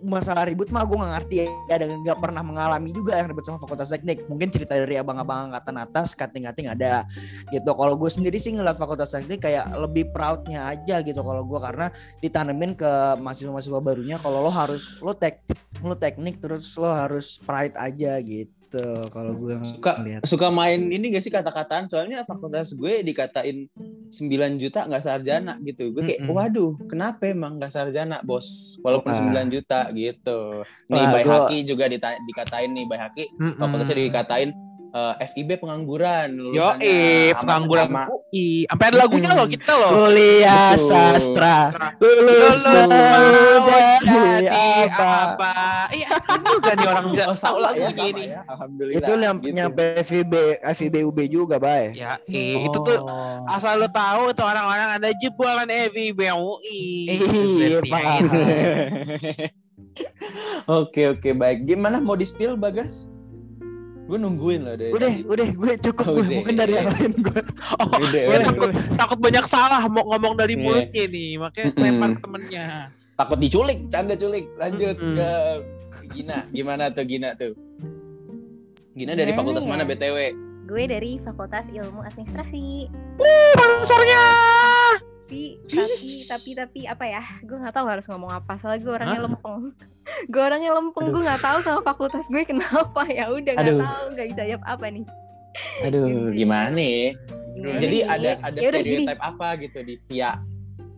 masalah 0.04 0.46
ribut 0.46 0.70
mah 0.70 0.84
gue 0.84 0.98
nggak 1.00 1.14
ngerti 1.20 1.36
ya. 1.42 1.48
Dan 1.80 2.04
nggak 2.04 2.20
pernah 2.20 2.44
mengalami 2.44 2.92
juga 2.92 3.18
yang 3.18 3.32
ribut 3.32 3.48
sama 3.48 3.58
fakultas 3.58 3.90
teknik. 3.90 4.28
Mungkin 4.28 4.52
cerita 4.52 4.76
dari 4.76 5.00
abang-abang 5.00 5.50
angkatan 5.50 5.76
atas 5.80 6.14
kating-kating 6.14 6.70
ada 6.70 7.08
gitu. 7.50 7.72
Kalau 7.74 7.96
gue 7.96 8.10
sendiri 8.12 8.38
sih 8.38 8.54
ngeliat 8.54 8.78
fakultas 8.78 9.16
teknik 9.16 9.42
kayak 9.42 9.72
lebih 9.76 10.12
proudnya 10.14 10.70
aja 10.70 11.02
gitu 11.02 11.20
kalau 11.24 11.44
gue 11.44 11.60
karena 11.60 11.88
ditanemin 12.22 12.76
ke 12.78 12.92
mahasiswa-mahasiswa 13.20 13.80
barunya 13.82 14.18
kalau 14.22 14.44
lo 14.44 14.52
harus 14.54 14.96
lo 15.00 15.16
tek 15.16 15.44
lo 15.82 15.96
teknik 15.96 16.40
terus 16.40 16.76
lo 16.78 16.92
harus 16.92 17.42
pride 17.44 17.76
aja 17.76 18.20
gitu 18.22 18.63
kalau 19.08 19.34
gue 19.36 19.56
Suka 19.62 19.98
ngeliat. 19.98 20.22
suka 20.24 20.48
main 20.48 20.80
ini 20.88 21.12
gak 21.12 21.24
sih 21.24 21.30
kata-kataan 21.30 21.86
soalnya 21.86 22.24
fakultas 22.24 22.74
gue 22.74 23.02
dikatain 23.02 23.68
9 24.10 24.10
juta 24.58 24.86
nggak 24.86 25.04
sarjana 25.04 25.58
gitu 25.62 25.90
gue 25.90 26.02
kayak 26.02 26.26
waduh 26.26 26.78
kenapa 26.86 27.28
emang 27.28 27.58
nggak 27.58 27.70
sarjana 27.70 28.22
bos 28.22 28.78
walaupun 28.80 29.10
Wah. 29.10 29.46
9 29.46 29.54
juta 29.54 29.90
gitu 29.92 30.62
nih 30.88 31.02
Wah, 31.02 31.12
Bay 31.12 31.26
Haki 31.26 31.58
juga 31.64 31.86
dikatain 31.90 32.70
nih 32.72 32.86
Bay 32.86 33.00
Haki 33.00 33.26
Mm-mm. 33.34 33.58
fakultasnya 33.58 33.98
dikatain 34.00 34.50
eh, 34.94 35.14
FIB 35.26 35.58
pengangguran 35.58 36.30
Yo, 36.54 36.78
eh, 36.78 37.34
pengangguran 37.34 37.88
sama- 37.88 38.08
UI. 38.08 38.66
Sampai 38.66 38.86
ada 38.88 38.98
lagunya 39.00 39.30
loh 39.32 39.46
kita 39.46 39.74
loh. 39.74 39.90
kuliah 40.00 40.74
sastra 40.76 41.74
lulus 41.98 42.62
jadi 44.04 44.48
apa 44.86 45.08
apa? 45.34 45.54
Iya, 45.90 46.08
itu 46.14 46.50
juga 46.52 46.72
nih 46.74 46.86
orang 46.88 47.06
bisa 47.08 47.26
Oh, 47.26 47.36
tahu 47.36 47.58
lagu 47.60 47.78
ya, 47.78 47.90
gini. 47.90 48.24
ya. 48.30 48.42
Alhamdulillah. 48.46 48.98
itu 49.00 49.12
yang 49.16 49.38
gitu. 49.40 49.54
nyampe 49.54 49.84
FIB 50.00 50.34
FIB 50.64 50.96
UB 51.04 51.18
juga 51.26 51.56
bay 51.58 51.94
Ya, 51.94 52.18
eh, 52.26 52.62
itu 52.62 52.78
tuh 52.80 53.00
Oh. 53.00 53.46
asal 53.48 53.78
lo 53.78 53.88
tahu 53.88 54.30
tuh 54.32 54.44
orang-orang 54.44 54.94
ada 54.94 55.10
jebolan 55.16 55.66
FIB 55.66 56.20
UI. 56.32 56.82
Iya, 57.10 57.82
itu. 57.82 57.90
Oke 60.66 61.06
oke 61.08 61.30
baik. 61.34 61.66
Gimana 61.66 62.00
mau 62.00 62.16
di 62.16 62.24
spill 62.24 62.56
Bagas? 62.56 63.12
Gue 64.14 64.22
nungguin 64.22 64.62
loh 64.62 64.78
dari 64.78 64.94
udah 64.94 65.12
udah 65.26 65.48
gue 65.50 65.74
cukup 65.82 66.06
Oh, 66.06 66.14
gue 66.14 66.22
udah. 66.22 66.36
mungkin 66.38 66.54
dari 66.54 66.74
yang 66.78 66.86
lain 66.86 67.12
gue 67.18 67.42
Oh, 67.74 67.88
Udah, 67.98 68.14
gue 68.14 68.30
udah, 68.30 68.46
takut, 68.46 68.70
udah. 68.70 68.84
takut 68.94 69.18
banyak 69.18 69.46
salah 69.48 69.82
mau 69.88 70.06
ngomong 70.06 70.34
dari 70.36 70.54
Iya. 70.54 70.62
mulutnya 70.62 71.04
nih, 71.08 71.30
makanya 71.36 71.66
Mm-mm. 71.68 71.82
lempar 71.84 72.10
ke 72.12 72.20
temennya. 72.22 72.66
Takut 73.14 73.38
diculik, 73.40 73.80
canda 73.90 74.14
culik. 74.14 74.46
Lanjut 74.54 74.94
Mm-mm. 74.96 75.18
ke 75.18 75.30
Gina. 76.12 76.38
Gimana 76.48 76.84
tuh 76.88 77.04
Gina 77.04 77.34
tuh? 77.34 77.58
Gina 78.94 79.12
dari 79.12 79.26
Gimana 79.28 79.40
fakultas 79.40 79.66
ya? 79.66 79.70
mana 79.72 79.84
BTW? 79.84 80.18
Gue 80.64 80.84
dari 80.86 81.18
Fakultas 81.20 81.66
Ilmu 81.68 82.00
Administrasi. 82.04 82.86
Sponsornya. 83.52 84.22
Tapi 85.34 85.42
tapi 85.68 86.10
tapi 86.24 86.50
tapi 86.54 86.80
apa 86.86 87.06
ya? 87.06 87.24
Gue 87.42 87.58
nggak 87.58 87.74
tahu 87.74 87.86
harus 87.90 88.06
ngomong 88.06 88.32
apa. 88.32 88.54
Soalnya 88.56 88.80
gue 88.82 88.94
orangnya 88.94 89.20
Hah? 89.20 89.26
lempeng. 89.26 89.60
gue 90.34 90.42
orangnya 90.42 90.72
lempeng. 90.72 91.06
Gue 91.10 91.22
nggak 91.22 91.42
tahu 91.42 91.58
sama 91.60 91.82
fakultas 91.82 92.26
gue 92.28 92.44
kenapa 92.44 93.02
ya. 93.10 93.28
Udah 93.28 93.54
nggak 93.54 93.82
tahu 93.82 94.04
nggak 94.14 94.28
bisa 94.30 94.44
jawab 94.46 94.64
apa 94.64 94.86
nih. 94.90 95.06
Aduh, 95.82 96.34
gimana 96.34 96.78
ya? 96.78 97.14
Gimana 97.54 97.78
Jadi 97.78 97.98
nih? 98.00 98.10
ada 98.10 98.30
ada 98.42 98.58
Ya 98.58 98.68
udah 98.70 98.82
gini. 98.82 99.06
apa 99.10 99.48
gitu 99.58 99.80
di 99.82 99.96
via 100.08 100.38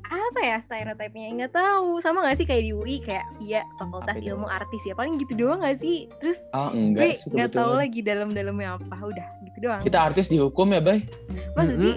apa 0.05 0.39
ya 0.39 0.57
stereotipnya 0.61 1.33
nggak 1.33 1.51
tahu 1.51 1.97
sama 1.97 2.21
nggak 2.21 2.37
sih 2.37 2.45
kayak 2.45 2.61
di 2.61 2.71
UI 2.71 3.01
kayak 3.01 3.25
iya 3.41 3.65
fakultas 3.75 4.13
Apa 4.13 4.21
itu? 4.21 4.31
ilmu 4.31 4.45
artis 4.45 4.81
ya 4.85 4.93
paling 4.93 5.17
gitu 5.17 5.33
doang 5.33 5.59
nggak 5.59 5.81
sih 5.81 6.05
terus 6.21 6.39
Oh, 6.53 6.69
gue 6.69 6.77
enggak 6.93 7.17
sih 7.17 7.33
nggak 7.33 7.51
tahu 7.51 7.73
lagi 7.73 7.99
dalam-dalamnya 8.05 8.77
apa 8.77 8.95
udah 9.01 9.27
gitu 9.43 9.57
doang 9.65 9.81
Kita 9.81 9.97
artis 9.97 10.29
dihukum 10.29 10.69
ya, 10.69 10.79
Bay? 10.79 11.09
masa 11.57 11.73
sih 11.73 11.95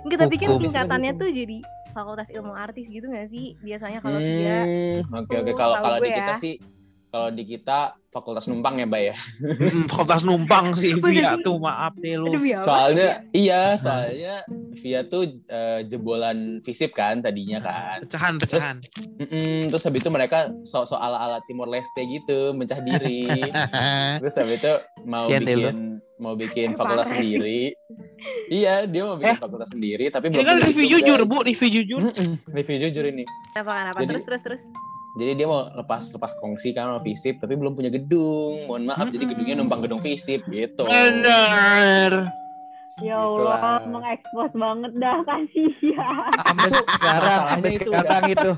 nggak 0.00 0.18
tapi 0.18 0.36
kan 0.40 0.48
singkatannya 0.56 1.12
tuh 1.14 1.28
jadi 1.28 1.58
fakultas 1.90 2.28
ilmu 2.30 2.52
artis 2.54 2.86
gitu 2.86 3.06
nggak 3.06 3.28
sih 3.28 3.54
biasanya 3.60 3.98
kalau 4.00 4.18
dia 4.18 4.64
Hmm, 4.64 5.24
oke 5.24 5.34
oke 5.34 5.50
Tuh, 5.52 5.56
kalau 5.58 5.76
kalau 5.78 5.98
di 5.98 6.10
kita 6.10 6.34
ya. 6.34 6.38
sih 6.38 6.54
kalau 7.10 7.28
di 7.34 7.42
kita 7.42 7.78
fakultas 8.10 8.46
numpang 8.46 8.78
ya, 8.78 8.86
Bay 8.86 9.10
ya. 9.10 9.16
Mm, 9.42 9.90
Fakultas 9.90 10.22
numpang 10.22 10.78
sih 10.78 10.94
via 11.02 11.34
tuh 11.42 11.58
maaf 11.58 11.98
nih 11.98 12.14
lu. 12.14 12.30
aduh 12.30 12.42
ya? 12.46 12.58
Soalnya 12.62 13.08
iya, 13.34 13.74
soalnya 13.74 14.46
via 14.78 15.02
tuh 15.02 15.26
eh, 15.50 15.82
jebolan 15.90 16.62
visip 16.62 16.94
kan 16.94 17.18
tadinya 17.18 17.58
kan. 17.58 18.06
Pecahan, 18.06 18.34
pecahan. 18.38 18.76
Mm-mm, 19.26 19.66
terus 19.66 19.82
habis 19.82 20.06
itu 20.06 20.10
mereka 20.14 20.54
sok-sok 20.62 21.02
ala-ala 21.02 21.42
Timor 21.50 21.66
Leste 21.66 21.98
gitu, 22.06 22.54
mencah 22.54 22.78
diri. 22.78 23.26
terus 24.22 24.34
habis 24.38 24.62
itu 24.62 24.72
mau 25.02 25.26
Sian 25.26 25.42
deh 25.42 25.54
bikin 25.58 25.76
mau 26.22 26.34
bikin 26.38 26.78
fakultas 26.78 27.10
sendiri. 27.10 27.74
Iya, 28.48 28.84
dia 28.84 29.02
mau 29.02 29.14
bikin 29.14 29.30
Eh. 29.30 29.38
fakultas 29.38 29.68
sendiri 29.68 30.04
tapi 30.06 30.24
Ini 30.26 30.34
belum 30.34 30.46
kan 30.46 30.56
review 30.62 30.84
itu, 30.84 30.92
jujur, 30.96 31.18
guys. 31.18 31.28
Bu, 31.28 31.38
review 31.42 31.68
jujur. 31.72 32.00
Mm-mm, 32.00 32.30
review 32.50 32.76
jujur 32.78 33.04
ini. 33.06 33.24
kenapa 33.50 33.70
kenapa 33.74 33.98
Jadi- 33.98 34.08
terus 34.10 34.24
terus 34.24 34.42
terus 34.42 34.62
Jadi 35.12 35.32
dia 35.34 35.42
mau 35.44 35.66
lepas 35.66 36.06
lepas 36.06 36.32
kongsi 36.36 36.70
kan 36.70 36.86
sama 36.86 37.00
visip 37.00 37.34
tapi 37.36 37.52
belum 37.52 37.74
punya 37.74 37.90
gedung. 37.90 38.62
Mohon 38.64 38.82
maaf 38.86 39.06
jadi 39.08 39.26
gedungnya 39.26 39.54
numpang 39.56 39.82
gedung 39.82 39.98
visip 39.98 40.46
gitu. 40.46 40.86
Bener. 40.86 42.30
Ya. 42.96 43.16
Allah, 43.16 43.82
mengekspos 43.82 44.52
banget 44.52 44.92
dah 44.94 45.18
kasihan. 45.24 46.30
sampai 46.38 46.68
sekarang 46.70 47.40
sampai 47.48 47.70
sekarang 47.72 48.22
itu 48.28 48.50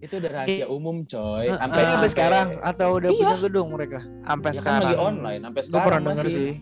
Itu 0.00 0.14
udah 0.16 0.30
rahasia 0.32 0.66
umum, 0.66 0.96
coy. 1.04 1.46
Sampai 1.52 1.82
sampai 1.84 2.08
sekarang 2.08 2.46
atau 2.62 2.88
udah 2.96 3.10
Iya. 3.10 3.18
punya 3.20 3.36
gedung 3.42 3.68
mereka 3.68 3.98
Sampai 4.22 4.48
Ya 4.48 4.54
kan 4.54 4.56
sekarang. 4.56 4.80
lagi 4.80 4.96
online 4.96 5.40
sampai 5.42 5.60
gue 5.60 5.68
sekarang 5.68 5.84
pernah 5.84 6.00
denger 6.06 6.24
masih. 6.24 6.32
sih 6.32 6.52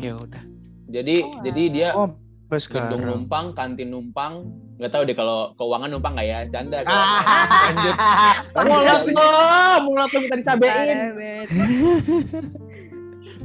Ya 0.00 0.12
udah. 0.16 0.42
Jadi 0.86 1.16
Oh, 1.26 1.42
jadi 1.42 1.62
dia 1.70 1.88
Oh, 1.98 2.08
gedung 2.46 3.02
numpang, 3.02 3.50
kantin 3.58 3.90
numpang, 3.90 4.46
nggak 4.78 4.90
tahu 4.94 5.02
deh 5.02 5.16
kalau 5.18 5.50
keuangan 5.58 5.90
numpang 5.90 6.14
nggak 6.14 6.28
ya? 6.30 6.38
Canda 6.46 6.78
kan. 6.86 6.94
Ah. 6.94 7.22
Lanjut. 7.66 7.94
Mulut 8.54 9.02
lo, 9.10 9.28
mulut 9.82 10.10
lo 10.14 10.18
minta 10.22 10.36
dicabein. 10.38 10.98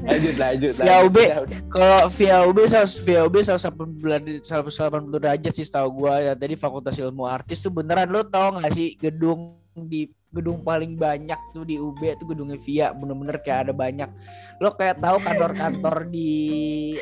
Lanjut 0.01 0.35
lanjut. 0.37 0.73
Via. 0.81 0.97
UB. 1.05 1.17
Kalau 1.69 1.99
via 2.09 2.37
UB 2.45 2.57
100 2.65 3.05
via 3.05 3.21
UB 3.25 3.35
180 3.37 4.41
180 4.41 5.13
derajat 5.13 5.53
sih 5.53 5.65
setahu 5.65 6.05
gua 6.05 6.17
ya 6.21 6.33
tadi 6.33 6.57
Fakultas 6.57 6.97
Ilmu 6.97 7.29
Artis 7.29 7.61
tuh 7.61 7.69
beneran 7.69 8.09
lo 8.09 8.25
tau 8.25 8.57
gak 8.57 8.73
sih 8.73 8.97
gedung 8.97 9.61
di 9.77 10.09
gedung 10.31 10.63
paling 10.63 10.95
banyak 10.95 11.35
tuh 11.51 11.67
di 11.67 11.75
UB 11.75 11.99
tuh 12.15 12.27
gedungnya 12.31 12.55
Via 12.55 12.87
bener-bener 12.95 13.43
kayak 13.43 13.67
ada 13.67 13.73
banyak 13.75 14.09
lo 14.63 14.71
kayak 14.79 15.03
tahu 15.03 15.19
kantor-kantor 15.19 16.07
di 16.07 16.31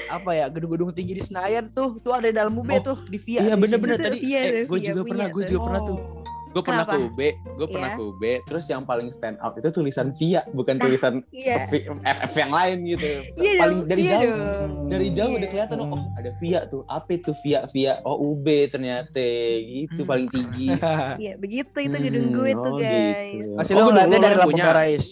apa 0.10 0.30
ya 0.34 0.46
gedung-gedung 0.50 0.90
tinggi 0.98 1.22
di 1.22 1.24
Senayan 1.24 1.70
tuh 1.70 2.02
tuh 2.02 2.18
ada 2.18 2.26
di 2.26 2.36
dalam 2.36 2.58
UB 2.58 2.70
Oh, 2.70 2.96
tuh 2.96 2.98
di 3.06 3.18
Via 3.22 3.40
Iya 3.44 3.56
bener-bener 3.60 3.98
tadi. 4.00 4.20
Eh, 4.32 4.64
gue 4.64 4.80
juga 4.80 5.02
punya 5.04 5.26
pernah, 5.26 5.28
gue 5.34 5.44
juga 5.50 5.60
pernah 5.68 5.82
tuh. 5.84 6.19
Gue 6.50 6.64
pernah 6.64 6.82
ke? 6.82 6.98
UB, 6.98 7.20
gue 7.56 7.68
pernah 7.68 7.90
Iya. 7.90 7.96
ke 7.96 8.02
UB. 8.04 8.24
Terus 8.44 8.66
yang 8.66 8.82
paling 8.82 9.10
stand 9.10 9.38
out 9.38 9.54
itu 9.54 9.70
tulisan 9.70 10.10
Via, 10.12 10.42
bukan 10.50 10.76
tulisan 10.76 11.22
Iya. 11.30 11.62
V- 11.64 11.86
FF 12.02 12.34
yang 12.36 12.50
lain 12.50 12.78
gitu. 12.88 13.10
Iya 13.36 13.52
paling 13.60 13.80
dong, 13.80 13.88
dari 13.88 14.02
iya 14.02 14.12
jauh. 14.12 14.26
dong. 14.26 14.72
Dari 14.88 15.08
jauh 15.10 15.30
Iya. 15.30 15.38
udah 15.38 15.48
kelihatan 15.48 15.78
oh, 15.78 15.88
oh, 15.92 16.04
ada 16.12 16.32
Via 16.36 16.60
tuh. 16.66 16.82
Apa 16.84 17.10
itu 17.12 17.32
Via? 17.40 17.60
Via 17.68 17.94
oh 18.02 18.18
UB 18.28 18.46
ternyata. 18.66 19.22
Gitu 19.62 20.02
Hmm. 20.02 20.10
paling 20.10 20.28
tinggi. 20.28 20.68
Iya, 21.22 21.34
begitu 21.36 21.78
itu 21.78 21.98
gedung 22.00 22.26
Hmm, 22.26 22.36
gue 22.36 22.52
tuh 22.52 22.66
oh 22.68 22.78
guys. 22.78 23.30
gitu. 23.30 23.54
Masih 23.54 23.72
Oh, 23.72 23.78
lo 23.78 23.82
gedung 23.84 23.94
ngeliatnya 23.94 24.20
dari 24.20 24.36
punya. 24.42 24.66
Parais 24.66 25.06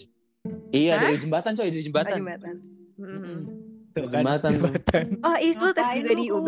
Iya 0.70 0.92
Hah? 0.92 1.02
dari 1.04 1.16
jembatan 1.18 1.52
coy, 1.54 1.68
dari 1.68 1.78
Oh, 1.78 1.86
jembatan. 1.86 2.18
jembatan. 2.18 2.56
Mm-mm. 2.98 3.38
Tuh 3.92 4.06
kan, 4.08 4.22
Jembatan. 4.22 4.54
Oh, 5.22 5.38
Is 5.38 5.54
lu 5.56 5.70
tes 5.72 5.86
juga 5.92 6.14
di 6.14 6.26
UB. 6.28 6.48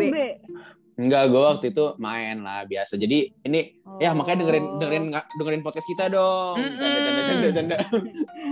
Enggak, 0.92 1.22
gue 1.26 1.40
waktu 1.40 1.66
itu 1.70 1.84
main 1.96 2.36
lah 2.38 2.62
biasa. 2.62 2.94
Jadi 2.94 3.32
ini 3.40 3.79
ya 4.00 4.10
makanya 4.10 4.38
dengerin 4.40 4.64
Oh. 4.64 4.78
dengerin 4.78 5.04
dengerin 5.36 5.60
podcast 5.60 5.86
kita 5.86 6.08
dong. 6.08 6.56
Canda 6.56 6.98
canda 6.98 7.22
canda 7.22 7.48
canda. 7.52 7.76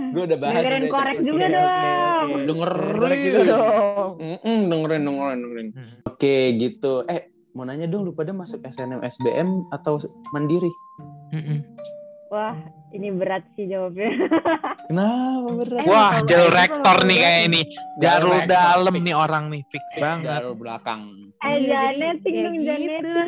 gue 0.09 0.23
udah 0.23 0.37
bahas 0.37 0.61
Dengerin 0.61 0.81
udah, 0.81 0.91
korek 0.91 1.17
juga 1.19 1.45
dong. 1.49 2.27
Dengerin. 2.45 2.95
Dengerin 2.95 3.19
juga 3.19 3.41
dong 3.43 4.11
Mm-mm, 4.19 4.59
dengerin 4.63 5.01
dengerin 5.03 5.39
dengerin. 5.39 5.67
Oke 6.05 6.35
gitu. 6.55 6.93
Eh 7.05 7.21
mau 7.51 7.63
nanya 7.63 7.85
dong 7.85 8.05
lu 8.05 8.13
pada 8.13 8.31
masuk 8.31 8.61
SNM 8.61 9.01
SBM 9.01 9.49
atau 9.69 9.97
mandiri? 10.29 10.69
Mm-mm. 11.31 11.59
Wah, 12.29 12.53
ini 12.91 13.09
berat 13.09 13.41
sih 13.51 13.65
jawabnya. 13.65 14.13
Kenapa 14.87 15.49
berat? 15.51 15.81
Eh, 15.81 15.89
Wah, 15.89 16.13
jalur 16.23 16.51
rektor 16.51 16.97
nih 17.03 17.17
kayak 17.17 17.41
ini. 17.47 17.61
Jalur 17.97 18.37
dalam 18.45 18.93
nih 18.95 19.15
orang 19.15 19.49
nih 19.49 19.65
fix 19.65 19.81
Fix 19.89 19.97
banget. 19.97 20.29
jalur 20.29 20.53
belakang. 20.53 21.09
eh, 21.41 21.57
Iya, 21.57 21.89
netting 21.91 22.29
ya 22.31 22.43
dong, 22.43 22.57
jangan 22.61 22.81
gitu. 22.85 23.21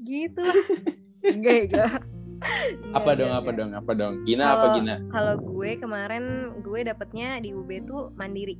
Gitu. 0.00 0.44
Enggak, 1.20 1.56
enggak. 1.66 1.90
Apa 2.94 3.10
Enggak, 3.10 3.14
dong 3.16 3.26
enggak, 3.26 3.34
apa 3.34 3.42
enggak. 3.42 3.58
dong 3.58 3.70
apa 3.74 3.92
dong? 3.92 4.14
Gina 4.22 4.44
apa 4.46 4.56
Kalau- 4.60 4.74
Gina? 4.74 4.94
Kalau 5.08 5.34
gue 5.42 5.70
kemarin 5.76 6.24
gue 6.60 6.80
dapetnya 6.82 7.28
di 7.38 7.50
UB 7.50 7.70
tuh 7.82 8.14
mandiri. 8.14 8.56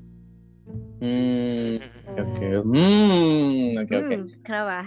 Hmm 0.98 1.78
oke 2.10 2.20
oke. 2.20 2.46
Hmm 2.66 3.66
oke 3.78 3.94
oke. 3.94 4.14
Hmm, 4.16 4.24
kenapa? 4.42 4.78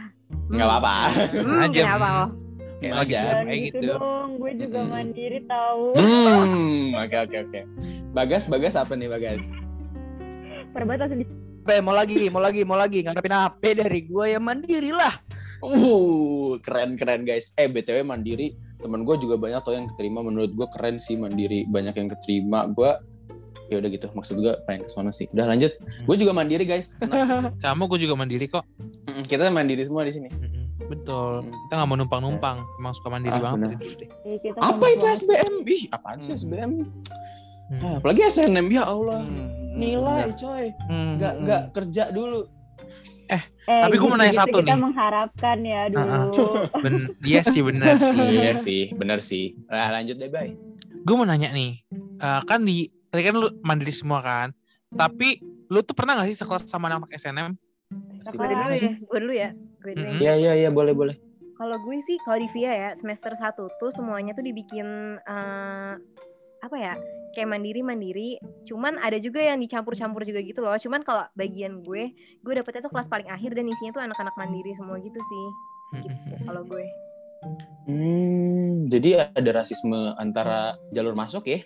Nggak 0.49 0.67
apa-apa. 0.67 0.95
Hmm, 1.31 1.61
Aja. 1.65 1.81
kenapa? 1.81 2.07
oh? 2.19 2.29
Kayak 2.81 2.95
lagi 2.97 3.13
kayak 3.13 3.59
gitu 3.61 3.77
gitu. 3.77 3.93
dong, 3.93 4.29
gue 4.35 4.51
juga 4.57 4.79
Mm-mm. 4.81 4.91
mandiri 4.91 5.39
tahu. 5.45 5.83
Hmm 5.95 6.85
oke 6.93 7.17
oke 7.21 7.37
oke. 7.39 7.59
Bagas 8.11 8.43
Bagas 8.45 8.75
apa 8.75 8.91
nih 8.91 9.07
Bagas? 9.07 9.55
Perbatasan 10.71 11.17
di 11.17 11.25
Pe, 11.61 11.77
mau 11.77 11.93
lagi, 11.93 12.25
mau 12.27 12.41
lagi, 12.41 12.65
mau 12.65 12.73
lagi 12.73 13.05
ngadepin 13.05 13.31
HP 13.31 13.61
dari 13.77 13.99
gua 14.03 14.25
ya 14.25 14.41
mandiri 14.41 14.89
lah. 14.89 15.13
Uh, 15.61 16.57
keren 16.59 16.97
keren 16.97 17.21
guys. 17.21 17.53
Eh 17.55 17.65
btw 17.65 18.01
mandiri, 18.01 18.51
temen 18.77 19.01
gue 19.01 19.15
juga 19.17 19.37
banyak 19.37 19.61
tau 19.61 19.73
yang 19.73 19.87
keterima. 19.87 20.19
Menurut 20.19 20.51
gue 20.51 20.67
keren 20.73 20.97
sih 20.97 21.15
mandiri, 21.15 21.63
banyak 21.65 21.93
yang 21.93 22.09
keterima. 22.09 22.65
Gue 22.67 22.91
ya 23.69 23.79
udah 23.79 23.89
gitu. 23.89 24.07
Maksud 24.11 24.41
gue 24.41 24.53
pengen 24.65 24.83
ke 24.83 24.91
sana 24.91 25.09
sih. 25.09 25.29
Udah 25.31 25.47
lanjut. 25.47 25.71
Gue 26.03 26.15
juga 26.17 26.33
mandiri 26.33 26.65
guys. 26.65 26.97
Tenang. 26.97 27.55
Sama 27.63 27.87
gue 27.87 27.99
juga 27.99 28.13
mandiri 28.13 28.45
kok. 28.45 28.65
Mm, 29.07 29.23
Kita 29.23 29.47
mandiri 29.47 29.83
semua 29.85 30.03
di 30.03 30.11
sini. 30.11 30.27
Mm-mm. 30.27 30.89
Betul. 30.91 31.47
Hmm. 31.47 31.55
Kita 31.55 31.73
nggak 31.79 31.87
mau 31.87 31.97
numpang-numpang. 31.97 32.57
Emang 32.75 32.91
suka 32.91 33.07
mandiri 33.07 33.31
Ah, 33.31 33.55
banget. 33.55 33.79
Eh, 34.27 34.35
kita 34.37 34.59
Apa 34.59 34.85
itu. 34.91 35.05
SBM? 35.07 35.53
Ih, 35.63 35.83
apaan 35.87 36.19
sih 36.19 36.35
SBM? 36.35 36.83
Hmm. 37.71 37.79
Ah, 37.79 37.93
apalagi 38.03 38.27
SNM 38.27 38.67
ya 38.67 38.83
Allah. 38.83 39.23
Hmm, 39.23 39.79
Nilai 39.79 40.35
coy. 40.35 40.75
Hmm, 40.91 41.15
Nggak 41.15 41.33
hmm. 41.33 41.43
nggak 41.47 41.61
kerja 41.71 42.03
dulu. 42.11 42.43
Eh, 43.31 43.43
Tapi 43.81 43.95
gua 43.95 44.07
mau 44.07 44.19
nanya 44.19 44.35
satu 44.35 44.59
kita 44.59 44.73
nih. 44.73 44.79
mengharapkan 44.79 45.57
ya 45.61 45.81
dulu. 45.87 46.43
Ben 46.77 46.95
iya 47.21 47.41
sih 47.41 47.61
benar 47.61 47.95
sih. 48.11 48.19
iya 48.27 48.51
sih, 48.53 48.83
benar 48.91 49.19
sih. 49.19 49.55
Nah, 49.65 49.89
lanjut 49.91 50.15
deh, 50.15 50.27
bye. 50.27 50.51
Gue 51.01 51.15
mau 51.15 51.23
nanya 51.23 51.49
nih, 51.49 51.81
eh, 52.17 52.41
kan 52.43 52.61
di 52.61 52.85
tadi 53.07 53.21
kan 53.21 53.33
lu 53.33 53.49
mandiri 53.61 53.89
semua 53.89 54.19
kan, 54.19 54.51
tapi 54.89 55.39
lu 55.65 55.79
tuh 55.81 55.91
pernah 55.91 56.15
gak 56.15 56.27
sih 56.27 56.37
sekelas 56.37 56.63
sama 56.65 56.87
anak 56.87 57.07
SNM? 57.09 57.55
Gue 58.27 58.45
dulu 58.45 58.61
mana 58.61 58.75
ya, 58.75 58.91
gue 58.93 59.19
dulu 59.19 59.33
ya. 59.33 59.49
Gue 59.79 59.91
dulu. 59.95 60.05
ya. 60.05 60.19
Iya, 60.19 60.33
iya, 60.37 60.51
iya, 60.57 60.69
boleh, 60.69 60.91
boleh. 60.91 61.15
Kalau 61.53 61.77
gue 61.77 61.97
sih 62.01 62.17
kalau 62.19 62.37
di 62.37 62.49
VIA 62.49 62.73
ya 62.73 62.89
semester 62.91 63.31
1 63.31 63.39
tuh 63.71 63.89
semuanya 63.89 64.33
tuh 64.33 64.41
dibikin 64.41 64.85
eh, 65.17 65.93
apa 66.59 66.75
ya? 66.75 66.93
Kayak 67.31 67.49
mandiri-mandiri. 67.57 68.37
Cuman 68.67 68.99
ada 68.99 69.15
juga 69.17 69.39
yang 69.39 69.59
dicampur-campur 69.59 70.27
juga 70.27 70.39
gitu 70.43 70.59
loh. 70.59 70.75
Cuman 70.75 71.01
kalau 71.03 71.23
bagian 71.35 71.83
gue, 71.83 72.11
gue 72.43 72.53
dapetnya 72.53 72.83
tuh 72.83 72.91
kelas 72.91 73.07
paling 73.07 73.29
akhir 73.31 73.55
dan 73.55 73.65
isinya 73.71 73.91
tuh 73.95 74.03
anak-anak 74.03 74.35
mandiri 74.35 74.71
semua 74.75 74.99
gitu 74.99 75.19
sih. 75.19 75.45
Gitu 76.03 76.15
kalau 76.47 76.63
gue. 76.67 76.85
Hmm, 77.89 78.85
jadi 78.87 79.33
ada 79.33 79.65
rasisme 79.65 80.13
antara 80.21 80.77
jalur 80.93 81.17
masuk 81.17 81.49
ya? 81.49 81.59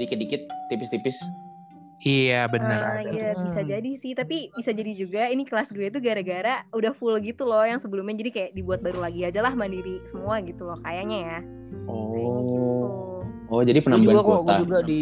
Dikit-dikit, 0.00 0.48
tipis-tipis. 0.72 1.20
Iya 2.00 2.48
benar. 2.48 3.04
Ada. 3.04 3.12
iya 3.12 3.28
bisa 3.36 3.60
jadi 3.60 3.92
sih, 4.00 4.16
tapi 4.16 4.48
bisa 4.56 4.72
jadi 4.72 4.92
juga 4.96 5.28
ini 5.28 5.44
kelas 5.44 5.68
gue 5.68 5.92
tuh 5.92 6.00
gara-gara 6.00 6.64
udah 6.72 6.96
full 6.96 7.12
gitu 7.20 7.44
loh 7.44 7.60
yang 7.60 7.76
sebelumnya 7.76 8.16
jadi 8.24 8.30
kayak 8.32 8.50
dibuat 8.56 8.80
baru 8.80 9.04
lagi 9.04 9.28
aja 9.28 9.44
lah 9.44 9.52
mandiri 9.52 10.00
semua 10.08 10.40
gitu 10.40 10.64
loh 10.64 10.80
kayaknya 10.80 11.18
ya. 11.20 11.38
Gitu. 11.44 12.09
Oh. 13.50 13.60
Jadi 13.66 13.78
Gua 13.82 13.86
penambahan 13.90 14.06
juga 14.14 14.20
kok, 14.22 14.26
kuota. 14.30 14.46
gua 14.46 14.54
juga 14.62 14.78
di 14.86 15.00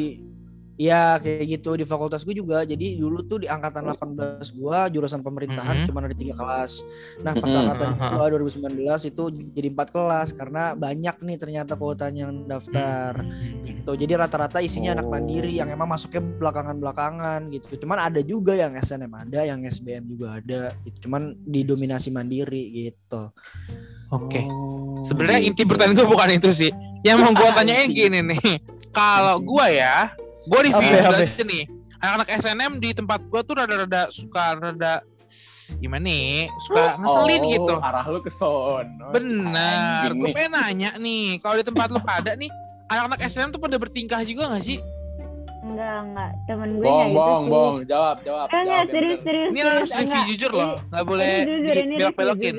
Ya 0.78 1.18
kayak 1.18 1.58
gitu 1.58 1.74
di 1.74 1.82
fakultas 1.82 2.22
gue 2.22 2.32
juga. 2.32 2.62
Jadi 2.62 2.96
dulu 2.96 3.26
tuh 3.26 3.42
di 3.42 3.50
angkatan 3.50 3.82
18 3.82 4.54
gua 4.54 4.86
jurusan 4.86 5.20
pemerintahan 5.20 5.82
Mhm. 5.82 5.86
cuma 5.90 5.98
ada 6.00 6.14
tiga 6.14 6.38
kelas. 6.38 6.86
Nah 7.18 7.34
pas 7.34 7.50
Mhm. 7.50 7.60
angkatan 7.66 7.90
Aha. 7.98 8.06
gua 8.14 8.26
2019 8.30 9.02
itu 9.02 9.22
jadi 9.52 9.68
empat 9.68 9.88
kelas 9.90 10.28
karena 10.32 10.72
banyak 10.72 11.18
nih 11.18 11.36
ternyata 11.36 11.74
kuotanya 11.74 12.30
yang 12.30 12.46
daftar. 12.46 13.26
Gitu. 13.66 13.90
Jadi 13.90 14.12
rata-rata 14.14 14.62
isinya 14.62 14.94
anak 14.94 15.06
Oh. 15.06 15.12
mandiri 15.12 15.50
yang 15.52 15.66
emang 15.66 15.90
masuknya 15.90 16.22
belakangan-belakangan 16.22 17.50
gitu. 17.50 17.82
Cuman 17.82 17.98
ada 17.98 18.20
juga 18.22 18.54
yang 18.54 18.78
SNM 18.78 19.10
ada, 19.10 19.40
yang 19.42 19.58
SBM 19.60 20.06
juga 20.06 20.38
ada. 20.38 20.70
Gitu. 20.86 21.10
Cuman 21.10 21.34
didominasi 21.42 22.14
mandiri 22.14 22.86
gitu. 22.86 23.34
Oke. 24.08 24.46
Oh, 24.46 25.02
Sebenarnya 25.02 25.42
inti 25.42 25.66
pertanyaan 25.66 25.98
gue 25.98 26.06
bukan 26.06 26.30
itu 26.30 26.54
sih. 26.54 26.70
Yang 27.02 27.18
mau 27.18 27.32
gue 27.34 27.50
tanyain 27.58 27.90
gini 27.90 28.22
nih. 28.22 28.62
Kalau 28.88 29.36
gue 29.38 29.66
ya, 29.74 30.14
gue 30.48 30.60
di 30.64 30.70
Apa, 30.72 30.80
video 30.80 30.98
apa? 31.04 31.18
aja 31.20 31.42
nih. 31.44 31.62
Anak-anak 31.98 32.28
SNM 32.40 32.72
di 32.80 32.90
tempat 32.94 33.20
gue 33.26 33.40
tuh 33.42 33.54
rada-rada 33.58 34.02
suka 34.08 34.56
rada 34.56 34.94
gimana 35.76 36.08
nih 36.08 36.48
suka 36.64 36.96
ngeselin 36.96 37.42
oh, 37.44 37.50
gitu. 37.52 37.74
arah 37.76 38.06
lu 38.08 38.20
ke 38.24 38.32
sono. 38.32 39.12
Benar. 39.12 40.08
Gue 40.16 40.32
pengen 40.32 40.52
nanya 40.56 40.90
nih, 40.96 41.36
kalau 41.44 41.60
di 41.60 41.64
tempat 41.66 41.92
lu 41.92 42.00
pada 42.00 42.32
nih, 42.32 42.48
anak-anak 42.88 43.20
SNM 43.28 43.52
tuh 43.52 43.60
pada 43.60 43.76
bertingkah 43.76 44.24
juga 44.24 44.48
gak 44.56 44.64
sih? 44.64 44.80
Enggak, 45.58 45.96
enggak. 46.08 46.30
Temen 46.48 46.70
gue 46.80 46.84
Bong, 46.86 47.08
bong, 47.12 47.42
sih. 47.44 47.52
bong. 47.52 47.74
Jawab, 47.84 48.16
jawab. 48.24 48.46
Enggak, 48.48 48.64
jawab 48.64 48.86
serius, 48.88 49.20
bener. 49.20 49.26
serius. 49.26 49.48
Ini 49.50 49.58
serius. 49.58 49.68
harus 49.74 49.90
review 49.92 50.22
jujur 50.32 50.50
loh, 50.54 50.72
nggak 50.88 51.04
boleh 51.04 51.28
Ini 51.28 51.44
jujur, 51.44 51.74
ini 51.74 51.76
review 51.76 51.98
belok-belokin. 51.98 52.54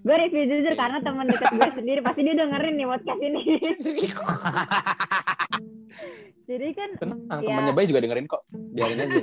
Gue 0.00 0.16
review 0.16 0.44
jujur 0.48 0.74
karena 0.74 0.98
teman 1.04 1.28
dekat 1.28 1.52
gue 1.52 1.70
sendiri 1.76 2.00
pasti 2.00 2.20
dia 2.24 2.32
dengerin 2.32 2.74
nih 2.76 2.86
podcast 2.88 3.20
ini. 3.20 3.42
Jadi 6.50 6.66
kan 6.74 6.90
Tenang, 6.98 7.20
Ya. 7.30 7.46
temannya 7.46 7.74
Bay 7.78 7.86
juga 7.86 8.02
dengerin 8.02 8.26
kok. 8.26 8.42
Biarin 8.74 8.98
aja. 8.98 9.18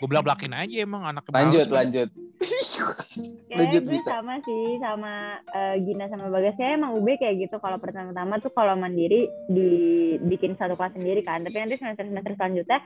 Gue 0.00 0.08
belak-belakin 0.08 0.52
aja 0.56 0.76
emang 0.80 1.04
anak 1.04 1.28
lanjut, 1.28 1.68
lanjut. 1.68 2.08
Kayaknya 2.08 3.58
Lanjut, 3.60 3.82
gue 3.84 4.00
sama 4.08 4.34
sih 4.40 4.64
sama 4.80 5.12
eh, 5.52 5.76
Gina 5.84 6.08
sama 6.08 6.32
Bagas 6.32 6.56
kayak 6.56 6.80
emang 6.80 6.96
UB 6.96 7.08
kayak 7.20 7.36
gitu 7.36 7.60
kalau 7.60 7.76
pertama-tama 7.76 8.40
tuh 8.40 8.48
kalau 8.50 8.74
mandiri 8.74 9.28
dibikin 9.46 10.56
satu 10.56 10.74
kelas 10.74 10.96
sendiri 10.96 11.20
kan 11.20 11.44
tapi 11.44 11.60
nanti 11.60 11.76
semester 11.76 12.08
semester 12.08 12.32
selanjutnya 12.34 12.78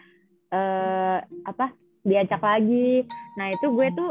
eh 0.49 1.18
apa 1.45 1.66
diacak 2.03 2.41
lagi 2.41 3.05
nah 3.37 3.53
itu 3.53 3.66
gue 3.68 3.89
tuh 3.95 4.11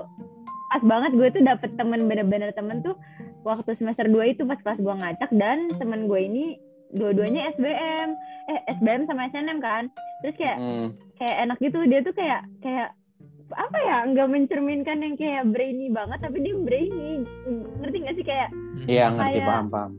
pas 0.67 0.83
banget 0.83 1.11
gue 1.15 1.27
tuh 1.31 1.43
dapet 1.43 1.71
temen 1.75 2.05
bener-bener 2.05 2.51
temen 2.51 2.83
tuh 2.83 2.95
waktu 3.41 3.71
semester 3.73 4.03
2 4.05 4.35
itu 4.35 4.43
pas 4.43 4.59
kelas 4.59 4.79
gue 4.79 4.95
ngacak 4.95 5.31
dan 5.35 5.71
temen 5.79 6.11
gue 6.11 6.19
ini 6.19 6.45
dua-duanya 6.91 7.51
SBM 7.55 8.09
eh 8.47 8.59
SBM 8.75 9.07
sama 9.07 9.27
SNM 9.27 9.59
kan. 9.59 9.83
Terus 10.23 10.35
kayak 10.39 10.57
Hmm. 10.57 10.87
kayak 11.19 11.35
enak 11.47 11.57
gitu. 11.59 11.79
Dia 11.83 11.99
tuh 11.99 12.15
kayak 12.15 12.41
kayak 12.63 12.89
apa 13.47 13.77
ya 13.79 13.97
nggak 14.11 14.27
mencerminkan 14.27 14.99
yang 14.99 15.15
kayak 15.15 15.47
brainy 15.51 15.87
banget 15.87 16.19
tapi 16.19 16.43
dia 16.43 16.55
brainy. 16.55 17.23
Ngerti 17.79 17.97
gak 18.03 18.15
sih? 18.19 18.25
Kayak 18.27 18.49
Iya, 18.87 19.05
ngerti, 19.11 19.39
paham, 19.43 19.67
paham. 19.71 19.91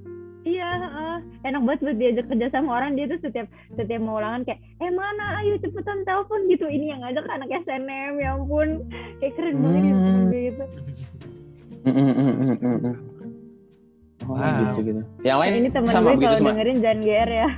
Iya, 0.48 0.68
heeh. 0.80 1.16
enak 1.44 1.60
banget 1.60 1.80
buat 1.82 1.96
diajak 1.96 2.26
kerja 2.26 2.46
sama 2.48 2.70
orang 2.74 2.92
dia 2.92 3.04
tuh 3.06 3.20
setiap 3.20 3.46
setiap 3.70 4.00
mau 4.00 4.16
ulangan 4.16 4.42
kayak 4.42 4.60
eh 4.78 4.88
mana 4.90 5.24
ayo 5.38 5.54
cepetan 5.58 6.00
telepon 6.02 6.40
gitu 6.46 6.64
ini 6.66 6.88
yang 6.88 7.02
ada 7.02 7.20
kan 7.20 7.38
anak 7.38 7.52
SNM 7.60 7.84
ya 8.16 8.32
ampun 8.32 8.68
kayak 9.18 9.34
keren 9.34 9.54
banget 9.56 9.82
gitu, 9.84 9.98
Hmm. 10.00 10.28
gitu. 10.32 10.64
Oh, 14.20 14.34
Wow. 14.34 14.60
gitu 14.66 14.80
gitu. 14.84 15.02
Yang 15.22 15.38
lain 15.38 15.50
Nah, 15.50 15.58
ini 15.58 15.68
temen 15.70 15.88
sama 15.88 16.06
gue 16.06 16.16
begitu 16.16 16.28
kalau 16.28 16.38
semua. 16.38 16.52
dengerin 16.52 16.78
jangan 16.78 16.98
GR 16.98 17.30
ya 17.30 17.48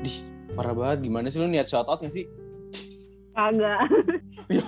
Dih, 0.00 0.16
parah 0.52 0.72
banget. 0.72 0.98
Gimana 1.02 1.26
sih 1.28 1.38
lu 1.38 1.46
niat 1.46 1.66
shout 1.66 1.86
out 1.86 1.98
gak 1.98 2.10
sih? 2.10 2.26
kagak 3.32 3.80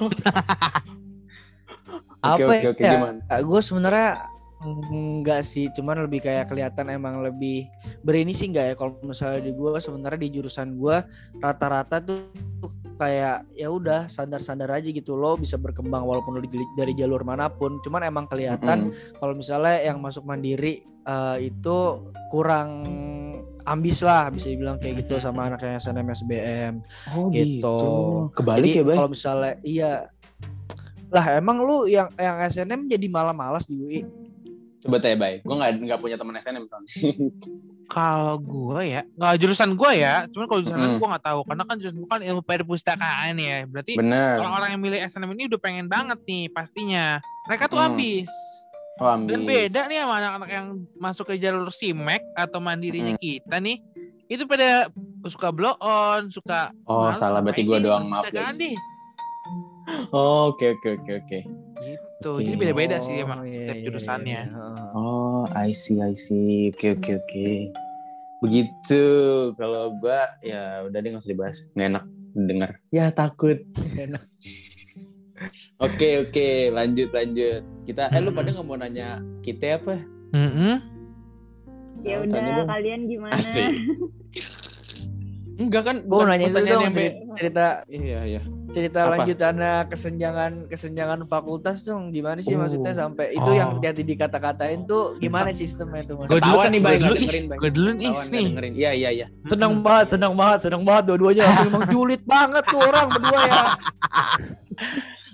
Oke, 2.22 2.38
Apa 2.38 2.52
oke, 2.54 2.66
oke, 2.70 2.78
ya? 2.80 2.92
gimana? 2.94 3.18
gue 3.36 3.60
sebenarnya 3.60 4.08
enggak 4.62 5.42
sih 5.42 5.66
cuman 5.74 6.06
lebih 6.06 6.22
kayak 6.22 6.46
kelihatan 6.46 6.86
emang 6.94 7.18
lebih 7.18 7.66
berini 8.00 8.30
sih 8.30 8.46
enggak 8.50 8.66
ya 8.70 8.74
kalau 8.78 8.94
misalnya 9.02 9.42
di 9.42 9.50
gue 9.50 9.70
sebenarnya 9.78 10.20
di 10.22 10.30
jurusan 10.30 10.78
gue 10.78 10.96
rata-rata 11.42 11.98
tuh 11.98 12.30
kayak 12.94 13.50
ya 13.58 13.66
udah 13.66 14.06
standar-standar 14.06 14.70
aja 14.70 14.86
gitu 14.86 15.18
lo 15.18 15.34
bisa 15.34 15.58
berkembang 15.58 16.06
walaupun 16.06 16.38
lo 16.38 16.40
dari 16.78 16.94
jalur 16.94 17.26
mana 17.26 17.50
pun 17.50 17.82
cuman 17.82 18.06
emang 18.06 18.30
kelihatan 18.30 18.94
Mm, 18.94 19.18
kalau 19.18 19.34
misalnya 19.34 19.82
yang 19.82 19.98
masuk 19.98 20.22
mandiri 20.22 20.86
eh, 20.86 21.36
itu 21.50 21.78
kurang 22.30 22.70
ambis 23.62 24.02
lah 24.02 24.30
bisa 24.30 24.50
dibilang 24.50 24.78
kayak 24.78 25.06
gitu 25.06 25.18
sama 25.18 25.46
anak 25.50 25.62
yang 25.62 25.78
SNM 25.78 26.08
SBM 26.14 26.74
Oh 27.14 27.30
gitu. 27.30 27.62
gitu. 27.62 27.76
Kebalik 28.38 28.70
Jadi 28.70 28.78
ya, 28.78 28.84
Bay? 28.86 28.96
kalau 28.98 29.10
misalnya 29.10 29.52
iya 29.62 29.92
lah 31.12 31.24
emang 31.36 31.60
lu 31.62 31.84
yang 31.86 32.08
yang 32.16 32.38
SNM 32.48 32.88
jadi 32.88 33.06
malah 33.10 33.36
malas 33.36 33.68
di 33.68 33.76
UI 33.76 34.00
Coba 34.82 34.98
tanya, 34.98 35.14
Bay. 35.14 35.34
Gue 35.40 35.54
gak, 35.54 35.70
nggak 35.78 36.00
punya 36.02 36.16
teman 36.18 36.34
SNM 36.34 36.66
soalnya. 36.66 36.90
Kalau 37.92 38.40
gue 38.40 38.80
ya, 38.88 39.02
nggak 39.14 39.34
jurusan 39.36 39.76
gue 39.76 39.92
ya. 39.94 40.24
Cuman 40.26 40.46
kalau 40.48 40.60
jurusan 40.64 40.80
Mm-mm. 40.80 40.98
gue 40.98 41.08
nggak 41.12 41.24
tahu. 41.24 41.40
Karena 41.44 41.62
kan 41.62 41.76
jurusan 41.76 41.98
gue 42.00 42.08
kan 42.08 42.20
ilmu 42.20 42.40
perpustakaan 42.40 43.34
ya. 43.36 43.56
Berarti 43.64 43.92
orang-orang 44.40 44.68
yang 44.72 44.80
milih 44.80 44.98
SNM 44.98 45.30
ini 45.36 45.44
udah 45.46 45.60
pengen 45.60 45.86
banget 45.86 46.18
nih 46.24 46.48
pastinya. 46.48 47.20
Mereka 47.46 47.68
tuh 47.68 47.78
Mm. 47.78 47.86
ambis. 47.92 48.30
Oh, 48.96 49.08
ambis. 49.08 49.30
Dan 49.30 49.40
beda 49.44 49.80
nih 49.86 49.98
sama 50.00 50.14
anak-anak 50.18 50.50
yang 50.50 50.66
masuk 50.94 51.24
ke 51.28 51.34
jalur 51.36 51.68
SIMEK 51.68 52.22
atau 52.32 52.58
mandirinya 52.58 53.12
Mm. 53.12 53.20
kita 53.20 53.56
nih. 53.60 53.76
Itu 54.26 54.48
pada 54.48 54.88
suka 55.28 55.52
blow 55.52 55.76
on, 55.78 56.32
suka 56.32 56.72
Oh, 56.88 57.12
salah. 57.12 57.44
Berarti 57.44 57.62
gue 57.62 57.76
doang. 57.78 58.08
Maaf, 58.08 58.32
guys. 58.32 58.56
Oh, 60.14 60.54
oke, 60.54 60.78
oke, 60.78 60.88
oke, 60.96 61.12
oke. 61.26 61.38
Gitu. 61.82 62.28
Oke. 62.30 62.46
Jadi 62.46 62.56
beda-beda 62.56 62.96
sih 62.98 63.14
Oh, 63.14 63.24
emang 63.26 63.40
iya, 63.42 63.50
setiap 63.52 63.76
iya, 63.76 63.84
jurusannya. 63.84 64.40
iya. 64.46 64.92
Oh, 64.94 65.44
I 65.50 65.70
see, 65.70 65.98
I 65.98 66.14
see. 66.14 66.70
Oke, 66.70 66.94
oke, 66.94 67.12
oke. 67.18 67.46
Begitu. 68.40 69.04
Kalau 69.54 69.98
gue, 69.98 70.20
ya 70.40 70.86
udah 70.86 70.98
deh 70.98 71.08
nggak 71.10 71.22
usah 71.22 71.32
dibahas. 71.32 71.58
Nggak 71.74 71.88
enak 71.90 72.04
denger. 72.32 72.70
Ya, 72.88 73.06
takut. 73.10 73.58
Enak. 73.92 74.22
Oke, 75.78 76.22
oke. 76.22 76.48
Lanjut, 76.70 77.10
lanjut. 77.10 77.62
Kita, 77.82 78.06
eh 78.08 78.22
lu 78.22 78.30
pada 78.30 78.54
nggak 78.54 78.62
mau 78.62 78.78
nanya 78.78 79.18
kita 79.42 79.76
apa? 79.76 79.98
Mm-mm. 80.32 80.74
ya 82.02 82.18
Oh, 82.18 82.26
tanya 82.26 82.62
udah 82.62 82.66
kalian 82.72 83.00
gimana 83.06 83.34
Asik. 83.34 83.68
Enggak 85.62 85.82
kan? 85.84 85.96
Gue 86.02 86.22
nanya 86.22 86.44
pertanyaan 86.44 86.66
dong 86.66 86.82
yang 86.82 86.94
cerita, 86.94 87.14
cerita 87.32 87.64
Iya, 87.86 88.20
iya. 88.26 88.40
cerita 88.68 88.98
Apa? 88.98 89.10
lanjutannya 89.14 89.72
kesenjangan 89.86 90.52
kesenjangan 90.66 91.20
fakultas 91.24 91.78
dong 91.82 92.08
gimana 92.08 92.40
sih 92.40 92.52
Oh. 92.52 92.58
maksudnya 92.58 92.90
sampai 92.92 93.30
itu 93.30 93.44
Oh. 93.44 93.52
yang 93.52 93.78
tadi 93.78 94.02
dikata-katain 94.02 94.80
tuh 94.82 95.14
gimana 95.16 95.52
sistemnya 95.52 96.02
tuh 96.02 96.18
Gue 96.18 96.24
maksudnya? 96.24 96.34
dulu 96.34 96.40
Ketahuan 96.42 96.64
kan, 96.64 96.72
nih, 96.72 96.80
gue 96.80 96.82
nggak 96.82 96.96
is, 96.96 97.02
dengerin, 97.14 97.44
Bay. 97.44 97.58
gue 97.58 97.70
dulu 97.70 97.90
nih. 97.92 98.12
Iya, 98.72 98.90
iya, 98.92 99.10
iya. 99.12 99.26
seneng 99.44 99.72
banget 99.78 100.06
seneng 100.10 100.32
banget 100.34 100.58
seneng 100.60 100.82
banget 100.82 101.04
dua-duanya 101.06 101.42
langsung 101.44 101.68
emang 101.68 101.86
julid 101.86 102.22
banget 102.24 102.64
tuh 102.66 102.80
orang 102.80 103.06
berdua 103.08 103.40
ya 103.42 103.62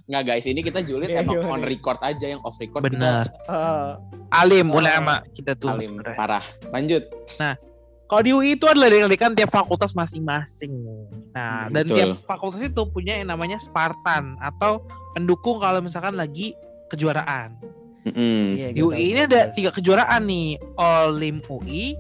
Nggak 0.09 0.23
guys, 0.25 0.45
ini 0.47 0.61
kita 0.61 0.81
julid 0.81 1.05
Iya, 1.07 1.21
emang 1.21 1.45
on 1.47 1.61
nih? 1.61 1.69
record 1.71 2.01
aja 2.01 2.27
yang 2.27 2.41
off 2.41 2.57
record 2.57 2.81
Benar. 2.81 3.29
Ah, 3.45 4.01
Alim, 4.35 4.73
Ah. 4.73 4.79
ulama 4.81 5.15
kita 5.31 5.53
kita 5.53 5.61
tuh. 5.61 5.69
alim 5.71 6.01
parah. 6.11 6.41
Lanjut. 6.73 7.05
Kalau 8.09 8.23
di 8.25 8.33
UI 8.33 8.57
itu 8.57 8.65
adalah 8.65 8.89
kan 9.21 9.37
tiap 9.37 9.53
fakultas 9.53 9.93
masing-masing. 9.93 10.73
Nah, 11.37 11.69
Hmm, 11.69 11.77
dan 11.77 11.85
betul. 11.85 11.97
tiap 11.97 12.11
fakultas 12.25 12.65
itu 12.65 12.83
punya 12.89 13.21
yang 13.21 13.29
namanya 13.29 13.61
Spartan 13.61 14.33
atau 14.41 14.81
pendukung 15.13 15.61
kalau 15.61 15.85
misalkan 15.85 16.17
lagi 16.17 16.57
kejuaraan. 16.89 17.53
Iya, 18.09 18.73
Di 18.73 18.81
UI 18.81 18.97
tahu. 18.97 19.11
ini 19.13 19.21
ada 19.29 19.41
tiga 19.53 19.69
kejuaraan 19.69 20.25
nih, 20.25 20.57
Olim 20.81 21.45
UI, 21.45 21.93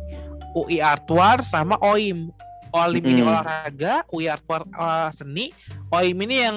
UI 0.56 0.80
Artwar 0.80 1.44
sama 1.44 1.76
OIM. 1.84 2.32
Olim 2.72 3.04
ini 3.04 3.20
Mm-mm. 3.20 3.28
olahraga, 3.28 4.04
UI 4.08 4.28
Artwar 4.28 4.64
uh, 4.72 5.12
seni, 5.12 5.52
OIM 5.92 6.16
ini 6.24 6.36
yang 6.40 6.56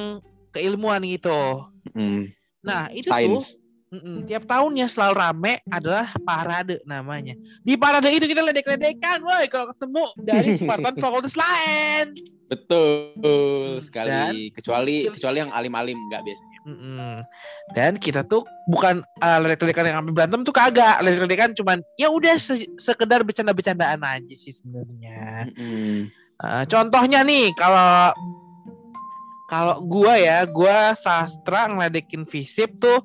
keilmuan 0.52 1.04
gitu. 1.04 1.68
Mm. 1.92 2.32
Nah, 2.64 2.88
itu 2.92 3.08
tuh 3.08 3.16
Sains. 3.16 3.60
Mm-mm. 3.92 4.24
Tiap 4.24 4.48
tahunnya 4.48 4.88
selalu 4.88 5.14
rame 5.20 5.54
adalah 5.68 6.16
parade 6.24 6.80
namanya. 6.88 7.36
Di 7.60 7.76
parade 7.76 8.08
itu 8.08 8.24
kita 8.24 8.40
ledek-ledekan, 8.40 9.20
woi 9.20 9.52
kalau 9.52 9.68
ketemu 9.76 10.04
dari 10.16 10.48
Spartan 10.64 10.96
fakultas 10.96 11.36
lain. 11.36 12.16
Betul 12.48 13.84
sekali. 13.84 14.08
Dan- 14.12 14.56
kecuali 14.56 15.12
kecuali 15.12 15.38
yang 15.44 15.52
alim-alim 15.52 16.00
nggak 16.08 16.24
biasanya. 16.24 16.60
Mm-mm. 16.72 17.16
Dan 17.76 18.00
kita 18.00 18.24
tuh 18.24 18.48
bukan 18.72 19.04
uh, 19.04 19.38
ledek-ledekan 19.44 19.92
yang 19.92 19.98
sampai 20.00 20.14
berantem 20.16 20.40
tuh 20.48 20.56
kagak. 20.56 20.96
Ledek-ledekan 21.04 21.52
cuman 21.52 21.84
ya 22.00 22.08
udah 22.08 22.40
se- 22.40 22.72
sekedar 22.80 23.28
bercanda-bercandaan 23.28 24.00
aja 24.00 24.36
sih 24.40 24.56
sebenarnya. 24.56 25.52
Uh, 26.40 26.64
contohnya 26.64 27.28
nih 27.28 27.52
kalau 27.60 28.16
kalau 29.52 29.84
gua 29.84 30.16
ya, 30.16 30.48
gua 30.48 30.96
sastra 30.96 31.68
ngeledekin 31.68 32.24
fisip 32.24 32.72
tuh 32.80 33.04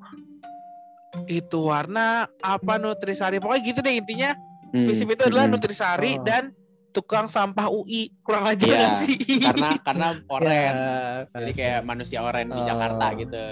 itu 1.25 1.59
warna 1.63 2.05
apa 2.37 2.73
nutrisari 2.75 3.37
pokoknya 3.37 3.61
gitu 3.65 3.79
deh 3.79 3.95
intinya 3.95 4.31
Mm. 4.67 4.83
Visip 4.83 5.07
itu 5.07 5.23
adalah 5.23 5.47
Mm-mm. 5.47 5.55
nutrisari 5.55 6.11
Oh. 6.13 6.23
dan 6.23 6.51
tukang 6.89 7.25
sampah 7.25 7.71
UI 7.71 8.11
kurang 8.19 8.43
aja 8.43 8.61
Iya, 8.61 8.75
nggak 8.83 8.95
sih 8.99 9.15
karena 9.39 9.69
karena 9.79 10.07
oren. 10.35 10.73
Ya, 10.75 10.99
Jadi 11.31 11.51
kayak 11.53 11.79
manusia 11.81 12.19
oren 12.19 12.47
di 12.47 12.59
Oh. 12.59 12.65
Jakarta 12.65 13.05
gitu. 13.15 13.45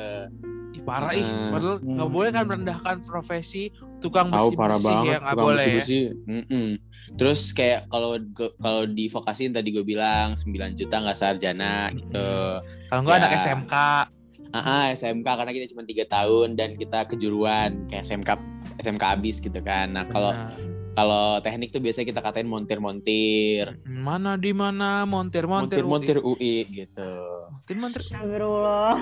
Ih, 0.74 0.82
parah 0.82 1.14
ih 1.14 1.24
Hmm. 1.24 1.50
padahal 1.50 1.76
nggak 1.80 2.10
boleh 2.12 2.30
kan 2.30 2.44
merendahkan 2.44 2.96
profesi 3.02 3.72
tukang 3.98 4.28
Tahu 4.28 4.36
bersih 4.50 4.58
parah 4.58 4.76
bersih 4.76 4.92
banget 4.92 5.08
ya 5.08 5.18
nggak 5.22 5.38
boleh 5.40 5.64
ya. 5.64 5.84
Terus 7.16 7.40
kayak 7.54 7.80
kalau 7.88 8.20
kalau 8.58 8.84
di 8.84 9.06
vokasin 9.08 9.54
tadi 9.54 9.70
gue 9.70 9.86
bilang 9.86 10.36
9 10.36 10.52
juta 10.74 11.00
nggak 11.00 11.16
sarjana 11.16 11.94
gitu. 11.94 12.28
kalau 12.86 13.08
anak 13.08 13.32
Ya. 13.32 13.40
SMK 13.40 13.74
Ah, 14.56 14.64
ah, 14.64 14.84
SMK 14.96 15.28
karena 15.28 15.52
kita 15.52 15.68
cuma 15.76 15.84
tiga 15.84 16.08
tahun 16.08 16.56
dan 16.56 16.80
kita 16.80 17.12
kejuruan 17.12 17.92
kayak 17.92 18.08
SMK 18.08 18.40
SMK 18.80 19.04
abis 19.20 19.44
gitu 19.44 19.60
kan. 19.60 19.92
Nah 19.92 20.08
kalau 20.08 20.32
kalau 20.96 21.44
teknik 21.44 21.76
tuh 21.76 21.84
biasanya 21.84 22.08
kita 22.08 22.22
katain 22.24 22.48
montir-montir, 22.48 23.76
mana 23.84 24.40
di 24.40 24.56
mana 24.56 25.04
montir 25.04 25.44
montir 25.44 25.84
montir-montir 25.84 26.24
UI 26.24 26.64
gitu. 26.72 27.12
montir 27.52 27.76
montir 27.76 28.02
Astagfirullah. 28.08 28.96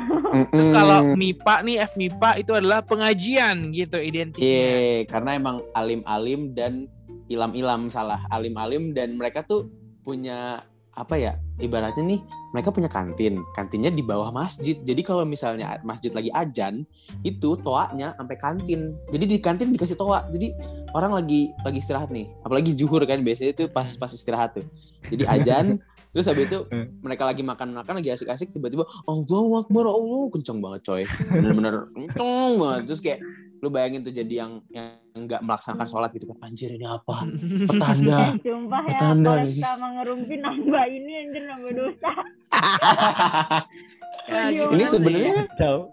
terus 0.50 0.70
kalau 0.74 1.14
MIPA 1.14 1.56
nih 1.62 1.78
F 1.86 1.94
MIPA 1.94 2.30
itu 2.42 2.52
adalah 2.58 2.82
pengajian 2.82 3.70
gitu 3.70 4.02
identiknya 4.02 4.42
Iya, 4.42 5.06
karena 5.06 5.38
emang 5.38 5.62
alim-alim 5.78 6.58
dan 6.58 6.90
ilam-ilam 7.30 7.94
salah. 7.94 8.26
Alim-alim 8.34 8.98
dan 8.98 9.14
mereka 9.14 9.46
tuh 9.46 9.70
punya 10.02 10.66
apa 10.94 11.16
ya? 11.18 11.34
Ibaratnya 11.58 12.06
nih 12.06 12.20
mereka 12.54 12.70
punya 12.70 12.90
kantin. 12.90 13.42
Kantinnya 13.58 13.90
di 13.90 14.06
bawah 14.06 14.30
masjid. 14.30 14.78
Jadi 14.78 15.02
kalau 15.02 15.26
misalnya 15.26 15.82
masjid 15.82 16.14
lagi 16.14 16.30
ajan, 16.34 16.86
itu 17.26 17.58
toanya 17.62 18.14
sampai 18.18 18.38
kantin. 18.38 18.94
Jadi 19.10 19.26
di 19.26 19.38
kantin 19.42 19.74
dikasih 19.74 19.98
toa. 19.98 20.30
Jadi 20.30 20.54
orang 20.94 21.18
lagi 21.18 21.50
lagi 21.66 21.78
istirahat 21.82 22.14
nih. 22.14 22.30
Apalagi 22.46 22.78
zuhur 22.78 23.02
kan 23.10 23.22
biasanya 23.26 23.58
itu 23.58 23.66
pas 23.70 23.90
pas 23.98 24.10
istirahat 24.14 24.58
tuh. 24.62 24.66
Jadi 25.10 25.26
ajan 25.26 25.66
Terus 26.14 26.30
habis 26.30 26.46
itu 26.46 26.62
mereka 27.02 27.26
lagi 27.26 27.42
makan-makan 27.42 27.98
lagi 27.98 28.14
asik-asik 28.14 28.54
tiba-tiba 28.54 28.86
Allahu 29.10 29.66
Akbar 29.66 29.90
Allah 29.90 30.30
kenceng 30.30 30.62
banget 30.62 30.86
coy. 30.86 31.02
Bener-bener 31.34 31.90
kenceng 31.90 32.54
banget. 32.62 32.82
Terus 32.86 33.02
kayak 33.02 33.20
lu 33.64 33.72
bayangin 33.72 34.04
tuh 34.04 34.12
jadi 34.12 34.44
yang 34.44 34.60
yang 34.68 34.92
nggak 35.16 35.40
melaksanakan 35.40 35.88
sholat 35.88 36.12
gitu 36.12 36.28
kan 36.28 36.44
anjir 36.44 36.68
ini 36.70 36.84
apa? 36.84 37.24
Petanda. 37.72 38.36
Sumpah 38.36 38.82
ya, 38.82 38.90
Petanda 38.92 39.32
korek 39.34 39.48
nih. 39.48 39.56
sama 39.58 39.88
ngerumpi 39.96 40.36
nambah 40.38 40.84
ini 40.86 41.12
anjir 41.18 41.44
nambah 41.46 41.72
dosa. 41.74 42.12
Ya, 44.24 44.72
Ini 44.72 44.88
sebenarnya 44.88 45.52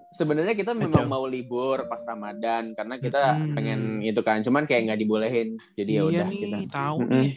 sebenarnya 0.09 0.55
kita 0.55 0.71
memang 0.71 1.03
Kacau. 1.03 1.11
mau 1.11 1.27
libur 1.27 1.83
pas 1.85 1.99
Ramadan 2.01 2.71
karena 2.73 2.95
kita 2.97 3.35
Mm-mm. 3.35 3.55
pengen 3.59 3.81
itu 4.01 4.23
kan 4.23 4.39
cuman 4.39 4.65
kayak 4.65 4.87
nggak 4.87 5.01
dibolehin. 5.03 5.59
Jadi 5.75 5.91
ya 5.91 6.07
iya 6.07 6.07
udah 6.07 6.27
kita. 6.31 6.59
tahu 6.71 6.99
nih. 7.11 7.31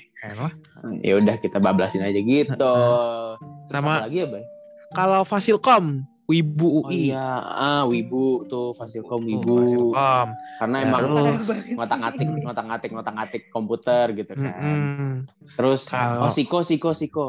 Ya 1.01 1.13
udah 1.17 1.35
kita 1.37 1.57
bablasin 1.57 2.05
aja 2.05 2.21
gitu. 2.21 2.75
Terus 3.65 3.73
Sama- 3.73 3.97
apa 3.97 4.05
lagi 4.05 4.21
ya 4.21 4.27
bay? 4.29 4.45
kalau 4.91 5.25
Fasilkom 5.25 6.05
Wibu 6.23 6.67
Oh 6.79 6.87
UI. 6.87 7.11
iya, 7.11 7.27
ah 7.43 7.83
Wibu 7.83 8.47
tuh 8.47 8.71
Fasilkom 8.71 9.23
Wibu. 9.23 9.59
Fasilkom. 9.59 10.27
Karena 10.55 10.77
Ya, 10.77 10.83
emang 10.85 11.01
ngotak-ngatik, 11.75 12.27
ngotak-ngatik, 12.39 12.89
ngotak-ngatik 12.91 13.41
komputer 13.47 14.05
gitu 14.13 14.31
kan. 14.33 14.55
Mm-mm. 14.55 15.11
Terus 15.53 15.87
Kalau- 15.87 16.23
oh 16.23 16.31
Siko, 16.31 16.63
Siko, 16.63 16.91
Siko. 16.91 17.27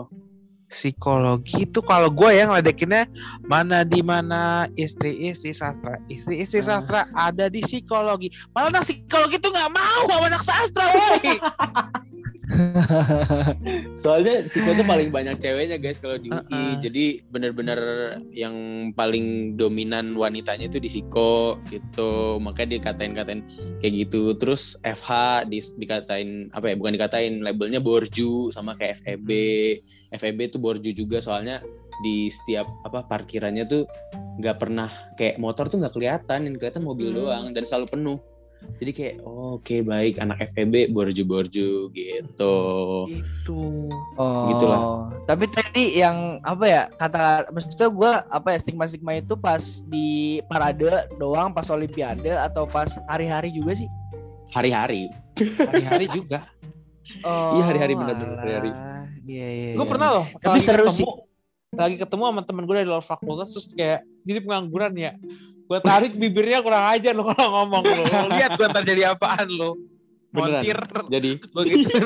Psikologi 0.65 1.63
itu 1.63 1.79
kalau 1.81 2.11
gue 2.11 2.35
yang 2.35 2.51
ledekinnya 2.51 3.07
mana 3.43 3.83
di 3.83 4.01
mana 4.01 4.67
istri 4.75 5.31
istri 5.31 5.55
sastra 5.55 6.03
istri 6.09 6.41
istri 6.41 6.59
Ah. 6.61 6.67
sastra 6.75 7.01
ada 7.15 7.47
di 7.47 7.63
psikologi 7.63 8.27
malah 8.51 8.73
anak 8.73 8.83
psikologi 8.83 9.39
tuh 9.39 9.55
nggak 9.55 9.71
mau 9.71 10.01
sama 10.05 10.27
anak 10.27 10.43
sastra 10.43 10.83
woi 10.83 11.31
Soalnya 14.03 14.45
Siko 14.45 14.77
tuh 14.77 14.87
paling 14.87 15.09
banyak 15.09 15.37
ceweknya 15.41 15.81
guys 15.81 15.99
kalau 15.99 16.17
di 16.21 16.29
UI. 16.31 16.39
Uh-uh. 16.39 16.73
Jadi 16.81 17.05
bener-bener 17.29 17.81
yang 18.31 18.55
paling 18.93 19.57
dominan 19.57 20.15
wanitanya 20.15 20.69
itu 20.69 20.79
di 20.79 20.91
Siko 20.91 21.59
gitu. 21.69 22.39
Makanya 22.41 22.81
dikatain-katain 22.81 23.41
kayak 23.81 23.95
gitu. 24.07 24.37
Terus 24.37 24.79
FH 24.83 25.45
di, 25.49 25.59
dikatain 25.61 26.53
apa 26.53 26.73
ya? 26.73 26.75
Bukan 26.77 26.93
dikatain 26.95 27.41
labelnya 27.41 27.81
borju 27.81 28.53
sama 28.53 28.77
kayak 28.77 29.01
FEB. 29.03 29.31
FEB 30.15 30.39
tuh 30.53 30.61
borju 30.63 30.95
juga 30.95 31.19
soalnya 31.19 31.65
di 32.03 32.27
setiap 32.27 32.67
apa 32.83 33.07
parkirannya 33.07 33.65
tuh 33.71 33.87
nggak 34.43 34.57
pernah 34.59 34.91
kayak 35.15 35.39
motor 35.39 35.71
tuh 35.71 35.79
nggak 35.79 35.95
kelihatan, 35.95 36.51
yang 36.51 36.55
kelihatan 36.59 36.83
mobil 36.83 37.15
Hmm. 37.15 37.19
doang 37.23 37.45
dan 37.55 37.63
selalu 37.63 37.87
penuh. 37.87 38.19
Jadi 38.81 38.91
kayak 38.91 39.15
oh, 39.23 39.57
oke 39.57 39.77
baik 39.87 40.19
anak 40.19 40.51
FEB 40.53 40.91
borju-borju 40.91 41.89
gitu. 41.95 42.57
itu 43.09 43.61
Oh, 44.19 44.49
Gitulah. 44.55 44.81
Tapi 45.25 45.45
tadi 45.49 45.99
yang 46.01 46.43
apa 46.43 46.65
ya 46.67 46.83
kata 46.93 47.49
maksudnya 47.53 47.89
gue 47.89 48.13
apa 48.29 48.49
ya 48.55 48.59
stigma 48.61 48.85
stigma 48.85 49.13
itu 49.17 49.35
pas 49.39 49.63
di 49.87 50.39
parade 50.51 50.91
doang, 51.17 51.55
pas 51.55 51.67
olimpiade 51.71 52.31
atau 52.35 52.67
pas 52.69 52.91
hari-hari 53.09 53.55
juga 53.55 53.73
sih? 53.79 53.89
Hari-hari. 54.53 55.11
hari-hari 55.67 56.07
juga 56.13 56.47
Oh, 57.21 57.61
Iya, 57.61 57.63
hari-hari, 57.69 57.93
bener-bener, 58.01 58.37
hari-hari. 58.41 58.71
Iya 59.25 59.49
iya. 59.49 59.71
gue 59.77 59.85
iya. 59.85 59.93
pernah 59.93 60.09
loh 60.21 60.27
Tapi 60.41 60.59
seru 60.61 60.89
ketemu, 60.89 60.93
sih. 60.93 61.07
lagi 61.77 61.97
ketemu 61.97 62.23
sama 62.29 62.43
temen 62.45 62.65
gue 62.69 62.77
dari 62.77 62.89
luar 62.89 63.05
fakultas 63.05 63.49
terus 63.53 63.67
kayak 63.73 64.05
jadi 64.25 64.41
pengangguran 64.45 64.93
ya 64.97 65.13
gue 65.65 65.81
tarik 65.81 66.13
bibirnya 66.21 66.61
kurang 66.61 66.85
ajar 66.93 67.17
lo 67.17 67.25
kalau 67.33 67.65
ngomong 67.65 67.83
lo 67.83 68.05
Lo 68.05 68.29
lihat 68.37 68.61
gue 68.61 68.67
ntar 68.69 68.85
jadi 68.85 69.17
apaan 69.17 69.49
lo 69.49 69.81
Beneran? 70.35 70.67
montir 70.67 70.79
Jadi 71.09 71.31
begitu 71.57 71.95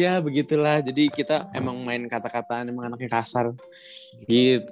ya 0.00 0.22
begitulah. 0.22 0.82
Jadi 0.82 1.10
kita 1.10 1.50
emang 1.54 1.78
main 1.82 2.02
kata-kataan 2.06 2.70
emang 2.70 2.86
anaknya 2.92 3.10
kasar. 3.10 3.54
Gitu. 4.26 4.70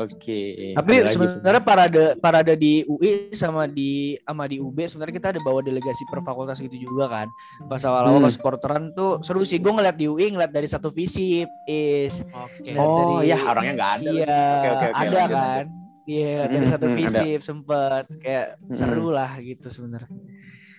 Oke. 0.00 0.72
Tapi 0.72 0.92
Ada 0.96 1.10
sebenarnya 1.10 1.60
parade 1.60 2.04
parade 2.16 2.54
di 2.54 2.82
UI 2.82 3.30
sama 3.30 3.64
di 3.64 4.16
sama 4.18 4.44
di 4.44 4.56
UB 4.56 4.74
sebenarnya 4.80 5.14
kita 5.14 5.28
ada 5.30 5.40
bawa 5.40 5.60
delegasi 5.60 6.02
per 6.04 6.20
fakultas 6.20 6.58
gitu 6.58 6.74
juga 6.74 7.06
kan. 7.06 7.28
Pas 7.66 7.80
awal-awal 7.80 8.16
Hmm. 8.16 8.26
pas 8.26 8.32
supporteran 8.32 8.82
tuh 8.90 9.20
seru 9.20 9.42
sih. 9.42 9.56
Gue 9.56 9.70
ngeliat 9.70 9.94
di 9.94 10.06
UI 10.06 10.30
ngeliat 10.30 10.50
dari 10.50 10.66
satu 10.66 10.88
visip 10.88 11.46
is. 11.64 12.22
oke 12.26 12.62
Ngeliat 12.62 12.82
Oh, 12.82 12.96
dari- 13.18 13.28
ya 13.28 13.38
orangnya 13.42 13.72
nggak 13.74 13.92
ada. 13.92 14.10
Iya, 14.10 14.40
Oke, 14.40 14.68
oke, 14.68 14.76
oke, 14.80 14.86
ada 14.90 15.10
lanjut, 15.10 15.30
kan. 15.30 15.64
Iya, 16.02 16.30
ngeliat 16.30 16.50
dari 16.50 16.58
Hmm, 16.60 16.72
satu 16.72 16.80
hmm, 16.82 16.90
ada. 16.90 16.98
visip 16.98 17.40
sempet 17.40 18.04
kayak 18.18 18.46
Hmm. 18.56 18.72
seru 18.72 19.08
lah 19.10 19.30
gitu 19.38 19.66
sebenarnya. 19.68 20.10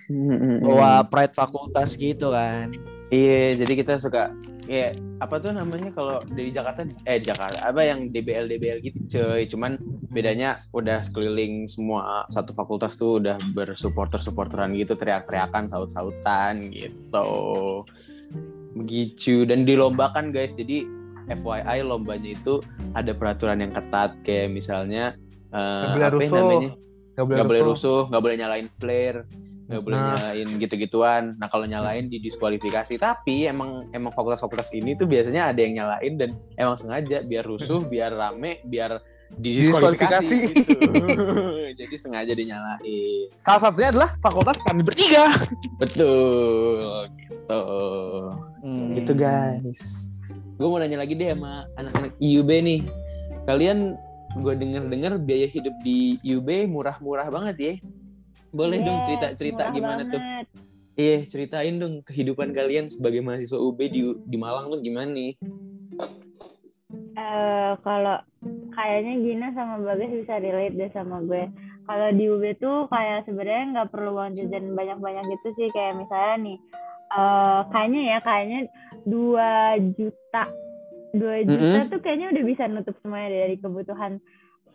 Hmm, 0.10 0.28
hmm, 0.28 0.38
hmm. 0.38 0.58
Bawa 0.62 0.92
pride 1.06 1.32
fakultas 1.32 1.96
gitu 1.96 2.28
kan. 2.30 2.68
Iya, 3.08 3.60
jadi 3.60 3.74
kita 3.76 3.94
suka 3.98 4.32
kayak 4.62 4.94
apa 5.22 5.36
tuh 5.42 5.52
namanya 5.54 5.90
kalau 5.94 6.22
dari 6.26 6.54
Jakarta 6.54 6.86
eh 7.10 7.18
Jakarta 7.18 7.66
apa 7.66 7.82
yang 7.82 8.10
DBL 8.14 8.46
DBL 8.46 8.80
gitu 8.86 9.00
cuy. 9.10 9.46
Cuman 9.50 9.78
bedanya 10.12 10.60
udah 10.76 11.02
sekeliling 11.02 11.66
semua 11.72 12.28
satu 12.30 12.52
fakultas 12.52 13.00
tuh 13.00 13.24
udah 13.24 13.40
bersupporter 13.56 14.22
supporteran 14.22 14.74
gitu 14.78 14.94
teriak-teriakan 14.94 15.70
saut-sautan 15.72 16.70
gitu. 16.70 17.84
Begitu 18.78 19.50
dan 19.50 19.66
dilombakan 19.66 20.32
guys. 20.32 20.56
Jadi 20.56 20.86
FYI 21.32 21.86
lombanya 21.86 22.36
itu 22.36 22.60
ada 22.98 23.14
peraturan 23.16 23.64
yang 23.64 23.72
ketat 23.72 24.20
kayak 24.26 24.52
misalnya 24.52 25.16
boleh 25.52 26.08
apa 26.08 26.08
ya 26.08 26.10
rusuh. 26.12 26.38
namanya? 26.38 26.72
Gak 27.12 27.26
nggak 27.28 27.48
boleh 27.48 27.64
rusuh, 27.68 28.02
nggak 28.08 28.24
boleh 28.24 28.36
nyalain 28.40 28.68
flare, 28.72 29.28
nggak 29.72 29.84
boleh 29.88 29.96
Nah. 29.98 30.08
nyalain 30.12 30.48
gitu-gituan. 30.60 31.24
Nah 31.40 31.48
kalau 31.48 31.64
nyalain 31.64 32.12
didiskualifikasi. 32.12 33.00
Tapi 33.00 33.48
emang 33.48 33.88
emang 33.96 34.12
fakultas-fakultas 34.12 34.76
ini 34.76 35.00
tuh 35.00 35.08
biasanya 35.08 35.56
ada 35.56 35.60
yang 35.64 35.80
nyalain 35.80 36.14
dan 36.20 36.30
emang 36.60 36.76
sengaja 36.76 37.24
biar 37.24 37.48
rusuh, 37.48 37.80
biar 37.88 38.12
rame, 38.12 38.60
biar 38.68 39.00
didiskualifikasi. 39.32 40.38
Gitu. 40.52 40.76
Jadi 41.80 41.96
sengaja 41.96 42.36
dinyalain. 42.36 43.32
salah 43.40 43.62
satunya 43.64 43.90
adalah 43.96 44.20
fakultas 44.20 44.60
kami 44.68 44.84
bertiga 44.84 45.32
Betul, 45.80 47.08
gitu. 47.16 47.64
Hmm. 48.62 48.92
Gitu 48.94 49.14
guys. 49.16 50.12
Gue 50.60 50.68
mau 50.68 50.78
nanya 50.78 51.02
lagi 51.02 51.16
deh 51.16 51.32
sama 51.32 51.66
anak-anak 51.80 52.12
IUB 52.20 52.50
nih. 52.62 52.82
Kalian 53.48 53.98
gue 54.38 54.54
denger-dengar 54.56 55.18
biaya 55.20 55.48
hidup 55.50 55.74
di 55.82 56.22
IUB 56.22 56.70
murah-murah 56.70 57.28
banget 57.32 57.56
ya. 57.58 57.74
Boleh 58.52 58.84
dong 58.84 59.00
Yes, 59.00 59.08
cerita-cerita 59.08 59.72
gimana 59.72 60.04
tuh? 60.04 60.20
banget. 60.20 60.46
Iya, 61.00 61.18
ceritain 61.24 61.76
dong 61.80 62.04
kehidupan 62.04 62.52
kalian 62.52 62.92
sebagai 62.92 63.24
mahasiswa 63.24 63.56
UB 63.56 63.80
di 63.88 64.02
di 64.28 64.38
Malang 64.38 64.68
tuh 64.68 64.84
gimana 64.84 65.08
nih? 65.08 65.40
Eh, 67.16 67.72
kalau 67.80 68.20
kayaknya 68.76 69.14
Gina 69.24 69.48
sama 69.56 69.80
Bagas 69.80 70.12
bisa 70.12 70.36
relate 70.44 70.76
deh 70.76 70.92
sama 70.92 71.24
gue. 71.24 71.48
Kalau 71.88 72.08
di 72.12 72.24
UB 72.28 72.44
tuh 72.60 72.92
kayak 72.92 73.24
sebenarnya 73.24 73.64
nggak 73.72 73.90
perlu 73.96 74.20
uang 74.20 74.36
jajan 74.36 74.76
banyak-banyak 74.76 75.26
gitu 75.32 75.48
sih. 75.56 75.68
Kayak 75.72 76.04
misalnya 76.04 76.36
nih, 76.44 76.58
eh 77.16 77.60
kayaknya 77.72 78.02
ya 78.04 78.18
kayaknya 78.20 78.60
2 79.08 79.52
juta, 79.96 80.44
2 81.16 81.36
juta 81.48 81.80
tuh 81.88 82.00
kayaknya 82.04 82.28
udah 82.36 82.44
bisa 82.44 82.64
nutup 82.68 82.96
semuanya 83.00 83.48
dari 83.48 83.56
kebutuhan 83.56 84.20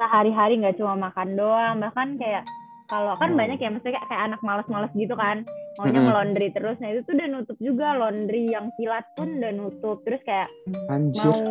sehari-hari 0.00 0.64
nggak 0.64 0.80
cuma 0.80 0.96
makan 0.96 1.36
doang. 1.36 1.76
Bahkan 1.84 2.16
kayak 2.16 2.44
kalau 2.86 3.14
kan 3.16 3.30
Hmm. 3.30 3.38
banyak 3.38 3.58
ya 3.58 3.68
maksudnya 3.68 3.98
kayak, 3.98 4.06
kayak 4.06 4.22
anak 4.24 4.40
malas-malas 4.40 4.92
gitu 4.92 5.12
kan. 5.12 5.42
Maunya 5.76 5.92
Mm-mm. 5.92 6.06
ngelondri 6.06 6.48
terus. 6.50 6.76
Nah 6.78 6.88
itu 6.88 7.00
tuh 7.02 7.14
udah 7.14 7.28
nutup 7.28 7.58
juga. 7.58 7.88
Laundry 7.94 8.48
yang 8.48 8.70
kilat 8.74 9.04
pun 9.12 9.28
udah 9.36 9.52
nutup. 9.52 10.00
Terus 10.02 10.22
kayak 10.22 10.48
Anjir. 10.88 11.26
mau 11.26 11.42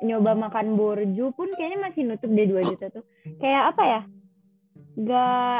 nyoba 0.00 0.32
makan 0.40 0.66
borju 0.74 1.34
pun 1.34 1.48
kayaknya 1.52 1.78
masih 1.82 2.02
nutup 2.04 2.30
deh 2.30 2.46
2 2.46 2.62
juta 2.64 2.86
tuh. 2.90 3.04
Kayak 3.36 3.62
apa 3.70 3.82
ya? 3.84 4.00
Nggak 4.94 5.58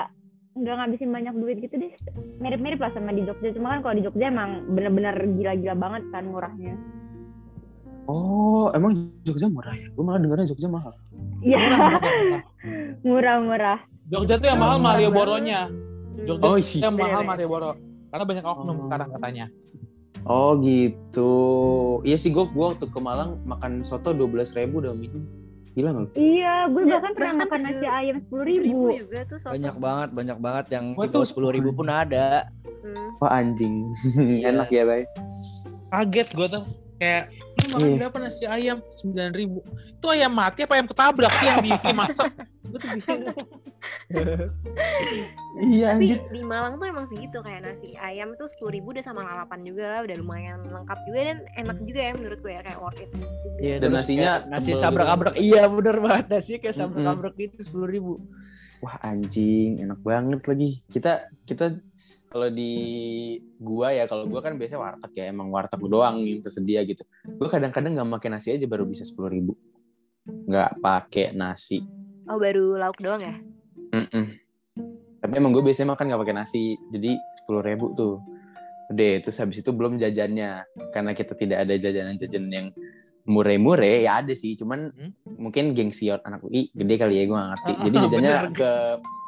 nggak 0.55 0.74
ngabisin 0.78 1.11
banyak 1.11 1.35
duit 1.35 1.57
gitu 1.61 1.74
deh. 1.76 1.93
Mirip-mirip 2.39 2.78
lah 2.78 2.95
sama 2.95 3.11
di 3.11 3.22
Jogja. 3.22 3.51
Cuma 3.51 3.74
kan 3.74 3.82
kalau 3.82 3.95
di 3.95 4.03
Jogja 4.03 4.30
emang 4.30 4.70
bener-bener 4.70 5.14
gila-gila 5.35 5.74
banget 5.74 6.03
kan 6.09 6.24
murahnya. 6.24 6.74
Oh, 8.05 8.68
emang 8.70 8.95
Jogja 9.20 9.49
murah 9.49 9.72
ya? 9.72 9.89
Gue 9.91 10.05
malah 10.05 10.20
dengarnya 10.20 10.47
Jogja 10.47 10.68
mahal. 10.68 10.93
iya. 11.41 11.59
Murah, 11.61 12.01
murah-murah 13.03 13.78
Jogja 14.07 14.35
tuh 14.37 14.47
yang 14.47 14.59
mahal 14.59 14.77
Murah 14.77 14.93
Malioboro-nya 14.93 15.61
Hmm. 15.67 16.25
Jogja 16.25 16.45
Oh, 16.45 16.55
tuh 16.55 16.63
iya. 16.63 16.83
yang 16.83 16.95
mahal 16.95 17.11
Bener, 17.17 17.31
Malioboro 17.31 17.71
karena 18.07 18.25
banyak 18.25 18.45
oknum 18.45 18.77
Oh. 18.77 18.83
sekarang 18.85 19.09
katanya 19.13 19.47
Oh 20.23 20.57
gitu. 20.57 21.33
Iya 22.01 22.17
sih 22.17 22.31
gue 22.31 22.45
gua 22.47 22.73
waktu 22.73 22.87
ke 22.87 22.97
Malang 22.97 23.45
makan 23.45 23.83
soto 23.83 24.09
dua 24.11 24.25
belas 24.25 24.53
ribu 24.53 24.81
udah 24.81 24.95
minum. 24.95 25.21
Gila 25.75 25.91
nggak? 25.91 26.17
iya 26.17 26.65
gue 26.65 26.81
Ya, 26.81 26.97
bahkan 26.97 27.13
pernah 27.13 27.35
makan 27.41 27.61
nasi 27.61 27.85
ayam 27.85 28.17
sepuluh 28.19 28.45
ribu 28.47 28.95
juga 28.95 29.21
tuh 29.27 29.37
soto. 29.37 29.53
Banyak 29.53 29.77
banget, 29.77 30.09
banyak 30.13 30.39
banget 30.39 30.67
yang 30.71 30.85
Gua 30.93 31.03
di 31.03 31.07
tuh- 31.07 31.13
bawah 31.19 31.29
sepuluh 31.29 31.51
ribu 31.51 31.71
pun 31.73 31.87
ada. 31.87 32.49
Hmm. 32.81 33.09
Wah 33.19 33.31
anjing. 33.35 33.75
Iya. 34.17 34.49
Enak 34.51 34.69
ya, 34.71 34.83
Bay. 34.87 35.03
kaget 35.91 36.29
gue 36.31 36.47
tuh 36.49 36.63
kayak 36.97 37.23
lu 37.65 37.71
makan 37.71 37.87
Iya. 37.87 37.99
berapa 37.99 38.19
nasi 38.19 38.45
ayam 38.45 38.79
sembilan 38.87 39.31
ribu 39.33 39.59
itu 39.89 40.07
ayam 40.07 40.31
mati 40.31 40.61
apa 40.61 40.73
ayam 40.75 40.87
ketabrak 40.87 41.33
sih 41.33 41.47
yang 41.47 41.59
di- 41.61 41.81
dimasak 41.83 42.31
gue 42.62 42.79
tuh 42.79 42.89
bingung 42.91 43.25
Iya 45.57 45.95
Tapi 45.95 46.05
anjir. 46.05 46.19
di 46.29 46.43
Malang 46.43 46.75
tuh 46.77 46.87
emang 46.87 47.07
segitu 47.07 47.39
kayak 47.39 47.62
nasi 47.62 47.95
ayam 47.97 48.35
tuh 48.35 48.47
sepuluh 48.47 48.73
ribu 48.73 48.91
udah 48.91 49.01
sama 49.01 49.23
lalapan 49.23 49.61
juga 49.62 50.03
udah 50.03 50.17
lumayan 50.17 50.61
lengkap 50.67 50.99
juga 51.05 51.21
dan 51.23 51.39
enak 51.55 51.79
juga 51.81 52.01
ya 52.03 52.12
menurut 52.12 52.39
gue 52.41 52.51
ya 52.51 52.61
kayak 52.61 52.81
worth 52.81 52.99
it. 52.99 53.11
Iya, 53.57 53.77
Dan 53.79 53.91
nasinya 53.93 54.33
nasi 54.49 54.73
tebel 54.73 54.83
sabrak-abrak. 54.83 55.33
gitu. 55.33 55.45
Iya, 55.47 55.62
bener 55.69 55.97
banget 56.01 56.27
nasi 56.29 56.53
kayak 56.57 56.75
Mm-mm. 56.75 56.81
sabrak-abrak 56.91 57.35
gitu 57.39 57.57
sepuluh 57.61 57.89
ribu. 57.89 58.12
Wah 58.81 58.97
anjing, 59.01 59.79
enak 59.81 60.01
banget 60.01 60.41
lagi. 60.43 60.71
Kita 60.87 61.12
kita 61.45 61.65
kalau 62.35 62.51
di 62.51 62.72
gua 63.62 63.95
ya, 63.95 64.11
kalau 64.11 64.26
gua 64.26 64.43
kan 64.43 64.59
biasanya 64.59 64.82
warteg 64.82 65.14
ya, 65.14 65.30
emang 65.30 65.55
warteg 65.55 65.78
doang 65.78 66.18
yang 66.18 66.43
tersedia 66.43 66.82
gitu. 66.82 67.07
Gua 67.39 67.47
kadang-kadang 67.47 67.95
nggak 67.95 68.11
pakai 68.18 68.30
nasi 68.35 68.51
aja 68.51 68.66
baru 68.66 68.82
bisa 68.82 69.07
sepuluh 69.07 69.30
ribu. 69.30 69.55
Nggak 70.26 70.82
pakai 70.82 71.30
nasi. 71.30 71.87
Oh 72.26 72.43
baru 72.43 72.74
lauk 72.74 72.99
doang 72.99 73.22
ya? 73.22 73.39
Mm-mm. 73.95 74.35
Tapi 75.22 75.32
emang 75.39 75.55
gue 75.55 75.62
biasanya 75.62 75.95
makan 75.95 76.11
nggak 76.11 76.22
pakai 76.26 76.37
nasi, 76.37 76.74
jadi 76.91 77.14
sepuluh 77.39 77.62
ribu 77.62 77.95
tuh. 77.95 78.18
Udah, 78.91 79.22
terus 79.22 79.39
habis 79.39 79.62
itu 79.62 79.70
belum 79.70 79.97
jajannya, 79.97 80.66
karena 80.91 81.14
kita 81.14 81.32
tidak 81.32 81.64
ada 81.64 81.72
jajanan-jajanan 81.78 82.51
yang 82.51 82.66
mure-mure 83.24 84.05
ya 84.05 84.20
ada 84.20 84.35
sih, 84.37 84.53
cuman 84.53 84.93
Hmm? 84.93 85.12
mungkin 85.41 85.72
gengsi 85.72 86.12
anak 86.12 86.45
UI 86.45 86.68
gede 86.74 86.95
kali 86.99 87.14
ya 87.16 87.24
gue 87.24 87.37
gak 87.37 87.51
ngerti. 87.57 87.72
Jadi 87.89 87.97
jajannya 88.05 88.32
bener. 88.35 88.53
ke 88.53 88.72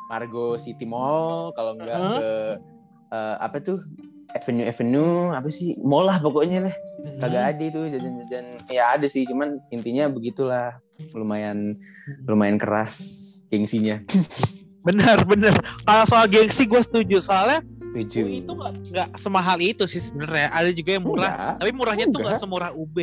Margo 0.06 0.46
City 0.60 0.84
Mall, 0.84 1.54
kalau 1.56 1.72
enggak 1.80 1.96
Ah. 1.96 2.12
ke 2.18 2.28
eh, 3.08 3.36
apa 3.38 3.56
tuh 3.58 3.78
Avenue 4.28 4.64
Avenue 4.64 5.14
apa 5.30 5.48
sih 5.48 5.78
mall 5.80 6.04
lah 6.04 6.18
pokoknya 6.18 6.60
lah 6.62 6.74
Hmm. 6.96 7.22
kagak 7.22 7.44
ada 7.54 7.64
tuh 7.70 7.84
jajan-jajan 7.86 8.44
ya 8.68 8.92
ada 8.92 9.06
sih 9.06 9.24
cuman 9.24 9.56
intinya 9.70 10.06
begitulah 10.06 10.76
lumayan 11.12 11.78
lumayan 12.24 12.56
keras 12.56 12.94
gengsinya 13.46 14.02
Bener 14.86 15.18
bener. 15.26 15.50
Kalau 15.82 16.06
soal 16.06 16.30
gengsi 16.30 16.62
gue 16.62 16.78
setuju 16.78 17.18
soalnya 17.18 17.58
setuju 17.74 18.22
itu 18.38 18.46
nggak 18.46 19.18
semahal 19.18 19.58
itu 19.58 19.82
sih 19.82 19.98
sebenarnya. 19.98 20.46
Ada 20.48 20.70
juga 20.70 20.90
yang 20.94 21.02
murah. 21.02 21.26
Enggak. 21.26 21.54
Tapi 21.58 21.70
murahnya 21.74 22.04
tuh 22.06 22.12
nggak 22.14 22.30
Enggak. 22.30 22.44
semurah 22.46 22.70
UB. 22.70 22.96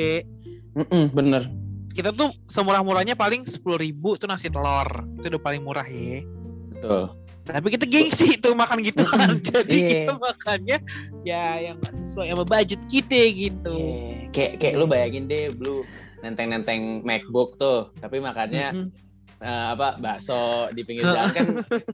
Mm-mm, 0.79 1.03
bener 1.11 1.43
Kita 1.91 2.09
tuh 2.09 2.31
semurah-murahnya 2.47 3.13
paling 3.13 3.43
sepuluh 3.43 3.75
ribu 3.75 4.15
tuh 4.15 4.25
nasi 4.25 4.47
telur. 4.47 4.87
Itu 5.19 5.27
udah 5.27 5.41
paling 5.43 5.59
murah 5.59 5.83
ya. 5.83 6.23
betul 6.71 7.11
Tapi 7.43 7.67
kita 7.69 7.83
gengsi 7.83 8.39
tuh 8.39 8.55
makan 8.55 8.79
gitu 8.79 9.03
kan. 9.03 9.35
Jadi 9.51 9.75
Iya. 9.75 9.89
kita 10.07 10.13
makannya 10.15 10.77
ya 11.21 11.43
yang 11.59 11.77
sesuai 12.07 12.31
sama 12.31 12.45
budget 12.47 12.81
kita 12.87 13.19
gitu. 13.29 13.73
Iya, 13.75 14.31
kayak 14.31 14.51
kayak 14.57 14.75
lu 14.79 14.85
bayangin 14.87 15.27
deh 15.27 15.51
lu 15.51 15.83
nenteng-nenteng 16.19 17.03
MacBook 17.03 17.59
tuh 17.59 17.91
tapi 17.99 18.23
makannya 18.23 18.71
Mm-mm. 18.71 18.87
eh, 19.43 19.65
apa 19.75 19.99
bakso 19.99 20.71
di 20.71 20.87
pinggir 20.87 21.03
jalan 21.11 21.35
kan 21.35 21.47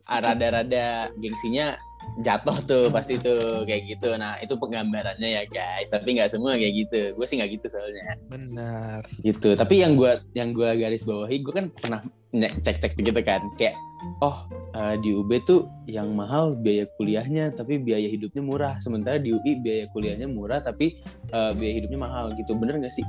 ah, 0.06 0.22
rada-rada 0.22 1.10
gengsinya 1.18 1.74
jatuh 2.20 2.58
tuh 2.68 2.86
pasti 2.96 3.16
tuh 3.20 3.64
kayak 3.64 3.96
gitu. 3.96 4.14
Nah 4.16 4.38
itu 4.44 4.54
penggambarannya 4.60 5.30
ya 5.30 5.44
guys. 5.48 5.90
Tapi 5.92 6.20
nggak 6.20 6.32
semua 6.32 6.60
kayak 6.60 6.74
gitu. 6.76 7.02
Gue 7.16 7.26
sih 7.26 7.40
nggak 7.40 7.52
gitu 7.60 7.68
soalnya. 7.72 8.16
Bener. 8.30 9.02
gitu. 9.24 9.56
Tapi 9.56 9.82
yang 9.82 9.96
gue 9.96 10.20
yang 10.36 10.52
gua 10.52 10.76
garis 10.76 11.08
bawahi 11.08 11.42
gue 11.42 11.54
kan 11.54 11.66
pernah 11.72 12.02
cek 12.36 12.78
cek 12.84 12.94
gitu 13.00 13.22
kan. 13.24 13.42
Kayak 13.56 13.76
oh 14.24 14.48
eh, 14.76 14.96
di 15.00 15.16
UB 15.16 15.32
tuh 15.44 15.68
yang 15.88 16.12
mahal 16.16 16.56
biaya 16.56 16.88
kuliahnya 17.00 17.56
tapi 17.56 17.80
biaya 17.80 18.08
hidupnya 18.12 18.44
murah. 18.44 18.76
Sementara 18.84 19.18
di 19.18 19.32
UI 19.32 19.60
biaya 19.60 19.88
kuliahnya 19.92 20.28
murah 20.28 20.60
tapi 20.60 21.00
eh, 21.32 21.52
biaya 21.56 21.74
hidupnya 21.80 22.00
mahal. 22.00 22.36
Gitu. 22.36 22.52
Bener 22.56 22.80
gak 22.84 22.94
sih 22.94 23.08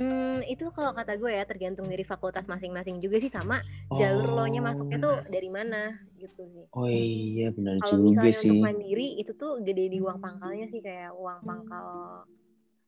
Hmm, 0.00 0.40
itu 0.48 0.64
kalau 0.72 0.96
kata 0.96 1.14
gue 1.14 1.28
ya 1.28 1.44
tergantung 1.44 1.84
dari 1.84 2.00
fakultas 2.02 2.48
masing-masing 2.48 2.98
juga 2.98 3.20
sih 3.20 3.28
sama 3.28 3.60
jalur 3.92 4.32
lo 4.32 4.48
nya 4.48 4.64
masuknya 4.64 4.96
tuh 4.96 5.28
dari 5.28 5.52
mana 5.52 5.92
gitu 6.16 6.40
sih. 6.40 6.64
oh 6.72 6.88
iya 6.88 7.52
benar 7.52 7.76
Kalau 7.78 8.08
juga 8.08 8.24
misalnya 8.24 8.32
sih. 8.32 8.48
untuk 8.48 8.64
mandiri 8.64 9.08
itu 9.20 9.32
tuh 9.36 9.60
gede 9.60 9.92
di 9.92 10.00
uang 10.00 10.16
pangkalnya 10.16 10.66
sih 10.66 10.80
kayak 10.80 11.12
uang 11.12 11.44
pangkal 11.44 11.88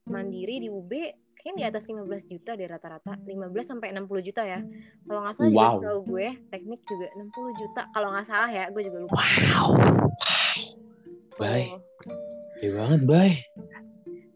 mandiri 0.08 0.56
di 0.58 0.68
UB 0.68 0.88
kayaknya 1.36 1.52
di 1.52 1.64
atas 1.68 1.84
15 1.84 2.00
juta 2.28 2.56
deh 2.56 2.64
rata-rata. 2.64 3.12
15 3.20 3.28
sampai 3.60 3.92
60 3.92 4.08
juta 4.22 4.42
ya. 4.42 4.64
Kalau 5.04 5.20
nggak 5.20 5.34
salah 5.34 5.50
juga 5.50 5.60
Wow. 5.60 5.72
setahu 5.76 5.98
gue 6.08 6.28
teknik 6.48 6.80
juga 6.86 7.06
60 7.12 7.60
juta. 7.60 7.82
Kalau 7.92 8.08
nggak 8.08 8.24
salah 8.24 8.48
ya 8.48 8.64
gue 8.72 8.82
juga 8.82 8.98
lupa. 9.04 9.20
Wow. 9.20 9.68
Bye. 11.36 11.68
Gede 12.56 12.68
banget 12.72 13.00
bay 13.04 13.30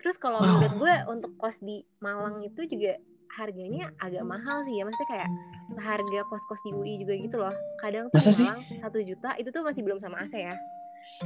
terus 0.07 0.16
kalau 0.16 0.38
menurut 0.38 0.74
gue 0.78 0.94
untuk 1.11 1.34
kos 1.34 1.59
di 1.59 1.82
Malang 1.98 2.38
itu 2.40 2.62
juga 2.64 2.94
harganya 3.32 3.90
agak 3.98 4.22
mahal 4.22 4.62
sih 4.62 4.78
ya 4.78 4.86
maksudnya 4.86 5.11
kayak 5.11 5.28
seharga 5.68 6.20
kos-kos 6.24 6.62
di 6.62 6.70
UI 6.70 6.94
juga 6.96 7.14
gitu 7.16 7.36
loh 7.36 7.50
kadang 7.76 8.07
tuh 8.07 8.16
Masa 8.16 8.30
sih? 8.30 8.46
Malang 8.46 8.62
satu 8.80 8.98
juta 9.00 9.34
itu 9.34 9.50
tuh 9.50 9.61
masih 9.61 9.82
belum 9.82 9.98
sama 9.98 10.22
AC 10.22 10.38
ya 10.38 10.54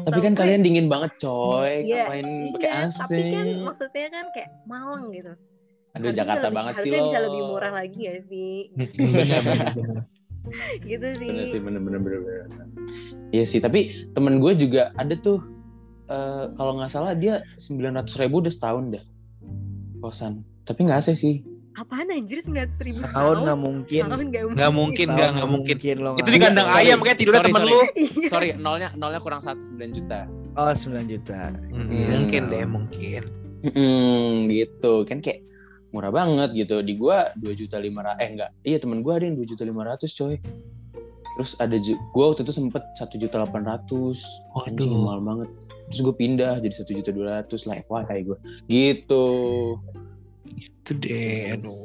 tapi 0.01 0.19
kan 0.19 0.33
gue- 0.33 0.41
kalian 0.41 0.61
dingin 0.61 0.87
banget 0.87 1.13
coy 1.19 1.85
Iya, 1.85 2.09
ngapain 2.09 2.27
pakai 2.51 2.71
Iya, 2.71 2.81
AC 2.83 2.97
tapi 3.05 3.23
kan 3.31 3.47
maksudnya 3.63 4.07
kan 4.09 4.25
kayak 4.33 4.49
Malang 4.65 5.03
gitu. 5.11 5.29
aduh 5.29 5.45
Harusnya 5.93 6.17
Jakarta 6.17 6.41
lebih- 6.43 6.57
banget 6.57 6.73
sih 6.73 6.81
harusnya 6.81 6.97
lo 6.97 7.07
bisa 7.07 7.19
lebih 7.21 7.43
murah 7.45 7.73
lagi 7.75 8.01
ya 8.09 8.15
sih. 8.23 8.57
Gitu 10.83 11.07
sih. 11.13 11.29
bener 11.29 11.47
sih 11.47 11.61
bener, 11.61 11.81
bener. 11.81 12.01
Iya 13.31 13.45
sih 13.45 13.59
tapi 13.59 13.81
temen 14.11 14.39
gue 14.39 14.53
juga 14.57 14.91
ada 14.95 15.13
tuh 15.15 15.45
eh, 16.11 16.45
kalau 16.59 16.73
nggak 16.77 16.91
salah 16.91 17.15
dia 17.15 17.41
900 17.57 18.21
ribu 18.21 18.43
udah 18.43 18.53
setahun 18.53 18.85
dah 18.91 19.05
kosan 20.03 20.43
tapi 20.67 20.85
nggak 20.85 21.01
AC 21.01 21.15
sih 21.15 21.37
Apaan 21.71 22.11
anjir 22.11 22.43
900 22.43 22.83
ribu 22.83 22.99
Setahun 22.99 23.37
nggak 23.47 23.61
mungkin. 23.63 24.03
Nggak 24.11 24.73
mungkin, 24.75 25.07
nggak 25.07 25.31
nggak 25.39 25.51
mungkin. 25.55 25.77
lo 26.03 26.11
Itu 26.19 26.31
di 26.35 26.41
kandang 26.43 26.67
Sorry, 26.67 26.83
ayam 26.83 26.99
kayak 26.99 27.17
tidurnya 27.23 27.39
sorry, 27.41 27.53
temen 27.55 27.63
sorry. 27.63 27.71
lu. 27.73 27.81
Sorry 28.35 28.49
nolnya 28.59 28.89
nolnya 28.99 29.21
kurang 29.23 29.39
satu 29.41 29.63
9 29.79 29.97
juta 29.97 30.27
Oh 30.59 30.67
9 30.67 31.07
juta. 31.07 31.55
Hmm, 31.71 31.87
Iya, 31.89 32.19
mungkin 32.19 32.43
deh, 32.51 32.65
mungkin. 32.67 33.23
Hmm, 33.63 34.51
gitu 34.51 35.07
kan 35.07 35.23
kayak 35.23 35.47
murah 35.91 36.11
banget 36.15 36.51
gitu 36.55 36.83
di 36.87 36.95
gua 36.95 37.35
2 37.35 37.51
juta 37.55 37.77
lima 37.83 38.15
eh 38.19 38.31
enggak 38.31 38.51
iya 38.63 38.79
temen 38.79 39.03
gua 39.03 39.19
ada 39.19 39.27
yang 39.27 39.37
2 39.39 39.43
juta 39.47 39.63
lima 39.67 39.83
ratus 39.83 40.15
coy 40.15 40.39
terus 41.35 41.59
ada 41.59 41.75
gua 42.15 42.31
waktu 42.31 42.47
itu 42.47 42.55
sempet 42.55 42.83
satu 42.95 43.19
juta 43.19 43.43
delapan 43.43 43.75
ratus 43.75 44.23
anjing 44.67 44.87
Waduh. 44.91 45.03
mahal 45.03 45.21
banget 45.23 45.49
terus 45.91 46.01
gue 46.01 46.15
pindah 46.15 46.63
jadi 46.63 46.71
satu 46.73 46.95
juta 46.95 47.11
dua 47.11 47.27
ratus 47.43 47.67
lah 47.67 47.77
FYI 47.77 48.19
gue 48.25 48.39
gitu. 48.67 49.27
Itu 50.51 50.91
deh, 50.97 51.55
aduh. 51.55 51.79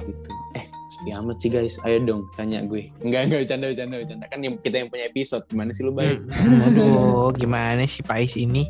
gitu. 0.00 0.30
Eh 0.54 0.64
sepi 0.86 1.10
amat 1.12 1.36
sih 1.38 1.50
guys. 1.50 1.76
Ayo 1.84 2.00
dong 2.00 2.24
tanya 2.32 2.64
gue. 2.64 2.88
Enggak 3.00 3.28
enggak 3.28 3.38
bercanda 3.44 3.66
bercanda 3.68 3.96
bercanda. 4.00 4.24
Kan 4.26 4.40
yang 4.40 4.54
kita 4.56 4.76
yang 4.80 4.88
punya 4.88 5.04
episode 5.06 5.44
gimana 5.44 5.70
sih 5.70 5.84
lu 5.84 5.92
baik 5.92 6.24
Hmm, 6.30 6.66
Aduh, 6.72 7.28
gimana 7.34 7.84
sih 7.84 8.00
Pais 8.00 8.32
ini? 8.34 8.64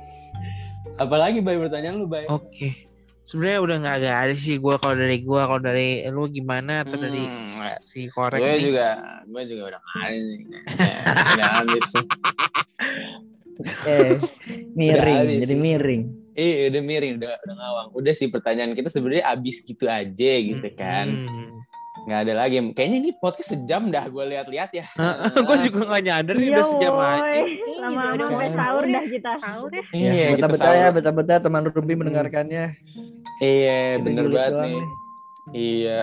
apalagi 1.02 1.40
baik 1.40 1.64
pertanyaan 1.68 1.96
lu 1.96 2.08
baik 2.08 2.28
Oke. 2.28 2.89
Sebenarnya 3.30 3.60
udah 3.60 3.76
nggak 3.78 3.96
ada 3.96 4.10
ada 4.20 4.34
sih 4.34 4.58
gua 4.58 4.74
kalau 4.74 4.98
dari 4.98 5.22
gua 5.22 5.46
kalau 5.46 5.62
dari 5.62 5.88
lu 6.04 6.26
gimana 6.26 6.82
atau 6.82 6.98
dari 6.98 7.22
Hmm, 7.22 7.62
si 7.80 8.10
korek 8.10 8.36
gue 8.36 8.56
juga 8.60 8.88
gue 9.22 9.42
juga 9.46 9.62
udah 9.70 9.80
habis 9.94 10.24
nih 10.26 10.46
Ya, 10.50 10.94
udah 11.30 11.48
habis 11.56 11.84
sih 11.86 12.04
Eh 13.84 14.16
miring 14.72 15.16
habis 15.20 15.38
jadi 15.40 15.52
sih. 15.52 15.58
miring. 15.58 16.02
Eh 16.32 16.72
udah 16.72 16.80
miring, 16.80 17.12
udah, 17.18 17.30
udah 17.38 17.54
ngawang. 17.54 17.88
Udah 17.92 18.12
sih 18.12 18.26
pertanyaan 18.26 18.72
kita 18.72 18.88
sebenarnya 18.88 19.28
abis 19.28 19.60
gitu 19.60 19.84
aja 19.84 20.32
gitu 20.40 20.68
kan. 20.72 21.06
Hmm. 21.28 21.60
Nggak 22.00 22.20
ada 22.24 22.32
lagi. 22.34 22.56
Kayaknya 22.72 22.96
ini 22.98 23.10
podcast 23.14 23.52
sejam 23.52 23.92
dah 23.92 24.08
gue 24.08 24.24
lihat-lihat 24.26 24.70
ya. 24.72 24.86
gue 25.46 25.56
juga 25.62 25.80
nggak 25.86 26.02
nyadar 26.02 26.34
Iya, 26.34 26.48
udah 26.50 26.64
sejam 26.66 26.92
woy. 26.94 27.04
aja. 27.04 27.40
Lama 27.76 27.92
juga 27.92 28.08
udah 28.10 28.26
mau 28.26 28.40
sahur 28.50 28.82
ya. 28.82 28.90
dah 28.90 29.04
kita. 29.06 29.30
Sahur 29.36 29.70
ya. 29.70 29.82
Iya, 29.92 30.08
ya, 30.08 30.28
kita 30.32 30.46
betah-betah 30.48 30.72
ya, 30.74 30.88
betah-betah 30.90 31.38
teman 31.38 31.62
Ruby 31.68 31.94
mendengarkannya. 31.94 32.64
Iya, 33.40 33.98
bener 33.98 34.26
banget 34.28 34.52
doang 34.52 34.64
nih. 34.68 34.84
Iya. 35.50 36.00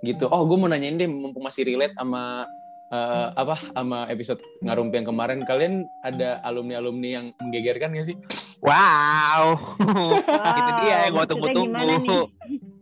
Gitu. 0.00 0.24
Oh, 0.26 0.42
gue 0.44 0.56
mau 0.56 0.66
nanyain 0.66 0.96
deh 0.96 1.06
mumpung 1.06 1.42
masih 1.42 1.64
relate 1.64 1.92
sama 1.92 2.44
eh, 2.86 3.28
apa 3.34 3.54
sama 3.68 4.06
episode 4.06 4.38
ngarumpi 4.60 4.94
yang 4.96 5.08
kemarin 5.08 5.38
kalian 5.42 5.74
ada 6.00 6.38
alumni-alumni 6.42 7.08
yang 7.12 7.26
menggegerkan 7.38 7.92
gak 7.92 8.06
sih? 8.06 8.16
Wow. 8.60 9.58
Wow, 9.76 10.56
Itu 10.56 10.70
dia 10.80 10.96
yang 11.04 11.14
nih? 11.14 11.26
tunggu-tunggu. 11.26 12.18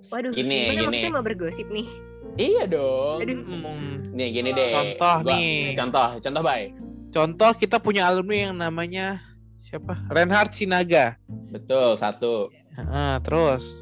Waduh, 0.07 0.31
Gini, 0.31 0.59
gimana 0.61 0.75
gini. 0.77 0.87
maksudnya 0.87 1.13
mau 1.13 1.25
bergosip 1.25 1.67
nih? 1.67 1.87
Iya 2.35 2.65
dong. 2.67 3.19
Aduh. 3.21 3.37
Hmm. 3.43 3.91
Nih 4.13 4.29
gini 4.31 4.51
deh. 4.53 4.71
Contoh 4.71 5.17
Gua- 5.21 5.35
nih. 5.35 5.75
Contoh, 5.75 6.09
contoh 6.21 6.43
baik. 6.43 6.71
Contoh 7.11 7.51
kita 7.55 7.77
punya 7.79 8.07
alumni 8.07 8.37
yang 8.45 8.55
namanya 8.55 9.19
siapa? 9.65 9.99
Reinhard 10.07 10.51
Sinaga. 10.51 11.19
Betul, 11.49 11.95
satu. 11.95 12.51
Ah, 12.77 13.19
terus 13.19 13.79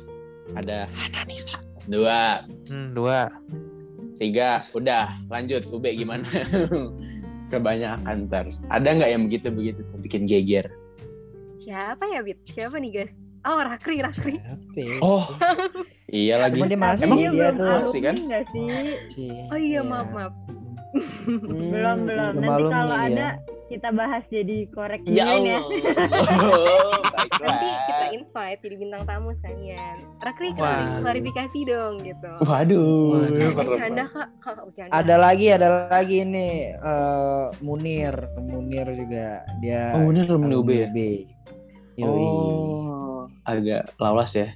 Ada 0.52 0.84
Hananisa. 0.92 1.56
Dua. 1.82 2.44
hmm, 2.68 2.92
dua. 2.92 3.32
Tiga, 4.14 4.60
udah 4.70 5.18
lanjut 5.26 5.64
UB 5.66 5.82
gimana? 5.88 6.22
Kebanyakan 7.50 8.28
ntar. 8.28 8.46
Ada 8.68 8.88
nggak 8.92 9.10
yang 9.10 9.22
begitu-begitu 9.26 9.80
tuh 9.82 9.98
bikin 9.98 10.22
geger? 10.24 10.70
Siapa 11.58 12.06
ya, 12.06 12.20
Bit? 12.20 12.44
Siapa 12.44 12.76
nih, 12.76 12.90
guys? 12.92 13.12
Oh, 13.42 13.58
Rakri, 13.58 13.98
Rakri. 13.98 14.38
Oh, 15.00 15.26
iya 16.06 16.38
lagi. 16.38 16.62
Cuma 16.62 16.70
dia 16.70 16.78
masih 16.78 17.06
Emang 17.06 17.18
Dia 17.18 17.50
tuh. 17.50 17.66
alumni 17.66 17.90
Sih 17.90 18.00
kan? 18.00 18.14
nggak 18.14 18.44
sih? 18.48 18.66
Si- 19.10 19.46
Oh 19.50 19.58
iya, 19.58 19.80
maaf, 19.82 20.08
maaf. 20.14 20.34
Hmm. 21.26 21.70
Belum, 21.72 21.98
belum. 22.04 22.32
Nanti 22.38 22.62
kalau 22.68 22.96
ada 22.96 23.28
kita 23.72 23.88
bahas 23.88 24.20
jadi 24.28 24.68
korek 24.68 25.00
Ya 25.08 25.24
duluan 25.32 25.40
Allah. 25.40 25.48
ya. 25.48 25.60
Nanti 27.42 27.68
kita 27.88 28.06
invite 28.12 28.60
jadi 28.60 28.76
bintang 28.76 29.02
tamu 29.08 29.32
sekalian. 29.32 29.96
Rakri, 30.20 30.52
klarifikasi 31.00 31.58
dong 31.64 31.94
gitu. 32.04 32.30
Waduh. 32.44 33.32
Bercanda. 33.32 34.04
Kak. 34.12 34.28
Kakak 34.38 34.64
bercanda. 34.68 34.92
Ada 34.92 35.14
lagi, 35.16 35.46
ada 35.48 35.68
lagi 35.88 36.18
nih 36.28 36.76
eh, 36.76 37.46
Munir, 37.64 38.14
Munir 38.36 38.86
juga 38.92 39.42
dia. 39.64 39.96
Oh, 39.96 40.04
Munir 40.04 40.28
alumni 40.28 40.54
UB 40.60 40.70
ya? 40.70 40.88
Yoi. 41.96 42.06
Oh, 42.08 43.24
agak 43.48 43.88
lawas 43.96 44.36
ya. 44.36 44.52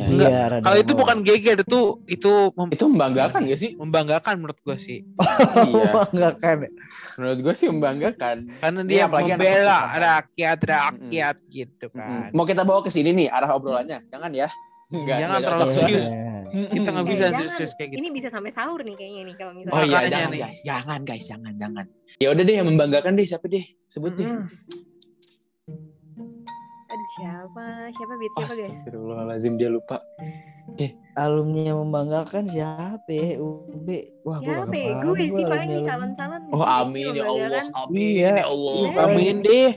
Ya, 0.00 0.06
Enggak. 0.06 0.30
Iya, 0.30 0.42
rada 0.48 0.62
Kalau 0.64 0.78
itu 0.78 0.92
bukan 0.94 1.16
geger 1.20 1.58
itu 1.60 1.80
itu 2.06 2.32
mem- 2.50 2.72
Itu 2.72 2.84
membanggakan 2.88 3.40
gak 3.44 3.60
sih? 3.60 3.70
membanggakan 3.76 4.34
menurut 4.36 4.58
gue 4.58 4.76
sih. 4.76 4.98
iya. 5.70 5.90
Enggak 6.08 6.34
kan. 6.40 6.58
Menurut 7.14 7.38
gue 7.38 7.54
sih 7.54 7.66
membanggakan. 7.68 8.36
Karena 8.56 8.80
Iya, 8.80 8.88
dia 8.88 9.00
apalagi 9.04 9.28
anak 9.28 9.38
membela 9.38 9.78
rakyat 9.92 10.58
rakyat 10.64 11.36
gitu 11.46 11.86
kan. 11.90 12.32
Mau 12.32 12.44
kita 12.44 12.64
bawa 12.64 12.80
ke 12.80 12.88
sini 12.88 13.12
nih 13.14 13.28
arah 13.28 13.52
obrolannya. 13.52 14.00
Jangan 14.08 14.32
ya. 14.32 14.48
Enggak, 14.88 15.16
Jangan 15.18 15.36
enggak 15.36 15.50
terlalu 15.52 15.70
serius. 15.76 16.08
Iya. 16.08 16.28
Kita 16.50 16.88
nggak 16.90 17.04
Eh, 17.04 17.10
bisa 17.12 17.24
serius 17.46 17.72
kayak 17.74 17.88
gitu. 17.88 17.98
Ini 18.00 18.08
bisa 18.10 18.26
sampai 18.26 18.50
sahur 18.50 18.80
nih 18.80 18.96
kayaknya 18.96 19.22
nih 19.22 19.34
kalau 19.36 19.52
misalnya. 19.52 19.74
Oh 19.76 19.82
iya, 19.84 19.98
jangan 20.08 20.30
nih. 20.32 20.40
guys. 20.40 20.60
Jangan 20.64 21.00
guys, 21.04 21.24
jangan, 21.28 21.52
jangan. 21.54 21.84
Ya 22.18 22.28
udah 22.28 22.42
deh 22.42 22.56
yang 22.56 22.66
membanggakan 22.66 23.12
deh 23.14 23.22
siapa 23.22 23.46
deh? 23.46 23.62
Sebut 23.86 24.12
deh. 24.12 24.26
Siapa? 27.18 27.64
Siapa 27.90 28.12
beat 28.18 28.32
siapa 28.38 28.52
guys? 28.54 28.70
Astagfirullahalazim 28.70 29.54
dia 29.58 29.70
lupa. 29.72 29.98
Alumni 31.18 31.74
yang 31.74 31.82
membanggakan 31.82 32.46
siapa? 32.46 33.10
ya? 33.10 33.42
UB. 33.42 33.88
Wah, 34.22 34.38
ya? 34.38 34.62
paham 34.62 34.70
Gue 35.02 35.26
sih 35.28 35.44
paling 35.44 35.82
calon-calon. 35.82 36.40
Oh 36.54 36.62
amin 36.62 37.12
ya 37.18 37.24
Allah, 37.26 37.48
membanggakan. 37.50 37.66
amin 37.74 37.98
Iya. 37.98 38.32
ya 38.38 38.44
Allah. 38.46 38.74
Iya. 38.78 38.98
Amin 39.10 39.34
deh. 39.42 39.70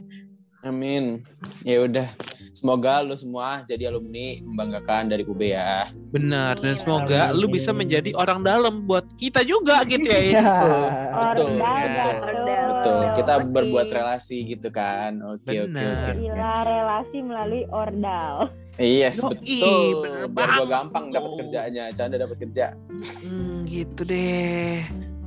Amin. 0.63 1.19
Ya 1.67 1.83
udah. 1.83 2.07
Semoga 2.53 3.01
lu 3.01 3.17
semua 3.17 3.65
jadi 3.67 3.89
alumni 3.89 4.39
membanggakan 4.45 5.09
dari 5.11 5.25
UB 5.25 5.41
ya. 5.41 5.89
Benar 6.13 6.61
dan 6.61 6.71
Amin. 6.71 6.79
semoga 6.79 7.21
lu 7.33 7.49
bisa 7.49 7.73
menjadi 7.73 8.13
orang 8.15 8.45
dalam 8.45 8.85
buat 8.87 9.03
kita 9.19 9.41
juga 9.43 9.81
gitu 9.83 10.05
ya. 10.07 10.21
Iya. 10.21 10.39
Is. 10.39 10.47
Betul, 11.13 11.49
Ordal, 11.59 11.81
betul. 11.83 12.15
Ordal. 12.23 12.65
Betul. 12.69 13.01
Kita 13.17 13.33
berbuat 13.43 13.87
relasi 13.91 14.37
gitu 14.47 14.69
kan. 14.69 15.19
Oke, 15.35 15.65
oke, 15.65 15.73
Benar. 15.73 16.13
oke. 16.15 16.31
Relasi 16.63 17.17
melalui 17.19 17.63
ordal. 17.67 18.35
Iya, 18.73 19.13
Yoi, 19.13 19.37
betul. 19.37 19.85
bener 20.01 20.25
Biar 20.33 20.49
gua 20.49 20.49
banget 20.49 20.69
gampang 20.69 21.05
dapat 21.13 21.31
kerjanya. 21.45 21.83
Canda 21.93 22.15
dapat 22.17 22.37
kerja. 22.41 22.65
Hmm, 23.21 23.65
gitu 23.69 24.01
deh. 24.01 24.81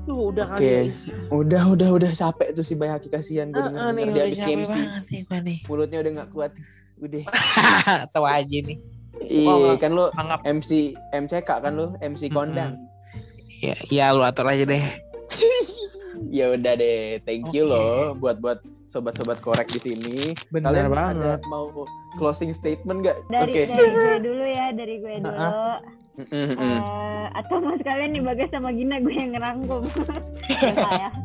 Duh, 0.07 0.31
udah 0.31 0.47
Oke. 0.55 0.63
kali. 0.63 0.91
Udah, 1.29 1.63
udah, 1.67 1.89
udah 1.99 2.11
capek 2.15 2.55
tuh 2.55 2.63
si 2.63 2.79
Bayaki 2.79 3.11
kasihan 3.11 3.51
gue 3.51 3.59
Heeh, 3.59 3.75
denger 3.75 3.91
nih, 3.91 4.03
dia 4.07 4.11
udah 4.11 4.23
habis 4.23 4.41
gua 5.27 5.39
nih. 5.43 5.59
Mulutnya 5.67 5.99
udah 5.99 6.13
gak 6.23 6.31
kuat. 6.31 6.53
Udah. 7.03 7.23
Tahu 8.15 8.25
aja 8.25 8.59
nih. 8.63 8.79
Iya, 9.27 9.75
kan 9.77 9.91
lu 9.91 10.07
Anggap 10.15 10.41
MC 10.47 10.71
MCK 11.11 11.49
kan 11.59 11.73
lu, 11.75 11.99
MC 11.99 12.31
kondang. 12.31 12.79
ya, 13.59 13.75
ya 13.91 14.07
lu 14.15 14.23
atur 14.23 14.47
aja 14.47 14.63
deh. 14.63 14.83
Ya 16.27 16.49
udah 16.51 16.75
deh, 16.75 17.21
thank 17.23 17.53
you 17.53 17.69
Oke. 17.69 17.73
loh 17.77 18.17
buat 18.17 18.41
buat 18.41 18.59
sobat-sobat 18.89 19.39
korek 19.41 19.69
di 19.69 19.79
sini. 19.79 20.33
Benar 20.49 20.73
Kalian 20.73 20.89
banget. 20.89 21.15
ada 21.23 21.33
mau 21.47 21.69
closing 22.17 22.51
statement 22.51 23.05
gak? 23.05 23.17
Dari 23.29 23.53
Oke. 23.53 23.63
dari 23.69 23.91
gue 23.93 24.17
dulu 24.25 24.45
ya, 24.49 24.67
dari 24.73 24.95
gue 24.97 25.15
dulu. 25.21 25.29
Mm, 25.29 25.39
mm, 25.39 25.77
Eh, 26.17 27.25
atau 27.37 27.61
mas 27.61 27.81
kalian 27.85 28.17
nih 28.17 28.23
Bagas 28.25 28.49
sama 28.49 28.73
Gina 28.73 28.97
gue 28.99 29.12
yang 29.12 29.37
ngerangkum. 29.37 29.85
Ya. 30.49 31.11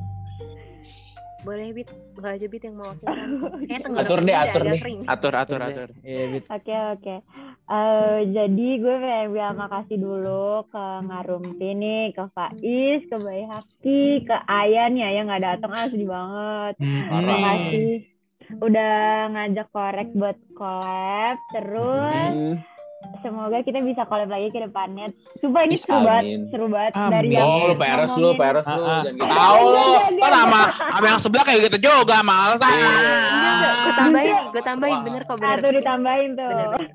Boleh 1.42 1.74
bit, 1.74 1.90
enggak 2.14 2.38
aja 2.38 2.46
bit 2.46 2.62
yang 2.62 2.78
mewakilkan. 2.78 3.28
Kayak 3.70 3.98
Atur 3.98 4.20
deh, 4.22 4.36
atur 4.38 4.62
deh. 4.62 4.82
Atur, 5.10 5.34
atur, 5.34 5.60
atur. 5.64 5.90
Oke 6.54 6.76
oke. 6.94 7.16
Eh, 7.72 8.20
jadi 8.30 8.68
gue 8.78 8.96
pengen 9.00 9.28
bilang 9.32 9.58
makasih 9.58 9.98
dulu 9.98 10.68
ke 10.70 10.86
Ngarumpi 11.08 11.70
nih, 11.72 12.04
ke 12.14 12.24
Faiz, 12.36 13.02
ke 13.10 13.16
Bayi 13.18 13.48
Haki, 13.50 14.04
ke 14.28 14.36
Ayan 14.46 15.00
ya 15.00 15.10
yang 15.10 15.26
nggak 15.32 15.42
datang 15.42 15.72
ah 15.72 15.88
sedih 15.90 16.12
banget. 16.12 16.74
Terima 16.78 17.10
Parah. 17.10 17.42
kasih 17.42 17.90
udah 18.62 18.94
ngajak 19.32 19.68
korek 19.72 20.10
buat 20.14 20.38
collab. 20.54 21.38
Terus 21.56 22.34
Hmm. 22.36 22.56
Semoga 23.20 23.58
kita 23.60 23.80
bisa 23.80 24.02
collab 24.04 24.28
lagi 24.28 24.50
ke 24.50 24.60
depannya. 24.60 25.08
Sumpah 25.38 25.62
ini 25.64 25.74
Is, 25.74 25.84
seru 25.84 26.02
banget, 26.02 26.26
seru 26.48 26.66
banget 26.68 26.94
Amin. 26.96 27.12
dari 27.12 27.28
yang 27.32 27.44
Oh, 27.44 27.64
lu 27.66 27.76
peres 27.76 28.14
lu, 28.16 28.30
peres 28.34 28.68
lu. 28.68 28.78
Ah, 28.78 28.90
ah. 28.92 29.02
Jangan 29.02 29.16
gitu. 29.16 29.32
Tahu 29.32 29.64
lu, 29.64 29.86
kan 30.18 30.32
sama 30.32 30.62
sama 30.72 31.06
yang 31.08 31.20
sebelah 31.20 31.44
kayak 31.44 31.60
gitu 31.66 31.78
juga, 31.84 32.18
males 32.22 32.60
ah. 32.60 32.70
Iya. 32.70 32.90
Enggak. 32.92 33.74
Gue 33.76 33.94
tambahin 33.96 34.36
gue 34.48 34.64
tambahin 34.64 35.00
bener 35.02 35.22
kok 35.24 35.38
bener. 35.38 35.58
Satu 35.58 35.70
ditambahin 35.72 36.30
tuh. 36.34 36.48
Bener, 36.48 36.68
bener. 36.72 36.90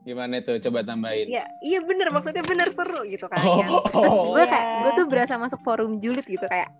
Gimana 0.00 0.40
tuh? 0.40 0.56
Coba 0.58 0.80
tambahin. 0.80 1.26
Iya, 1.28 1.44
iya 1.60 1.78
bener 1.78 2.08
maksudnya 2.08 2.40
bener 2.40 2.72
seru 2.72 3.04
gitu 3.04 3.28
kan. 3.28 3.36
Oh. 3.40 3.60
Terus 3.84 4.12
gue 4.32 4.44
kayak 4.46 4.64
Iya. 4.66 4.80
gue 4.80 4.92
tuh 4.94 5.06
berasa 5.06 5.34
masuk 5.36 5.60
forum 5.60 6.00
julid 6.00 6.24
gitu 6.24 6.42
kayak 6.42 6.72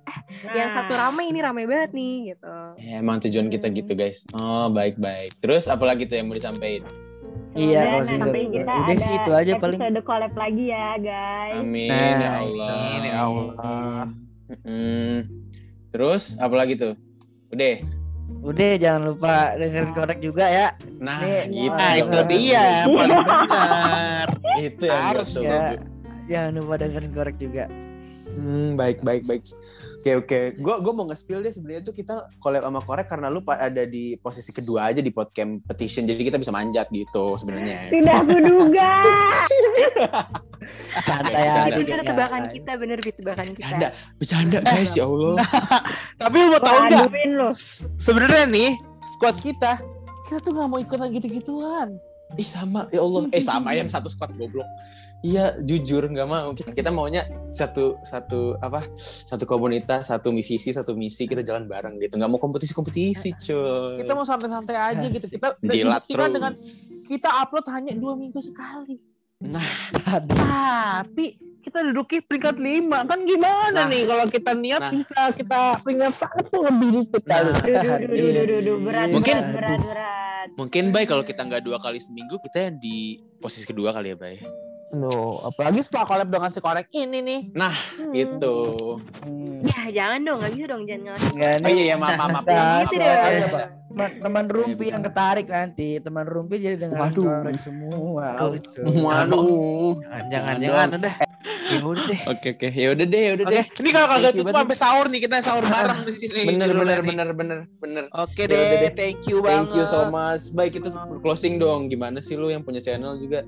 yang 0.51 0.69
Nah. 0.69 0.77
satu 0.83 0.93
rame 0.95 1.23
ini 1.25 1.39
rame 1.39 1.63
banget 1.65 1.93
nih 1.93 2.33
gitu. 2.33 2.53
Ya, 2.77 2.99
emang 2.99 3.21
tujuan 3.21 3.47
kita 3.47 3.69
Hmm. 3.69 3.77
gitu 3.77 3.93
guys. 3.93 4.25
Oh 4.35 4.69
baik 4.69 4.97
baik. 4.97 5.37
Terus 5.39 5.69
apa 5.69 5.85
lagi 5.85 6.05
tuh 6.05 6.17
yang 6.17 6.27
mau 6.27 6.35
disampaikan? 6.35 6.89
Iya, 7.51 7.81
nanti 7.99 8.15
statement. 8.15 8.49
kita 8.55 8.73
Udah 8.79 8.97
sih, 8.97 9.11
ada 9.11 9.19
itu 9.19 9.31
aja 9.35 9.53
paling. 9.59 9.79
Episode 9.83 10.03
collab 10.07 10.35
lagi 10.39 10.65
ya 10.71 10.89
guys. 11.03 11.59
Amin 11.59 11.91
Nah, 11.91 11.99
ya 11.99 12.33
Allah. 12.39 12.71
Amin 12.71 13.03
ya 13.03 13.17
Allah. 13.27 14.01
Mm. 14.63 15.17
Terus 15.91 16.23
apa 16.39 16.55
lagi 16.55 16.75
tuh? 16.79 16.95
Udah. 17.51 17.75
Udah 18.41 18.73
jangan 18.79 19.03
lupa 19.11 19.59
dengerin 19.59 19.93
korek 19.93 20.19
juga 20.23 20.47
ya. 20.47 20.69
Nah, 21.03 21.19
Nih, 21.21 21.43
gitu. 21.51 21.75
Nah, 21.75 21.93
itu 21.99 22.19
dia 22.31 22.63
yang 22.63 22.89
paling 22.95 23.19
benar. 23.27 24.29
Itu 24.71 24.85
yang 24.87 25.03
Harus 25.11 25.31
ya. 25.35 25.63
Jangan 26.31 26.53
lupa 26.63 26.75
dengerin 26.79 27.13
korek 27.13 27.37
juga. 27.43 27.65
Hmm, 28.31 28.79
baik 28.79 29.03
baik 29.03 29.27
baik. 29.27 29.43
Oke 30.01 30.17
oke. 30.17 30.41
Gue 30.57 30.75
gue 30.81 30.93
mau 30.97 31.05
nge-spill 31.13 31.45
deh 31.45 31.53
sebenarnya 31.53 31.85
tuh 31.85 31.93
kita 31.93 32.33
collab 32.41 32.65
sama 32.65 32.81
Korek 32.81 33.05
karena 33.05 33.29
lu 33.29 33.45
ada 33.45 33.85
di 33.85 34.17
posisi 34.17 34.49
kedua 34.49 34.89
aja 34.89 35.05
di 35.05 35.13
podcast 35.13 35.61
petition 35.69 36.09
jadi 36.09 36.25
kita 36.25 36.41
bisa 36.41 36.49
manjat 36.49 36.89
gitu 36.89 37.37
sebenarnya. 37.37 37.93
Tidak 37.93 38.21
kuduga. 38.25 38.91
Santai 41.05 41.37
aja. 41.37 41.77
Bener 41.77 42.01
guys. 42.01 42.09
tebakan 42.09 42.43
kita, 42.49 42.73
bener 42.81 42.99
bit 43.05 43.15
tebakan 43.21 43.53
kita. 43.53 43.61
Bercanda, 43.61 43.89
bercanda 44.17 44.59
guys 44.65 44.93
ya 44.97 45.05
Allah. 45.05 45.35
Tapi 46.25 46.37
lu 46.41 46.49
mau 46.49 46.63
tahu 46.65 46.79
nggak? 46.89 47.09
Sebenarnya 48.01 48.45
nih 48.49 48.71
squad 49.05 49.37
kita, 49.37 49.85
kita 50.33 50.39
tuh 50.41 50.57
nggak 50.57 50.69
mau 50.73 50.81
ikutan 50.81 51.13
gitu-gituan. 51.13 52.01
Ih 52.41 52.49
sama 52.49 52.89
ya 52.89 53.05
Allah. 53.05 53.29
Eh 53.37 53.45
sama 53.45 53.77
yang 53.77 53.93
satu 53.93 54.09
squad 54.09 54.33
goblok. 54.41 54.65
Iya 55.21 55.53
jujur 55.61 56.09
nggak 56.09 56.25
mau 56.25 56.49
kita, 56.57 56.73
kita 56.73 56.89
maunya 56.89 57.23
satu 57.49 58.01
satu 58.01 58.57
apa 58.57 58.89
satu 58.97 59.45
komunitas 59.45 60.09
satu 60.09 60.33
visi 60.33 60.73
satu 60.73 60.97
misi 60.97 61.29
kita 61.29 61.45
jalan 61.45 61.69
bareng 61.69 62.01
gitu 62.01 62.17
nggak 62.17 62.25
mau 62.27 62.41
kompetisi 62.41 62.73
kompetisi 62.73 63.37
cuy 63.37 64.01
Kita 64.01 64.13
mau 64.13 64.25
santai-santai 64.25 64.77
aja 64.77 65.07
gitu. 65.07 65.29
Kita 65.29 65.61
jilat 65.61 66.09
dibuktikan 66.09 66.25
terus 66.25 66.33
dengan 66.33 66.53
kita 67.07 67.29
upload 67.37 67.67
hanya 67.69 67.93
dua 67.93 68.17
minggu 68.17 68.41
sekali. 68.41 68.97
nah 69.41 69.61
Tadi. 69.93 70.33
Tapi 70.33 71.25
kita 71.61 71.85
duduki 71.85 72.21
peringkat 72.21 72.57
lima 72.57 73.05
kan 73.05 73.21
gimana 73.23 73.73
Nah. 73.77 73.87
nih 73.87 74.03
kalau 74.05 74.25
kita 74.27 74.53
niat 74.55 74.81
Nah. 74.81 74.91
bisa 74.91 75.21
kita 75.33 75.61
peringkat 75.79 76.13
satu 76.17 76.57
lebih 76.63 76.89
dikit 76.99 77.23
Nah. 77.25 77.37
kali. 77.37 77.49
Duh, 77.49 77.61
duh, 77.61 77.77
duh, 77.77 77.97
duh, 78.01 78.09
duh, 78.09 78.45
duh, 78.49 78.61
duh, 78.65 78.77
berat, 78.81 79.09
Mungkin- 79.11 79.37
berat, 79.37 79.53
berat, 79.53 79.81
berat. 79.83 80.49
mungkin 80.57 80.85
baik 80.91 81.07
kalau 81.07 81.21
kita 81.23 81.41
nggak 81.43 81.61
dua 81.61 81.77
kali 81.77 82.01
seminggu 82.01 82.41
kita 82.41 82.59
yang 82.63 82.77
di 82.77 82.97
posisi 83.37 83.65
kedua 83.65 83.93
kali 83.93 84.13
ya 84.13 84.17
bay 84.17 84.41
Loh, 84.91 85.47
apalagi 85.47 85.81
setelah 85.81 86.03
collab 86.03 86.27
dengan 86.27 86.51
si 86.51 86.59
korek 86.59 86.91
ini 86.91 87.19
nih. 87.21 87.41
nah 87.53 87.71
Hmm. 87.95 88.11
itu 88.11 88.57
Hmm. 89.23 89.63
Ya 89.63 89.81
jangan 89.95 90.19
dong, 90.21 90.39
nggak 90.41 90.53
bisa 90.53 90.67
dong 90.67 90.83
jangan 90.83 91.01
ngelakuin. 91.07 91.31
Enggak 91.31 91.53
oh 91.53 91.61
nih. 91.61 91.71
iya 91.71 91.83
iya 91.85 91.95
maaf 91.95 92.13
maaf 92.17 92.31
maaf 92.33 92.45
Nah, 92.45 92.83
gitu 92.83 93.47
Pak. 93.49 93.67
Teman, 93.91 94.11
teman 94.19 94.45
rumpi 94.47 94.85
Iya, 94.87 94.93
yang 94.95 95.03
ketarik 95.03 95.47
nanti. 95.47 95.89
Teman 95.99 96.23
rumpi 96.25 96.55
jadi 96.59 96.77
dengan 96.77 96.99
Waduh. 97.05 97.23
korek 97.23 97.55
semua. 97.57 97.95
Waduh. 97.95 98.51
Gitu. 98.57 98.81
waduh 98.99 99.95
Jangan, 100.01 100.25
Jangan 100.27 100.27
jangan, 100.27 100.55
dong. 100.55 100.63
jangan 100.63 100.89
udah. 100.97 101.15
Ya 101.71 101.79
udah 101.81 102.05
deh. 102.05 102.21
oke 102.27 102.49
oke 102.51 102.69
ya 102.69 102.89
udah 102.91 103.07
deh 103.07 103.23
ya 103.23 103.33
udah 103.33 103.47
deh 103.47 103.65
ini 103.73 103.91
kalau 103.91 104.09
kagak 104.11 104.33
tutup 104.35 104.51
sampai 104.53 104.75
sahur 104.77 105.07
nih 105.07 105.21
kita 105.23 105.39
sahur 105.39 105.63
bareng 105.65 106.03
di 106.03 106.13
sini. 106.13 106.41
bener 106.45 106.69
bener 106.69 106.99
bener 107.01 107.29
bener 107.31 107.59
bener 107.79 108.05
Oke 108.13 108.43
Ya 108.43 108.47
udah 108.49 108.59
deh, 108.59 108.81
deh. 108.83 108.93
thank 108.93 109.23
you 109.25 109.39
banget. 109.39 109.71
Thank 109.71 109.71
you 109.73 109.85
so 109.85 110.11
much. 110.11 110.51
Baik 110.51 110.77
kita 110.77 110.91
closing 111.23 111.57
dong. 111.57 111.87
Gimana 111.87 112.19
sih 112.19 112.35
lu 112.35 112.47
yang 112.47 112.61
punya 112.61 112.79
channel 112.79 113.15
juga? 113.17 113.47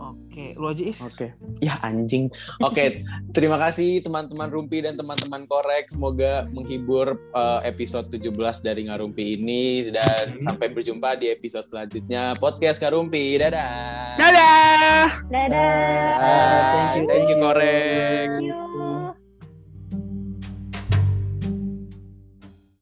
Oke, 0.00 0.56
lu 0.56 0.72
aja 0.72 0.80
is. 0.80 0.96
Oke. 1.04 1.36
Ya 1.60 1.76
anjing. 1.84 2.32
Oke, 2.64 3.04
terima 3.36 3.60
kasih 3.60 4.00
teman-teman 4.00 4.48
Rumpi 4.48 4.80
dan 4.80 4.96
teman-teman 4.96 5.44
Korek. 5.44 5.92
Semoga 5.92 6.48
menghibur 6.48 7.20
uh, 7.36 7.60
episode 7.60 8.08
17 8.08 8.32
dari 8.64 8.88
Ngarumpi 8.88 9.36
ini 9.36 9.92
dan 9.92 10.40
sampai 10.40 10.72
berjumpa 10.72 11.20
di 11.20 11.28
episode 11.28 11.68
selanjutnya 11.68 12.32
podcast 12.40 12.80
Ngarumpi. 12.80 13.36
Dadah. 13.36 14.16
Dadah. 14.16 15.06
Dadah. 15.28 16.08
Ah, 16.16 16.60
thank 16.72 16.90
you, 16.96 17.04
Thank 17.04 17.26
you 17.28 17.36
thank 17.36 17.36
you. 17.36 17.36
Korek. 17.44 18.69